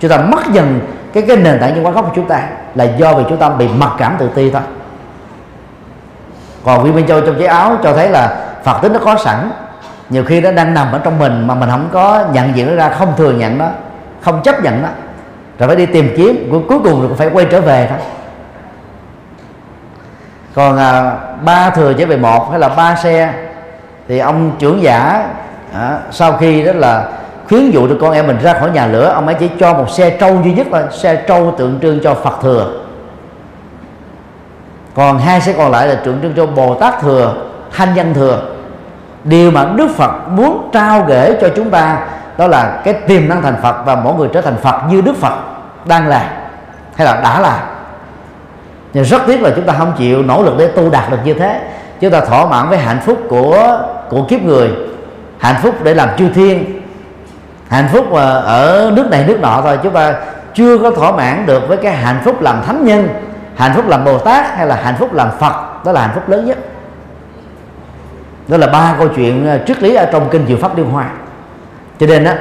Chúng 0.01 0.11
ta 0.11 0.17
mất 0.17 0.53
dần 0.53 0.81
cái 1.13 1.23
cái 1.23 1.37
nền 1.37 1.59
tảng 1.61 1.75
nhân 1.75 1.85
hóa 1.85 1.93
gốc 1.93 2.05
của 2.05 2.13
chúng 2.15 2.29
ta 2.29 2.43
là 2.75 2.85
do 2.85 3.15
vì 3.15 3.25
chúng 3.29 3.39
ta 3.39 3.49
bị 3.49 3.69
mặc 3.79 3.93
cảm 3.99 4.17
tự 4.19 4.29
ti 4.29 4.51
thôi 4.51 4.63
còn 6.65 6.85
viên 6.85 6.95
minh 6.95 7.07
châu 7.07 7.21
trong 7.21 7.39
chiếc 7.39 7.45
áo 7.47 7.77
cho 7.83 7.93
thấy 7.93 8.09
là 8.09 8.37
phật 8.65 8.79
tính 8.83 8.93
nó 8.93 8.99
có 9.05 9.17
sẵn. 9.25 9.51
Nhiều 10.09 10.25
khi 10.25 10.41
nó 10.41 10.53
đang 10.53 10.75
nằm 10.75 10.93
ở 10.93 10.99
trong 10.99 11.19
mình 11.19 11.47
mà 11.47 11.55
mình 11.55 11.71
không 11.71 11.89
có 11.93 12.25
nhận 12.33 12.57
diện 12.57 12.67
nó 12.67 12.75
ra 12.75 12.89
không 12.89 13.13
thừa 13.17 13.33
nhận 13.33 13.59
nó 13.59 13.67
không 14.21 14.43
chấp 14.43 14.63
nhận 14.63 14.83
nó. 14.83 14.89
Rồi 15.59 15.67
phải 15.69 15.77
đi 15.77 15.87
tìm 15.87 16.15
kiếm 16.17 16.63
cuối 16.69 16.79
cùng 16.85 17.09
rồi 17.09 17.17
phải 17.17 17.31
quay 17.33 17.47
trở 17.51 17.61
về 17.61 17.87
thôi. 17.91 17.99
Còn 20.55 20.79
à, 20.79 21.13
ba 21.45 21.71
thừa 21.71 21.93
trở 21.93 22.07
về 22.07 22.17
một 22.17 22.51
hay 22.51 22.61
là 22.61 22.69
ba 22.69 22.97
xe 22.97 23.33
thì 24.09 24.19
ông 24.19 24.53
trưởng 24.59 24.83
giả 24.83 25.29
à, 25.75 25.99
sau 26.11 26.33
khi 26.33 26.65
đó 26.65 26.73
là 26.75 27.09
khuyến 27.49 27.71
dụ 27.71 27.87
được 27.87 27.99
con 28.01 28.13
em 28.13 28.27
mình 28.27 28.39
ra 28.43 28.55
khỏi 28.55 28.71
nhà 28.71 28.87
lửa 28.87 29.13
ông 29.15 29.27
ấy 29.27 29.37
chỉ 29.41 29.51
cho 29.61 29.75
một 29.75 29.91
xe 29.91 30.11
trâu 30.11 30.43
duy 30.45 30.53
nhất 30.53 30.67
là 30.73 30.85
xe 30.91 31.17
trâu 31.17 31.55
tượng 31.59 31.79
trưng 31.83 32.01
cho 32.03 32.15
phật 32.15 32.39
thừa 32.43 32.82
còn 34.95 35.19
hai 35.19 35.41
sẽ 35.41 35.53
còn 35.53 35.71
lại 35.71 35.89
là 35.89 35.95
tượng 35.95 36.19
trưng 36.23 36.35
cho 36.37 36.47
bồ 36.47 36.75
tát 36.75 37.01
thừa, 37.01 37.35
thanh 37.73 37.89
văn 37.95 38.15
thừa. 38.15 38.43
Điều 39.25 39.51
mà 39.51 39.65
đức 39.77 39.89
phật 39.97 40.29
muốn 40.29 40.71
trao 40.73 41.05
gửi 41.09 41.37
cho 41.41 41.49
chúng 41.57 41.71
ta 41.71 41.99
đó 42.39 42.47
là 42.47 42.81
cái 42.85 42.95
tiềm 42.95 43.29
năng 43.29 43.43
thành 43.43 43.57
phật 43.63 43.77
và 43.87 43.95
mỗi 43.95 44.15
người 44.15 44.29
trở 44.33 44.41
thành 44.41 44.57
phật 44.57 44.81
như 44.91 45.01
đức 45.01 45.17
phật 45.17 45.35
đang 45.85 46.09
là 46.09 46.31
hay 46.97 47.07
là 47.07 47.21
đã 47.21 47.41
là. 47.41 47.65
Nhưng 48.93 49.05
rất 49.05 49.23
tiếc 49.27 49.43
là 49.43 49.51
chúng 49.57 49.65
ta 49.65 49.73
không 49.79 49.93
chịu 49.99 50.23
nỗ 50.23 50.43
lực 50.43 50.55
để 50.59 50.67
tu 50.67 50.91
đạt 50.91 51.11
được 51.11 51.19
như 51.25 51.35
thế. 51.35 51.61
Chúng 52.01 52.11
ta 52.11 52.21
thỏa 52.21 52.47
mãn 52.47 52.69
với 52.69 52.79
hạnh 52.79 53.01
phúc 53.01 53.19
của 53.29 53.79
của 54.09 54.23
kiếp 54.23 54.43
người, 54.43 54.71
hạnh 55.39 55.57
phúc 55.63 55.75
để 55.83 55.95
làm 55.95 56.09
chư 56.19 56.29
thiên, 56.35 56.81
hạnh 57.69 57.89
phúc 57.93 58.07
ờ, 58.13 58.39
ở 58.39 58.93
nước 58.95 59.11
này 59.11 59.25
nước 59.27 59.41
nọ 59.41 59.61
thôi. 59.63 59.79
Chúng 59.83 59.93
ta 59.93 60.15
chưa 60.55 60.79
có 60.79 60.91
thỏa 60.91 61.13
mãn 61.13 61.47
được 61.47 61.69
với 61.69 61.77
cái 61.77 61.93
hạnh 61.93 62.21
phúc 62.25 62.43
làm 62.43 62.63
thánh 62.67 62.85
nhân 62.85 63.09
hạnh 63.57 63.73
phúc 63.75 63.89
làm 63.89 64.05
bồ 64.05 64.19
tát 64.19 64.47
hay 64.57 64.67
là 64.67 64.77
hạnh 64.77 64.95
phúc 64.99 65.15
làm 65.15 65.29
phật? 65.41 65.85
Đó 65.85 65.93
là 65.93 66.01
hạnh 66.01 66.11
phúc 66.15 66.29
lớn 66.29 66.47
nhất. 66.47 66.59
Đó 68.49 68.57
là 68.57 68.67
ba 68.67 68.95
câu 68.99 69.09
chuyện 69.17 69.47
ờ, 69.47 69.59
triết 69.67 69.83
lý 69.83 69.95
ở 69.95 70.09
trong 70.13 70.29
kinh 70.31 70.47
diệu 70.49 70.57
pháp 70.57 70.77
liên 70.77 70.87
hoa. 70.87 71.11
Cho 72.01 72.07
nên 72.07 72.25
đó 72.25 72.33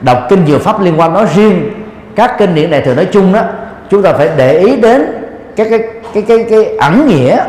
đọc 0.00 0.18
kinh 0.28 0.46
diệu 0.46 0.58
pháp 0.58 0.80
liên 0.80 1.00
quan 1.00 1.12
nói 1.12 1.26
riêng 1.34 1.70
các 2.16 2.34
kinh 2.38 2.54
điển 2.54 2.70
đại 2.70 2.80
thừa 2.80 2.94
nói 2.94 3.08
chung 3.12 3.32
đó 3.32 3.42
chúng 3.90 4.02
ta 4.02 4.12
phải 4.12 4.30
để 4.36 4.58
ý 4.58 4.76
đến 4.76 5.06
cái 5.56 5.66
cái 5.70 5.80
cái 6.14 6.22
cái 6.22 6.46
cái 6.50 6.76
ẩn 6.76 7.06
nghĩa 7.06 7.44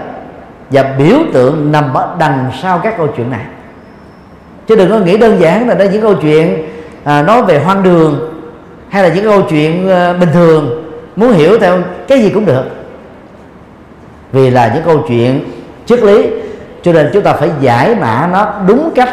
và 0.70 0.84
biểu 0.98 1.18
tượng 1.34 1.72
nằm 1.72 1.94
ở 1.94 2.16
đằng 2.20 2.52
sau 2.62 2.80
các 2.84 2.98
câu 2.98 3.08
chuyện 3.18 3.32
này. 3.32 3.46
Chứ 4.68 4.76
đừng 4.76 4.90
có 4.90 5.00
nghĩ 5.00 5.18
đơn 5.18 5.40
giản 5.40 5.68
là 5.68 5.76
đây 5.76 5.90
những 5.90 6.02
câu 6.02 6.16
chuyện 6.16 6.70
à, 7.04 7.22
nói 7.22 7.42
về 7.44 7.60
hoang 7.60 7.84
đường 7.84 8.34
hay 8.90 9.04
là 9.04 9.10
những 9.16 9.24
câu 9.24 9.42
chuyện 9.50 9.90
à, 9.90 10.14
bình 10.14 10.30
thường. 10.34 10.86
Muốn 11.16 11.32
hiểu 11.32 11.60
theo 11.60 11.78
cái 12.08 12.22
gì 12.22 12.30
cũng 12.30 12.46
được 12.46 12.64
vì 14.32 14.50
là 14.50 14.72
những 14.74 14.84
câu 14.84 15.04
chuyện 15.08 15.52
triết 15.86 16.00
lý, 16.00 16.30
cho 16.82 16.94
nên 16.94 17.10
chúng 17.14 17.24
ta 17.24 17.34
phải 17.34 17.50
giải 17.60 17.96
mã 17.96 18.30
nó 18.32 18.54
đúng 18.68 18.92
cách 18.96 19.10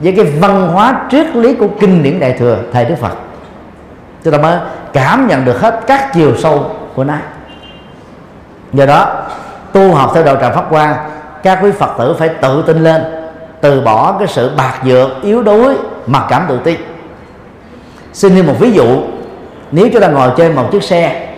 với 0.00 0.12
cái 0.16 0.24
văn 0.24 0.68
hóa 0.68 1.02
triết 1.10 1.36
lý 1.36 1.54
của 1.54 1.68
kinh 1.80 2.02
điển 2.02 2.20
đại 2.20 2.36
thừa, 2.38 2.58
thầy 2.72 2.84
đức 2.84 2.94
phật. 3.00 3.12
Chúng 4.24 4.32
ta 4.32 4.38
mới 4.38 4.58
cảm 4.92 5.28
nhận 5.28 5.44
được 5.44 5.60
hết 5.60 5.80
các 5.86 6.12
chiều 6.14 6.36
sâu 6.36 6.70
của 6.94 7.04
nó. 7.04 7.14
Do 8.72 8.86
đó, 8.86 9.22
tu 9.72 9.94
học 9.94 10.10
theo 10.14 10.24
đạo 10.24 10.36
tràng 10.40 10.54
pháp 10.54 10.70
hoa, 10.70 11.04
các 11.42 11.58
quý 11.62 11.70
phật 11.70 11.90
tử 11.98 12.16
phải 12.18 12.28
tự 12.28 12.64
tin 12.66 12.84
lên, 12.84 13.02
từ 13.60 13.80
bỏ 13.80 14.16
cái 14.18 14.28
sự 14.28 14.50
bạc 14.56 14.74
dược, 14.84 15.10
yếu 15.22 15.42
đuối 15.42 15.74
mặc 16.06 16.26
cảm 16.28 16.44
tự 16.48 16.58
ti. 16.64 16.76
Xin 18.12 18.34
thêm 18.34 18.46
một 18.46 18.54
ví 18.58 18.72
dụ, 18.72 19.02
nếu 19.72 19.88
chúng 19.92 20.02
ta 20.02 20.08
ngồi 20.08 20.30
trên 20.36 20.54
một 20.54 20.68
chiếc 20.72 20.82
xe, 20.82 21.28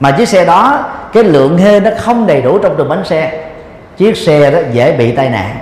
mà 0.00 0.10
chiếc 0.10 0.28
xe 0.28 0.44
đó 0.44 0.84
cái 1.12 1.24
lượng 1.24 1.56
hê 1.56 1.80
nó 1.80 1.90
không 1.98 2.26
đầy 2.26 2.42
đủ 2.42 2.58
trong 2.58 2.74
từng 2.78 2.88
bánh 2.88 3.04
xe. 3.04 3.50
Chiếc 3.96 4.16
xe 4.16 4.50
đó 4.50 4.58
dễ 4.72 4.92
bị 4.92 5.12
tai 5.12 5.30
nạn. 5.30 5.56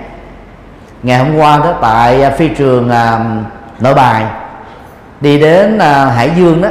Ngày 1.03 1.19
hôm 1.19 1.37
qua 1.37 1.59
đó 1.59 1.75
tại 1.81 2.23
à, 2.23 2.31
phi 2.31 2.49
trường 2.49 2.91
à, 2.91 3.21
nội 3.81 3.95
bài 3.95 4.25
đi 5.21 5.41
đến 5.41 5.79
à, 5.79 6.05
hải 6.05 6.31
dương 6.37 6.63
đó 6.63 6.69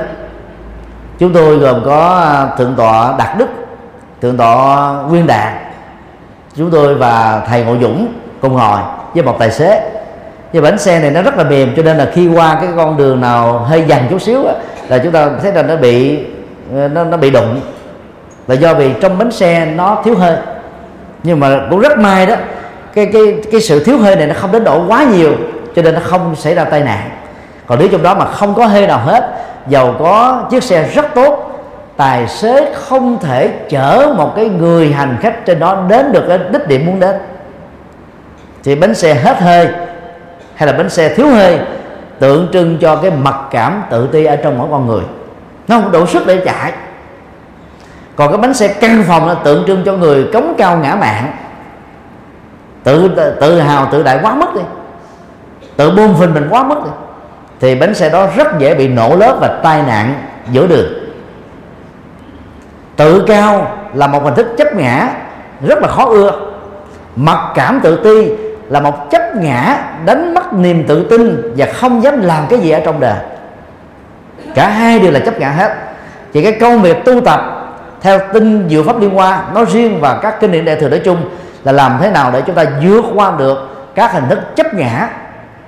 chúng 1.20 1.34
tôi 1.34 1.58
gồm 1.58 1.82
có 1.86 2.18
à, 2.18 2.56
thượng 2.58 2.76
tọa 2.78 3.14
đạt 3.18 3.38
đức 3.38 3.48
thượng 4.22 4.38
tọa 4.38 4.94
nguyên 5.10 5.28
đạt 5.28 5.54
chúng 6.56 6.72
tôi 6.72 6.96
và 6.96 7.42
thầy 7.50 7.64
ngộ 7.64 7.76
dũng 7.82 8.14
cùng 8.42 8.54
ngồi 8.54 8.80
với 9.14 9.24
một 9.24 9.36
tài 9.40 9.52
xế. 9.52 9.92
Nhưng 10.54 10.64
bánh 10.64 10.78
xe 10.78 11.00
này 11.00 11.12
nó 11.12 11.22
rất 11.22 11.38
là 11.38 11.44
mềm 11.44 11.74
cho 11.76 11.84
nên 11.84 11.98
là 11.98 12.10
khi 12.14 12.28
qua 12.28 12.58
cái 12.62 12.70
con 12.76 12.98
đường 12.98 13.22
nào 13.22 13.60
hơi 13.60 13.84
dằn 13.88 14.08
chút 14.10 14.22
xíu 14.22 14.46
á, 14.46 14.54
là 14.88 14.98
chúng 14.98 15.12
ta 15.12 15.30
thấy 15.42 15.52
rằng 15.52 15.68
nó 15.68 15.76
bị 15.76 16.20
nó, 16.72 17.04
nó 17.04 17.18
bị 17.18 17.30
đụng 17.30 17.62
là 18.48 18.56
do 18.56 18.74
vì 18.74 18.92
trong 19.02 19.18
bánh 19.18 19.32
xe 19.32 19.66
nó 19.66 20.02
thiếu 20.06 20.16
hơi. 20.16 20.38
Nhưng 21.24 21.40
mà 21.40 21.60
cũng 21.70 21.80
rất 21.80 21.98
may 21.98 22.26
đó, 22.26 22.36
cái 22.94 23.10
cái 23.14 23.38
cái 23.52 23.62
sự 23.62 23.84
thiếu 23.84 23.98
hơi 23.98 24.16
này 24.16 24.28
nó 24.28 24.34
không 24.34 24.52
đến 24.52 24.64
độ 24.64 24.86
quá 24.88 25.04
nhiều, 25.04 25.34
cho 25.76 25.82
nên 25.82 25.94
nó 25.94 26.00
không 26.04 26.36
xảy 26.36 26.56
ra 26.56 26.64
tai 26.64 26.82
nạn. 26.82 27.10
Còn 27.66 27.80
nếu 27.80 27.88
trong 27.88 28.04
đó 28.04 28.16
mà 28.16 28.26
không 28.26 28.54
có 28.54 28.66
hơi 28.66 28.88
nào 28.88 29.00
hết 29.00 29.30
dầu 29.68 29.96
có 30.00 30.44
chiếc 30.50 30.64
xe 30.64 30.90
rất 30.94 31.06
tốt, 31.16 31.62
tài 31.98 32.28
xế 32.28 32.74
không 32.74 33.18
thể 33.20 33.52
chở 33.70 34.14
một 34.18 34.34
cái 34.36 34.50
người 34.50 34.92
hành 34.92 35.18
khách 35.22 35.46
trên 35.46 35.60
đó 35.60 35.86
đến 35.90 36.12
được 36.12 36.24
cái 36.28 36.40
đích 36.52 36.68
điểm 36.68 36.86
muốn 36.86 37.00
đến. 37.00 37.16
Thì 38.64 38.76
bánh 38.76 38.96
xe 38.96 39.14
hết 39.14 39.42
hơi, 39.42 39.68
hay 40.56 40.68
là 40.68 40.74
bánh 40.74 40.90
xe 40.90 41.16
thiếu 41.16 41.28
hơi, 41.28 41.60
tượng 42.20 42.50
trưng 42.54 42.78
cho 42.82 42.96
cái 42.96 43.12
mặc 43.12 43.36
cảm 43.52 43.84
tự 43.90 44.08
ti 44.12 44.26
ở 44.26 44.36
trong 44.36 44.58
mỗi 44.58 44.68
con 44.72 44.88
người. 44.88 45.04
Nó 45.68 45.80
không 45.80 45.92
đủ 45.92 46.06
sức 46.06 46.28
để 46.28 46.42
chạy 46.46 46.72
còn 48.18 48.30
cái 48.32 48.38
bánh 48.38 48.54
xe 48.54 48.68
căn 48.68 49.04
phòng 49.08 49.28
là 49.28 49.34
tượng 49.34 49.64
trưng 49.68 49.84
cho 49.86 49.94
người 49.94 50.30
cống 50.34 50.54
cao 50.58 50.78
ngã 50.78 50.96
mạng. 50.96 51.32
Tự 52.84 53.12
tự 53.42 53.60
hào, 53.60 53.88
tự 53.92 54.04
đại 54.04 54.20
quá 54.22 54.36
mức 54.36 54.56
đi. 54.56 54.62
Tự 55.76 55.92
buông 55.92 56.16
phình 56.20 56.34
mình 56.34 56.48
quá 56.50 56.64
mức 56.64 56.76
đi. 56.84 56.90
Thì 57.60 57.76
bánh 57.76 57.94
xe 57.94 58.10
đó 58.10 58.28
rất 58.36 58.60
dễ 58.60 58.76
bị 58.76 58.88
nổ 58.88 59.16
lớp 59.16 59.38
và 59.42 59.60
tai 59.64 59.84
nạn 59.88 60.14
giữa 60.52 60.68
đường. 60.68 60.88
Tự 62.96 63.24
cao 63.28 63.78
là 63.94 64.08
một 64.08 64.24
hình 64.24 64.36
thức 64.36 64.48
chấp 64.58 64.76
ngã, 64.76 65.10
rất 65.68 65.80
là 65.82 65.88
khó 65.88 66.06
ưa. 66.06 66.32
Mặc 67.16 67.40
cảm 67.56 67.80
tự 67.84 68.04
ti 68.04 68.32
là 68.70 68.80
một 68.80 69.10
chấp 69.12 69.36
ngã 69.36 69.78
đánh 70.06 70.34
mất 70.34 70.54
niềm 70.54 70.84
tự 70.88 71.08
tin 71.10 71.54
và 71.58 71.66
không 71.74 72.04
dám 72.04 72.22
làm 72.22 72.44
cái 72.50 72.60
gì 72.60 72.72
ở 72.72 72.80
trong 72.80 73.00
đời. 73.00 73.20
Cả 74.56 74.70
hai 74.70 75.00
đều 75.00 75.12
là 75.12 75.20
chấp 75.20 75.40
ngã 75.40 75.50
hết. 75.50 75.76
Chỉ 76.34 76.44
cái 76.44 76.58
công 76.62 76.82
việc 76.82 77.06
tu 77.06 77.22
tập 77.22 77.57
theo 78.08 78.20
tinh 78.34 78.68
diệu 78.70 78.84
pháp 78.84 79.00
liên 79.00 79.10
hoa 79.10 79.44
nói 79.54 79.66
riêng 79.66 80.02
và 80.02 80.20
các 80.22 80.40
kinh 80.40 80.52
điển 80.52 80.66
đại 80.66 80.76
thừa 80.76 80.90
nói 80.90 81.02
chung 81.06 81.30
là 81.64 81.72
làm 81.72 81.98
thế 82.02 82.12
nào 82.12 82.32
để 82.32 82.42
chúng 82.42 82.56
ta 82.56 82.66
vượt 82.84 83.06
qua 83.16 83.34
được 83.38 83.58
các 83.96 84.12
hình 84.12 84.24
thức 84.30 84.40
chấp 84.56 84.74
ngã 84.74 85.10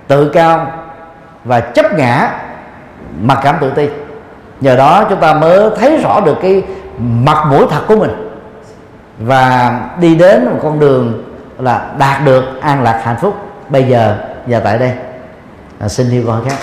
tự 0.08 0.30
cao 0.30 0.72
và 1.44 1.60
chấp 1.60 1.94
ngã 1.94 2.32
mặc 3.22 3.40
cảm 3.44 3.56
tự 3.62 3.70
ti. 3.70 3.90
Nhờ 4.62 4.76
đó 4.76 5.06
chúng 5.10 5.20
ta 5.20 5.34
mới 5.34 5.70
thấy 5.80 5.98
rõ 5.98 6.20
được 6.20 6.38
cái 6.42 6.64
mặt 7.00 7.48
mũi 7.50 7.66
thật 7.70 7.82
của 7.88 7.96
mình 7.96 8.32
và 9.20 9.80
đi 10.00 10.16
đến 10.16 10.46
một 10.46 10.60
con 10.64 10.80
đường 10.80 11.24
là 11.58 11.92
đạt 11.98 12.26
được 12.26 12.44
an 12.62 12.84
lạc 12.84 13.02
hạnh 13.04 13.18
phúc. 13.22 13.36
Bây 13.70 13.84
giờ 13.84 14.16
và 14.48 14.60
tại 14.60 14.78
đây 14.78 14.92
à, 15.80 15.88
xin 15.88 16.12
yêu 16.12 16.24
con 16.28 16.46
khác. 16.50 16.58